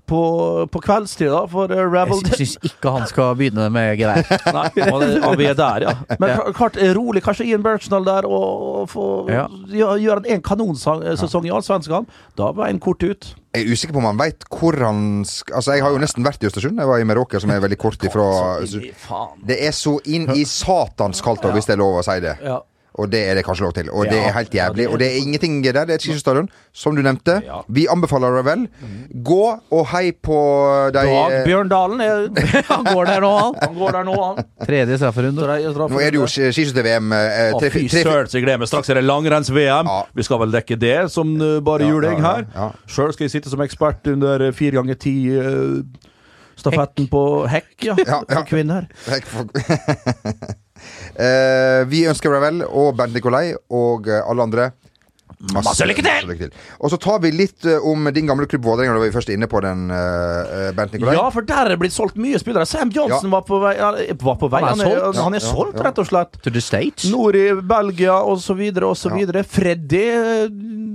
på, 0.10 0.22
på 0.70 0.84
kveldstid, 0.86 1.32
da, 1.34 1.44
for 1.50 1.74
uh, 1.74 1.82
Ravel. 1.90 2.22
Jeg 2.30 2.44
syns 2.44 2.58
ikke 2.72 2.94
han 2.94 3.08
skal 3.10 3.34
begynne 3.40 3.70
med 3.74 3.96
gevær. 4.02 4.22
Nei, 4.54 4.68
og 4.92 5.02
det, 5.02 5.12
vi 5.42 5.50
er 5.50 5.58
der, 5.58 5.88
ja. 5.90 5.96
Men 6.20 6.30
Ja. 6.34 6.40
klart, 6.54 6.78
eh, 6.78 6.94
rolig, 6.98 7.24
kanskje 7.26 7.46
Ian 7.50 7.64
Birchnall 7.66 8.06
der, 8.06 8.26
og, 8.30 8.68
og 8.84 8.90
få 8.94 9.08
Ja. 9.34 9.48
gjøre 9.74 9.98
gjør 10.04 10.22
han 10.22 10.30
en 10.38 10.42
kanonsesong 10.46 11.48
i 11.50 11.54
Allsvenskan. 11.54 12.06
Da 12.38 12.52
var 12.54 12.70
en 12.70 12.80
kort 12.84 13.02
ut. 13.04 13.34
Jeg 13.54 13.68
er 13.68 13.74
usikker 13.76 13.94
på 13.94 14.02
om 14.02 14.08
han 14.10 14.18
veit 14.18 14.48
hvor 14.50 14.74
han 14.82 15.22
skal 15.30 15.60
Altså, 15.60 15.76
jeg 15.78 15.84
har 15.86 15.94
jo 15.94 16.00
nesten 16.02 16.26
vært 16.26 16.42
i 16.42 16.48
Østersund. 16.50 16.80
Jeg 16.82 16.90
var 16.90 16.98
i 16.98 17.06
Meråker, 17.06 17.38
som 17.44 17.52
er 17.54 17.62
veldig 17.62 17.78
kort 17.78 18.02
ifra. 18.02 18.26
Faen. 19.24 19.48
Det 19.48 19.58
er 19.68 19.72
så 19.80 19.98
inn 20.06 20.30
i 20.36 20.44
satans 20.46 21.22
kaldt, 21.26 21.44
hvis 21.56 21.66
det 21.72 21.78
er 21.78 21.84
lov 21.84 22.00
å 22.02 22.06
si 22.06 22.20
det. 22.24 22.38
Ja. 22.44 22.60
Og 23.02 23.08
det 23.10 23.24
er 23.26 23.34
det 23.34 23.42
kanskje 23.42 23.64
lov 23.66 23.72
til. 23.74 23.88
Og 23.90 24.06
det 24.06 24.20
er 24.22 24.36
helt 24.36 24.52
jævlig. 24.54 24.84
Ja, 24.84 24.86
det 24.86 24.86
er 24.86 24.92
Og 24.94 25.00
det 25.02 25.08
er 25.10 25.16
ingenting 25.18 25.56
der. 25.66 25.74
Det 25.90 25.96
er 25.96 25.98
et 25.98 26.04
skiskytterstadion, 26.06 26.46
som 26.78 26.94
du 26.94 27.02
nevnte. 27.02 27.40
Ja. 27.42 27.64
Vi 27.74 27.88
anbefaler 27.90 28.36
det 28.38 28.44
vel. 28.46 28.68
Gå 29.26 29.40
og 29.74 29.88
hei 29.90 30.12
på 30.14 30.38
de 30.94 31.00
Dag 31.00 31.10
eh, 31.34 31.40
Bjørndalen 31.48 32.04
er, 32.06 32.28
Han 32.70 32.86
går 32.92 33.10
der 33.10 33.26
nå, 33.26 33.32
han. 33.40 33.58
han 33.64 33.74
går 33.80 33.98
der 33.98 34.06
nå, 34.12 34.14
han. 34.22 34.46
Tredje 34.62 35.00
strafferunde. 35.02 35.42
Nå 35.42 36.00
er 36.06 36.14
det 36.14 36.22
jo 36.22 36.28
ski- 36.30 36.52
skiskytter-VM. 36.54 37.10
eh, 37.18 37.58
tre- 37.58 37.74
fy 37.74 37.88
søren, 37.90 38.30
så 38.30 38.38
jeg 38.38 38.46
gleder 38.46 38.62
meg. 38.62 38.70
Straks 38.70 38.94
er 38.94 39.02
det 39.02 39.08
langrenns-VM. 39.10 39.90
Ja. 39.90 40.00
Vi 40.14 40.30
skal 40.30 40.44
vel 40.46 40.54
dekke 40.54 40.78
det 40.86 40.96
som 41.18 41.34
uh, 41.42 41.58
bare 41.66 41.88
Ja, 41.90 41.96
juling 41.96 42.20
ja, 42.22 42.22
ja, 42.22 42.30
her. 42.36 42.46
ja. 42.54 42.70
Sjøl 42.86 43.10
skal 43.18 43.26
jeg 43.26 43.40
sitte 43.40 43.50
som 43.50 43.66
ekspert 43.66 44.06
under 44.14 44.50
uh, 44.52 44.54
fire 44.54 44.78
ganger 44.78 45.02
ti 45.02 45.16
uh, 45.34 45.82
stafetten 46.64 47.10
på 47.12 47.24
hekk, 47.52 47.72
ja. 47.92 47.96
Ja, 48.04 48.20
ja. 48.20 48.40
For 48.40 48.50
kvinner. 48.50 48.90
Hekk 49.12 49.32
for... 49.32 49.48
Eh, 51.16 51.86
vi 51.88 52.02
ønsker 52.10 52.34
deg 52.34 52.42
vel, 52.44 52.58
og 52.66 52.98
Bernt 53.00 53.14
Nikolai, 53.16 53.54
og 53.72 54.10
eh, 54.12 54.20
alle 54.20 54.44
andre. 54.44 54.66
Masse 55.52 55.84
lykke 55.84 56.04
til! 56.06 56.30
masse 56.30 56.50
Og 56.80 56.92
så 56.94 56.98
tar 57.04 57.20
vi 57.24 57.32
litt 57.36 57.66
eh, 57.68 57.84
om 57.84 58.08
din 58.16 58.30
gamle 58.30 58.46
klubb 58.48 58.64
Vålerenga, 58.64 58.94
da 58.96 59.02
var 59.02 59.10
vi 59.10 59.16
først 59.18 59.32
inne 59.34 59.50
på 59.52 59.60
den, 59.66 59.90
eh, 59.92 60.70
Bernt 60.78 60.94
Nikolai. 60.96 61.18
Ja, 61.18 61.26
for 61.36 61.44
der 61.44 61.66
er 61.66 61.74
det 61.74 61.80
blitt 61.82 61.96
solgt 61.96 62.16
mye 62.16 62.40
spillere. 62.40 62.66
Sam 62.70 62.90
Johnson 62.96 63.28
Ja. 63.30 63.34
var 63.36 63.42
på 63.48 63.60
vei. 63.60 63.74
Var 63.78 64.38
på 64.40 64.50
vei. 64.50 64.62
Han 64.64 64.80
er 64.80 64.84
Han 64.84 64.94
er, 64.94 65.02
solgt. 65.04 65.18
han 65.24 65.34
er 65.34 65.40
Ja, 65.44 65.52
solgt, 65.52 65.84
rett 65.84 66.00
og 66.00 66.08
slett. 66.08 66.38
To 66.44 66.50
the 66.50 66.62
States. 66.62 67.10
Nord 67.12 67.36
i 67.36 67.50
Belgia 67.60 68.16
så 68.96 69.10
Ja. 69.12 69.16
Freddy 69.44 70.04
eh, 70.08 70.48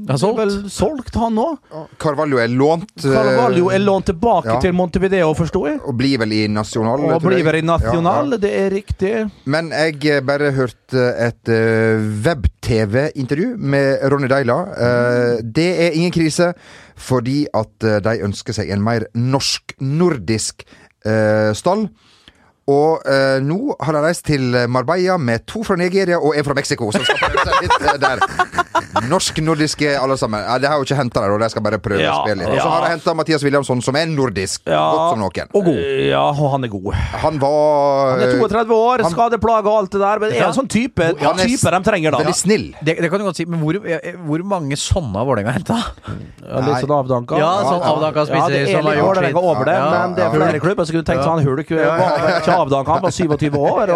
Er 0.08 0.16
solgt. 0.16 0.38
vel 0.38 0.70
solgt, 0.72 1.14
han 1.14 1.37
òg. 1.37 1.58
Carvalho 1.98 2.38
er 2.38 2.48
lånt. 2.48 2.88
eh, 3.04 3.12
Carvalho 3.12 3.68
er 3.70 3.78
lånt 3.84 4.06
tilbake 4.06 4.46
ja. 4.46 4.61
til 4.61 4.72
Montevideo, 4.72 5.34
forsto 5.34 5.66
jeg. 5.66 5.80
Og 5.84 5.94
blir 5.98 6.16
vel 6.18 6.32
i 6.32 6.46
National. 6.48 7.04
Og 7.12 7.20
blir 7.22 7.44
vel 7.44 7.56
i 7.56 7.61
National, 7.61 8.30
Ja, 8.30 8.30
ja. 8.32 8.37
det 8.38 8.52
er 8.56 8.70
riktig. 8.70 9.30
Men 9.44 9.68
jeg 9.70 10.00
eh, 10.06 10.20
bare 10.24 10.52
hørte 10.56 11.04
et 11.28 11.48
eh, 11.52 12.00
web-TV-intervju 12.24 13.56
med 13.58 13.98
Ronny 14.11 14.28
Deila. 14.38 14.59
Eh, 14.74 15.38
det 15.42 15.68
er 15.87 15.96
ingen 15.96 16.14
krise, 16.14 16.53
fordi 16.96 17.46
at 17.55 17.87
eh, 17.87 17.98
de 18.05 18.18
ønsker 18.27 18.57
seg 18.57 18.70
en 18.74 18.85
mer 18.85 19.09
norsk-nordisk 19.14 20.64
eh, 21.07 21.51
stall. 21.59 21.88
Og 22.68 23.07
eh, 23.09 23.38
nå 23.44 23.74
har 23.81 23.96
de 23.96 24.02
reist 24.04 24.26
til 24.28 24.52
Marbella 24.68 25.16
med 25.18 25.46
to 25.48 25.62
fra 25.64 25.76
Nigeria 25.81 26.18
og 26.20 26.37
en 26.37 26.44
fra 26.44 26.57
Mexico. 26.59 26.90
Som 26.92 27.04
skal 27.07 27.22
prøve 27.22 27.46
seg 27.48 27.64
litt 27.64 27.87
eh, 27.88 28.00
der. 28.02 28.24
Norsk-nordiske 29.09 29.94
alle 29.98 30.16
sammen. 30.20 30.42
Ja, 30.44 30.59
de 30.61 30.68
har 30.70 30.81
jo 30.81 30.87
ikke 30.87 30.98
henta 30.98 31.22
dem, 31.24 31.35
og 31.37 31.42
de 31.42 31.48
skal 31.52 31.64
bare 31.64 31.78
prøve 31.83 32.02
Ja, 32.02 32.12
å 32.18 32.26
spille 32.26 32.42
litt. 32.42 32.50
Og 32.52 32.59
så 32.59 32.66
ja. 32.66 32.72
har 32.74 32.85
de 32.85 32.90
henta 32.94 33.14
Mathias 33.18 33.44
Williamson, 33.46 33.81
som 33.85 33.96
er 33.98 34.11
nordisk. 34.11 34.64
Godt 34.68 35.14
som 35.14 35.22
noen. 35.22 35.52
Og 35.57 35.68
god. 35.70 35.81
Ja, 36.09 36.24
og 36.33 36.52
han 36.54 36.66
er 36.68 36.72
god. 36.72 36.88
Han 37.24 37.40
var 37.42 38.12
Han 38.18 38.24
er 38.26 38.35
32 38.42 38.78
år, 38.78 39.04
han- 39.07 39.14
skadeplage 39.16 39.66
og 39.72 39.78
alt 39.83 39.92
det 39.96 40.00
der, 40.02 40.22
men 40.22 40.33
er 40.33 40.46
en 40.48 40.57
sånn 40.57 40.68
type, 40.70 41.09
Han 41.22 41.40
er 41.40 41.48
type 41.48 41.72
de 41.74 41.81
trenger 41.88 42.12
da. 42.12 42.18
veldig 42.22 42.37
snill. 42.37 42.66
Det, 42.83 42.96
det 43.00 43.11
kan 43.11 43.18
du 43.22 43.24
godt 43.28 43.40
si, 43.40 43.44
men 43.48 43.61
hvor, 43.62 43.78
eh, 43.87 44.12
hvor 44.26 44.44
mange 44.44 44.76
sånne 44.76 45.16
har 45.16 45.26
Vålerenga 45.28 45.52
henta? 45.57 45.78
Ja, 46.48 46.61
litt 46.64 46.85
sånn 46.85 46.94
avdanka. 46.98 47.38
Ja, 47.38 47.50
sånn 47.64 47.85
avdanka 47.85 48.26
Ja, 48.28 48.46
det 48.48 48.61
er 48.62 48.70
som 48.72 48.85
har 48.85 48.94
litt 48.94 49.00
gjort 49.02 49.09
Vålerenga 49.09 49.28
litt. 49.28 49.50
over 49.52 49.64
det, 49.64 49.74
Ja, 49.78 49.88
men 50.07 50.14
det 50.16 50.24
er 50.24 50.28
ja. 50.28 50.38
flere 50.38 50.61
klubber 50.61 50.85
som 50.88 50.96
kunne 50.96 51.09
tenkt 51.09 51.24
seg 51.24 51.33
han 51.33 51.44
Hulk 51.44 51.70
Ja, 51.70 51.96
ja, 51.96 52.38
ikke 52.40 52.58
avdanka, 52.62 52.99
han 52.99 53.03
var 53.07 53.14
27 53.14 53.59
år. 53.59 53.92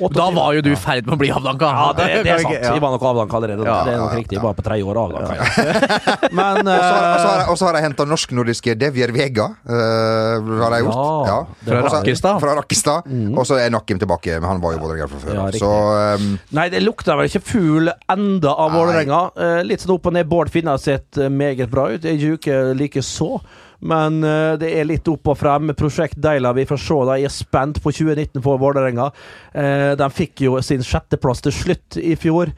Og 0.00 0.12
Da 0.16 0.28
var 0.34 0.54
jo 0.56 0.64
du 0.66 0.70
i 0.72 0.78
ferd 0.80 1.06
med 1.06 1.16
å 1.16 1.20
bli 1.20 1.30
avdanka. 1.34 1.70
ja, 1.70 1.86
det, 1.96 2.08
det 2.24 2.32
er 2.34 2.44
sant. 2.44 2.68
Vi 2.74 2.82
var 2.84 2.96
nok 2.96 3.06
avdanka 3.12 3.36
allerede. 3.40 3.66
Ja, 3.66 3.78
det 3.86 3.94
er 3.94 4.02
nok 4.02 4.16
riktig. 4.18 4.40
Var 4.42 4.56
på 4.58 4.66
tredje 4.66 4.84
år 4.88 5.00
avdanka. 5.04 5.36
Ja. 5.36 6.16
Men 6.38 6.66
har- 6.66 7.50
og 7.50 7.58
så 7.58 7.66
har 7.68 7.74
eh, 7.74 7.80
de- 7.80 7.80
de 7.80 7.84
henta 7.86 8.06
norsk-nordiske 8.08 8.74
Devjer 8.78 9.12
Vega. 9.14 9.48
Uh, 9.68 10.62
har 10.62 10.70
de 10.74 10.80
gjort. 10.84 11.28
Ja, 11.28 11.38
Fra 11.66 11.82
Rakkestad. 11.88 12.40
Fra 12.40 12.54
Rakkestad. 12.60 13.10
Og 13.36 13.44
så 13.48 13.58
er 13.60 13.70
Nakkim 13.74 13.98
tilbake, 14.00 14.40
men 14.40 14.48
han 14.48 14.60
var 14.62 14.76
jo 14.76 14.82
Vålerenga 14.84 15.08
fra 15.10 15.20
før. 15.22 15.58
Så 15.58 15.70
um, 16.16 16.38
Nei, 16.56 16.68
det 16.72 16.82
lukter 16.84 17.18
vel 17.18 17.30
ikke 17.30 17.42
fugl 17.44 17.90
enda 18.12 18.54
av. 18.54 18.74
Vålerenga. 18.76 19.20
Uh, 19.36 19.60
litt 19.66 19.84
sånn 19.84 19.94
opp 19.96 20.08
og 20.10 20.16
ned. 20.16 20.28
Bård 20.30 20.50
Finne 20.52 20.74
har 20.74 20.82
sett 20.82 21.18
eh, 21.20 21.30
meget 21.32 21.70
bra 21.72 21.88
ut. 21.94 22.04
Ei 22.08 22.16
uke 22.34 22.74
like 22.76 23.02
så. 23.04 23.36
Men 23.80 24.22
uh, 24.24 24.54
det 24.60 24.70
er 24.72 24.88
litt 24.88 25.08
opp 25.10 25.32
og 25.32 25.38
frem. 25.40 25.74
Prosjekt 25.78 26.18
Deila, 26.22 26.54
vi 26.56 26.66
får 26.68 26.80
se. 26.80 26.98
Da. 27.08 27.18
Er 27.18 27.32
spent 27.32 27.82
på 27.82 27.92
2019 27.92 28.42
for 28.44 28.60
Vålerenga. 28.62 29.10
Uh, 29.52 29.92
de 29.98 30.10
fikk 30.14 30.46
jo 30.46 30.56
sin 30.64 30.84
sjetteplass 30.86 31.44
til 31.44 31.54
slutt 31.54 32.00
i 32.00 32.16
fjor. 32.20 32.52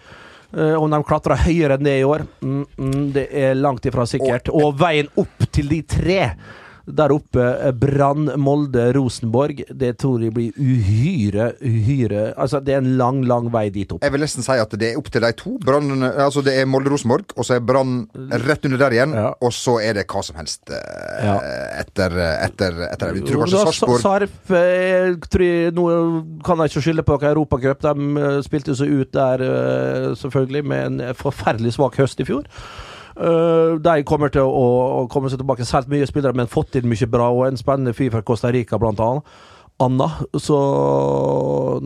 Uh, 0.55 0.79
om 0.81 0.89
de 0.91 1.03
klatrer 1.05 1.43
høyere 1.45 1.77
enn 1.77 1.85
det 1.85 1.99
i 2.01 2.07
år, 2.09 2.25
mm, 2.41 2.63
mm, 2.79 3.03
det 3.13 3.27
er 3.37 3.59
langt 3.59 3.85
ifra 3.89 4.07
sikkert. 4.09 4.49
Og 4.55 4.79
veien 4.81 5.11
opp 5.21 5.45
til 5.53 5.69
de 5.75 5.83
tre 5.85 6.23
Der 6.89 7.13
oppe, 7.13 7.45
eh, 7.69 7.73
Brann, 7.77 8.31
Molde, 8.41 8.89
Rosenborg. 8.97 9.63
Det 9.69 9.93
tror 10.01 10.23
jeg 10.25 10.33
blir 10.35 10.57
uhyre, 10.57 11.53
uhyre 11.61 12.33
Altså, 12.39 12.61
det 12.65 12.75
er 12.75 12.83
en 12.83 12.97
lang, 12.97 13.23
lang 13.29 13.51
vei 13.53 13.69
dit 13.75 13.91
opp. 13.93 14.03
Jeg 14.05 14.15
vil 14.15 14.25
nesten 14.25 14.47
si 14.47 14.57
at 14.59 14.73
det 14.81 14.93
er 14.93 15.01
opp 15.01 15.11
til 15.13 15.25
de 15.25 15.33
to. 15.37 15.57
Brann, 15.65 16.03
altså 16.09 16.43
det 16.45 16.55
er 16.57 16.69
Molde-Rosenborg, 16.71 17.35
og 17.37 17.45
så 17.47 17.59
er 17.59 17.65
Brann 17.69 18.09
rett 18.47 18.65
under 18.65 18.81
der 18.81 18.97
igjen. 18.97 19.15
Ja. 19.19 19.33
Og 19.45 19.53
så 19.53 19.79
er 19.85 19.99
det 20.01 20.07
hva 20.09 20.25
som 20.25 20.39
helst 20.41 20.71
eh, 20.73 21.25
Ja. 21.25 21.37
etter, 21.83 22.15
etter, 22.47 22.83
etter. 22.89 23.15
Du 23.19 23.27
tror 23.27 23.45
kanskje 23.45 23.65
Sarpsborg 23.67 24.03
Sarp 24.05 24.53
jeg 24.55 25.17
tror 25.29 25.45
jeg, 25.45 25.73
Nå 25.77 25.87
kan 26.47 26.61
jeg 26.63 26.73
ikke 26.73 26.85
skylde 26.87 27.05
på 27.07 27.17
noen 27.19 27.31
Europacup. 27.33 27.85
De 27.85 28.25
eh, 28.25 28.41
spilte 28.47 28.77
seg 28.79 28.93
ut 29.01 29.13
der, 29.15 29.45
eh, 29.45 30.11
selvfølgelig, 30.19 30.65
med 30.65 30.87
en 31.03 31.17
forferdelig 31.19 31.75
svak 31.77 31.99
høst 32.01 32.21
i 32.23 32.29
fjor. 32.29 32.47
Eh, 33.19 33.77
de 33.83 34.03
kommer 34.07 34.31
til 34.31 34.47
å, 34.47 34.67
å 35.03 35.07
komme 35.11 35.31
seg 35.31 35.41
tilbake. 35.43 35.67
Solgt 35.67 35.91
mye 35.91 36.07
spillere, 36.07 36.37
men 36.39 36.51
fått 36.51 36.79
inn 36.79 36.89
mye 36.91 37.11
bra. 37.11 37.31
Og 37.35 37.49
en 37.49 37.59
spennende 37.59 37.97
fyr 37.97 38.13
fra 38.15 38.23
Costa 38.27 38.53
Rica, 38.55 38.79
blant 38.79 39.03
annet. 39.03 39.39
Anna. 39.83 40.09
Så 40.39 40.59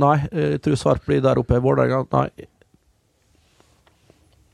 nei, 0.01 0.17
jeg 0.33 0.63
tror 0.65 0.79
Sarp 0.81 1.09
blir 1.09 1.25
der 1.25 1.41
oppe. 1.41 1.61
Vålerenga, 1.61 2.05
nei. 2.13 2.49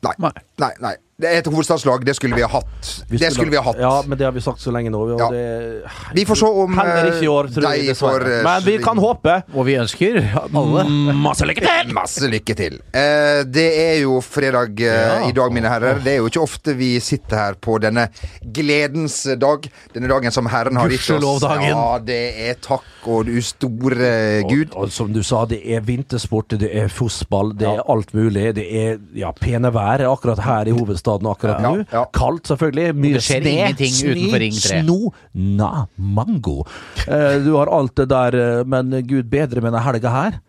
Nei. 0.06 0.14
Nei. 0.22 0.72
Nei, 0.82 0.96
et 1.26 1.46
hovedstadslag. 1.50 2.04
Det 2.06 2.14
skulle 2.14 2.36
vi 2.36 2.42
ha 2.42 2.48
hatt. 2.48 3.04
det 3.10 3.32
skulle 3.34 3.50
vi 3.50 3.56
ha 3.58 3.62
hatt. 3.66 3.78
Ja, 3.80 4.02
men 4.06 4.18
det 4.18 4.24
har 4.24 4.32
vi 4.32 4.40
sagt 4.40 4.60
så 4.62 4.70
lenge 4.70 4.90
nå. 4.94 5.00
Vi, 5.04 5.16
Ja. 5.18 5.30
det, 5.30 5.82
Vi 6.14 6.24
får 6.24 6.36
se 6.36 6.46
om 6.46 6.78
Heller 6.78 7.06
ikke 7.10 7.24
i 7.24 7.28
år, 7.28 7.48
tror 7.50 7.74
jeg. 7.74 7.86
de 7.88 7.94
får 7.94 8.22
eh, 8.22 8.42
Men 8.44 8.62
vi 8.62 8.78
kan 8.78 8.96
håpe. 8.98 9.42
Og 9.54 9.66
vi 9.66 9.74
ønsker 9.74 10.20
alle 10.54 10.84
Masse 11.18 11.42
lykke 11.44 11.60
til! 11.60 11.92
Masse 11.98 12.28
lykke 12.30 12.54
til. 12.54 12.78
Eh, 12.94 13.42
det 13.50 13.66
er 13.80 14.02
jo 14.02 14.20
fredag 14.20 14.78
eh, 14.78 14.86
Ja. 14.86 15.28
i 15.28 15.32
dag, 15.32 15.52
mine 15.52 15.66
herrer. 15.68 15.98
Det 16.04 16.12
er 16.12 16.16
jo 16.22 16.26
ikke 16.30 16.40
ofte 16.42 16.76
vi 16.78 17.00
sitter 17.00 17.36
her 17.36 17.54
på 17.54 17.80
denne 17.82 18.08
gledens 18.54 19.24
dag. 19.40 19.66
Denne 19.92 20.06
dagen 20.06 20.30
som 20.30 20.46
Herren 20.46 20.76
har 20.76 20.88
gitt 20.88 21.10
oss. 21.18 21.42
Ja, 21.42 21.98
det 21.98 22.20
er 22.48 22.54
takk 22.62 22.84
og 23.08 23.24
du 23.26 23.40
store 23.42 24.42
Gud. 24.46 24.70
Og, 24.74 24.84
og 24.84 24.92
som 24.92 25.10
du 25.12 25.22
sa, 25.24 25.46
det 25.46 25.62
er 25.66 25.80
vintersport, 25.80 26.54
det 26.60 26.68
er 26.76 26.88
fotball, 26.92 27.54
det 27.56 27.66
er 27.66 27.82
alt 27.88 28.12
mulig. 28.14 28.52
Det 28.54 28.66
er 28.68 28.98
ja, 29.16 29.32
pene 29.32 29.72
vær 29.72 30.04
akkurat 30.12 30.38
her 30.44 30.68
i 30.68 30.70
hovedstaden 30.76 31.07
akkurat 31.16 31.60
Ja, 31.62 31.70
nå. 31.72 31.84
ja. 31.92 32.04
Kaldt, 32.12 32.46
selvfølgelig. 32.50 32.94
Mye 32.94 33.20
sne, 33.24 33.40
ingenting 33.54 33.94
utenfor 34.12 34.38
Ring 34.44 34.52
3. 34.58 34.82
Sno, 34.82 34.98
na, 35.34 35.70
mango. 35.96 36.64
Eh, 37.06 37.38
du 37.44 37.54
har 37.56 37.66
alt 37.72 37.94
det 37.96 38.08
der, 38.12 38.34
eh, 38.34 38.64
men 38.64 38.90
gud 39.08 39.30
bedre 39.32 39.60
med 39.64 39.72
denne 39.72 39.84
helga 39.84 40.08
her. 40.10 40.40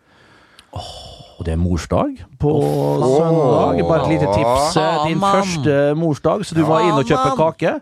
Og 0.72 1.44
det 1.46 1.54
er 1.54 1.56
morsdag 1.56 2.18
på 2.38 2.50
søndag. 3.00 3.80
Bare 3.88 4.02
et 4.04 4.12
lite 4.12 4.28
tips. 4.34 4.76
eh, 4.76 5.06
Din 5.08 5.22
oh, 5.22 5.32
første 5.32 5.78
morsdag, 5.96 6.44
så 6.44 6.54
du 6.54 6.64
må 6.68 6.78
inn 6.84 6.92
og 7.00 7.04
kjøpe 7.08 7.32
kake. 7.40 7.80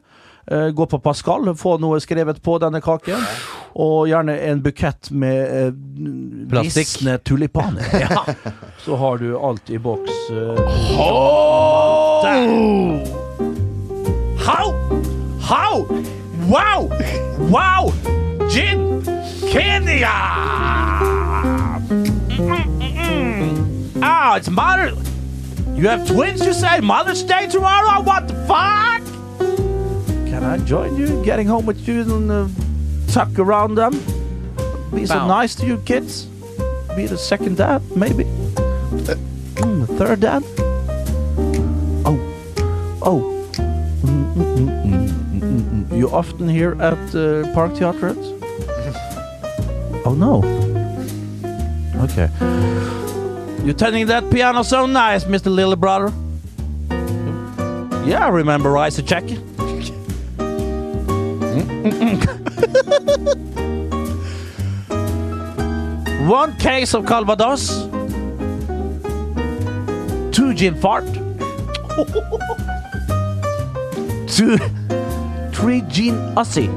Eh, 0.49 0.71
Gå 0.73 0.87
på 0.89 1.01
Pascal, 1.05 1.51
få 1.59 1.75
noe 1.83 1.99
skrevet 2.01 2.39
på 2.41 2.55
denne 2.63 2.81
kaken. 2.81 3.19
Og 3.79 4.07
gjerne 4.09 4.39
en 4.49 4.63
bukett 4.65 5.11
med 5.13 5.75
Plastikk. 6.51 6.87
visne 7.03 7.19
tulipaner. 7.19 7.85
Ja. 8.01 8.25
Så 8.85 8.97
har 8.97 9.19
du 9.21 9.35
alt 9.37 9.69
i 9.71 9.77
boks. 9.79 10.31
Eh. 12.27 13.05
How? 14.39 14.73
How? 15.41 15.87
Wow! 16.47 16.89
Wow! 17.39 17.93
Gin! 18.49 19.03
Kenya! 19.51 20.09
Ah, 24.01 24.37
it's 24.37 24.49
Mother. 24.51 24.93
You 25.75 25.89
have 25.89 26.07
twins, 26.07 26.45
you 26.45 26.53
say? 26.53 26.81
Mother's 26.81 27.23
Day 27.23 27.47
tomorrow? 27.49 28.01
What 28.03 28.29
the 28.29 28.35
fuck? 28.47 29.03
Can 30.27 30.43
I 30.45 30.59
join 30.59 30.97
you? 30.97 31.23
Getting 31.25 31.47
home 31.47 31.67
with 31.67 31.87
you 31.87 32.01
and 32.03 32.31
uh, 32.31 32.49
tuck 33.13 33.39
around 33.39 33.75
them? 33.77 33.93
Be 34.95 35.07
so 35.07 35.17
Wow. 35.19 35.29
nice 35.29 35.55
to 35.57 35.67
you 35.67 35.79
kids? 35.79 36.27
Be 36.97 37.07
the 37.07 37.19
second 37.19 37.57
dad, 37.59 37.83
maybe? 37.97 38.25
Mm, 38.25 39.87
the 39.87 39.95
third 39.99 40.21
dad? 40.21 40.43
Oh. 43.11 43.23
Mm, 44.03 44.35
mm, 44.35 45.41
mm. 45.41 45.97
You 45.97 46.11
often 46.11 46.47
here 46.47 46.73
at 46.73 46.99
uh, 47.15 47.51
Park 47.55 47.73
Theatret? 47.73 48.19
oh 50.05 50.13
no. 50.13 50.43
Okay. 52.05 52.29
You're 53.65 53.73
turning 53.73 54.09
that 54.09 54.31
piano 54.31 54.63
so 54.63 54.85
nice, 54.85 55.25
Mr. 55.25 55.47
Little 55.47 55.77
Brother. 55.77 56.13
Yeah, 58.07 58.27
I 58.27 58.29
remember 58.29 58.77
Isaac. 58.77 59.09
One 66.29 66.55
case 66.59 66.93
of 66.93 67.07
Calvados. 67.07 67.89
Two 70.31 70.53
gin 70.53 70.75
fart. 70.75 71.07
Two, 74.39 74.57
three 75.51 75.81
gin 75.89 76.15
Aussie. 76.37 76.71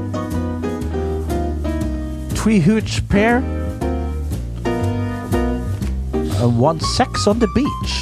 Three 2.35 2.59
huge 2.59 3.07
pair, 3.07 3.37
And 6.41 6.59
one 6.59 6.79
sex 6.79 7.27
on 7.27 7.37
the 7.37 7.45
beach. 7.53 7.93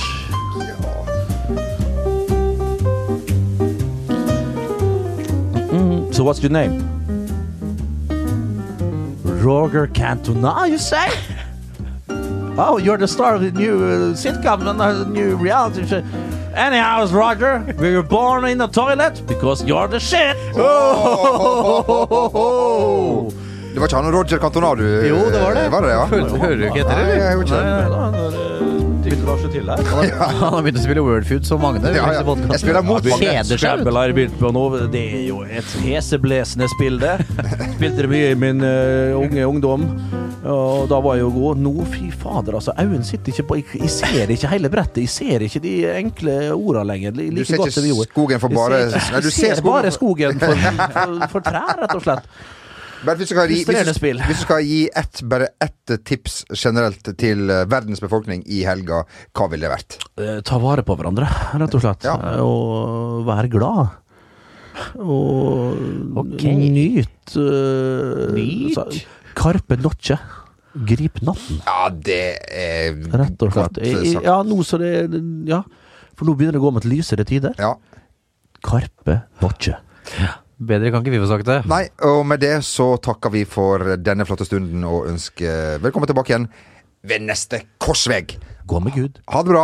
Mm, 5.74 6.14
So 6.16 6.24
what's 6.24 6.42
your 6.42 6.52
name? 6.54 6.80
Roger 9.44 9.88
Cantona, 9.88 10.70
you 10.70 10.78
say? 10.78 11.12
Oh, 12.62 12.78
you're 12.78 12.98
the 12.98 13.08
star 13.08 13.36
of 13.36 13.42
the 13.42 13.52
new 13.52 13.76
uh, 13.86 14.14
sitcom 14.14 14.68
and 14.70 14.80
the 14.82 15.06
new 15.06 15.38
reality 15.38 15.88
show. 15.88 16.04
Anyhow, 16.60 17.08
Roger, 17.08 17.64
we 17.80 17.96
were 17.96 18.04
born 18.04 18.44
in 18.44 18.58
the 18.58 18.68
toilet? 18.68 19.24
Because 19.26 19.64
you're 19.64 19.88
the 19.88 20.00
shit. 20.00 20.36
Det 23.74 23.80
var 23.80 23.88
ikke 23.88 23.96
han 23.96 24.12
Roger 24.12 24.38
Cantona 24.44 24.74
du 24.76 24.84
Jo, 25.08 25.16
det 25.32 25.40
var 25.40 25.56
det. 25.56 25.70
Var 25.72 25.82
det 25.82 25.90
ja? 25.94 26.06
Hørte- 26.12 26.38
hører 26.42 26.56
du 26.58 26.64
ikke 26.68 26.80
etter, 26.84 26.96
Nei, 27.00 27.06
jeg 27.16 27.34
gjorde 27.38 27.48
ikke 27.48 27.64
det. 27.64 28.60
Han 30.20 30.54
har 30.54 30.62
begynt 30.66 30.78
å 30.78 30.84
spille 30.84 31.04
Wordfood 31.06 31.46
som 31.48 31.62
Magne. 31.64 31.94
Ja, 31.96 32.12
ja. 32.12 32.24
Jeg 32.52 32.60
spiller 32.60 32.84
mot 32.84 33.04
Magne. 33.08 33.44
Kjeder 33.56 33.92
har 33.96 34.12
begynt 34.18 34.36
på. 34.42 34.52
Det 34.92 35.06
er 35.16 35.24
jo 35.30 35.38
et 35.48 35.70
heseblesende 35.86 36.68
spill, 36.76 37.00
det. 37.00 37.16
Spilte 37.78 38.04
det 38.04 38.10
mye 38.12 38.34
i 38.34 38.36
min 38.36 38.60
uh, 38.60 39.16
unge 39.22 39.48
ungdom, 39.48 39.88
og 40.44 40.86
da 40.88 41.00
var 41.04 41.18
jeg 41.18 41.26
jo 41.26 41.32
god. 41.36 41.60
Nå, 41.64 41.74
fy 41.92 42.12
fader, 42.16 42.56
altså. 42.60 42.76
Øynene 42.80 43.04
sitter 43.08 43.34
ikke 43.34 43.48
på 43.50 43.58
Jeg, 43.60 43.66
jeg 43.82 43.92
ser 43.92 44.32
ikke 44.36 44.52
hele 44.54 44.72
brettet. 44.72 45.02
Jeg 45.04 45.12
ser 45.12 45.44
ikke 45.48 45.62
de 45.64 45.74
enkle 45.98 46.38
orda 46.56 46.86
lenger. 46.88 47.18
Like 47.18 47.36
Du 47.36 47.44
ser 47.50 47.60
godt 47.60 47.76
ikke 47.76 48.08
skogen 48.12 48.40
for 48.44 48.54
Jeg 48.54 48.62
bare 48.62 48.80
ser, 48.94 49.12
Nei, 49.12 49.22
du 49.26 49.30
ser, 49.34 49.58
ser 49.60 49.66
bare 49.66 49.92
skogen 49.92 50.40
for, 50.40 50.64
for, 50.96 51.20
for 51.36 51.46
trær, 51.50 51.76
rett 51.84 51.98
og 51.98 52.08
slett. 52.08 52.32
Men 53.00 53.16
hvis 53.16 53.30
du 53.30 53.36
skal 53.36 53.48
gi, 53.48 53.62
hvis 53.64 54.00
hvis 54.04 54.40
du 54.42 54.44
skal 54.44 54.66
gi 54.68 54.80
ett, 55.00 55.22
bare 55.32 55.54
ett 55.64 55.94
tips 56.04 56.42
generelt 56.52 57.06
til 57.20 57.48
eh, 57.48 57.64
verdens 57.72 58.02
befolkning 58.04 58.44
i 58.44 58.66
helga, 58.68 59.06
hva 59.32 59.48
ville 59.52 59.68
det 59.68 59.72
vært? 59.72 59.96
Eh, 60.20 60.42
ta 60.44 60.60
vare 60.60 60.84
på 60.84 60.98
hverandre, 61.00 61.30
rett 61.62 61.78
og 61.80 61.84
slett. 61.86 62.04
Ja. 62.10 62.18
Eh, 62.34 62.44
Og 62.44 63.24
være 63.28 63.52
glad. 63.56 63.96
Og 65.00 66.20
okay. 66.24 66.56
nyt 66.56 67.16
Uh, 67.36 68.34
Nyt? 68.34 69.06
Karpe 69.40 69.78
Notche. 69.80 70.20
Grip 70.86 71.22
natten, 71.26 71.62
Ja, 71.66 71.90
det 71.90 72.22
er 72.54 72.98
rett 73.18 73.42
og 73.42 73.56
slett. 73.56 73.80
Ja, 74.22 74.42
nå 74.46 74.60
så 74.64 74.78
det 74.78 75.10
Ja. 75.50 75.64
For 76.16 76.28
nå 76.28 76.36
begynner 76.36 76.58
det 76.58 76.62
å 76.62 76.66
gå 76.68 76.74
mot 76.76 76.86
lysere 76.86 77.24
tider. 77.26 77.56
Ja. 77.58 77.74
Karpe 78.62 79.22
nocce. 79.42 79.78
Bedre 80.60 80.92
kan 80.92 81.00
ikke 81.02 81.14
vi 81.14 81.22
få 81.22 81.30
sagt 81.32 81.48
det. 81.48 81.62
Nei, 81.72 81.86
og 82.04 82.26
med 82.28 82.42
det 82.44 82.58
så 82.68 82.92
takker 83.00 83.32
vi 83.32 83.46
for 83.48 83.96
denne 84.04 84.26
flotte 84.28 84.44
stunden 84.48 84.84
og 84.84 85.08
ønsker 85.08 85.80
velkommen 85.80 86.10
tilbake 86.12 86.34
igjen 86.34 86.50
ved 87.08 87.24
neste 87.24 87.62
korsvegg. 87.80 88.36
Gå 88.68 88.82
med 88.84 88.98
Gud. 88.98 89.22
Ha 89.32 89.44
det 89.46 89.54
bra. 89.54 89.64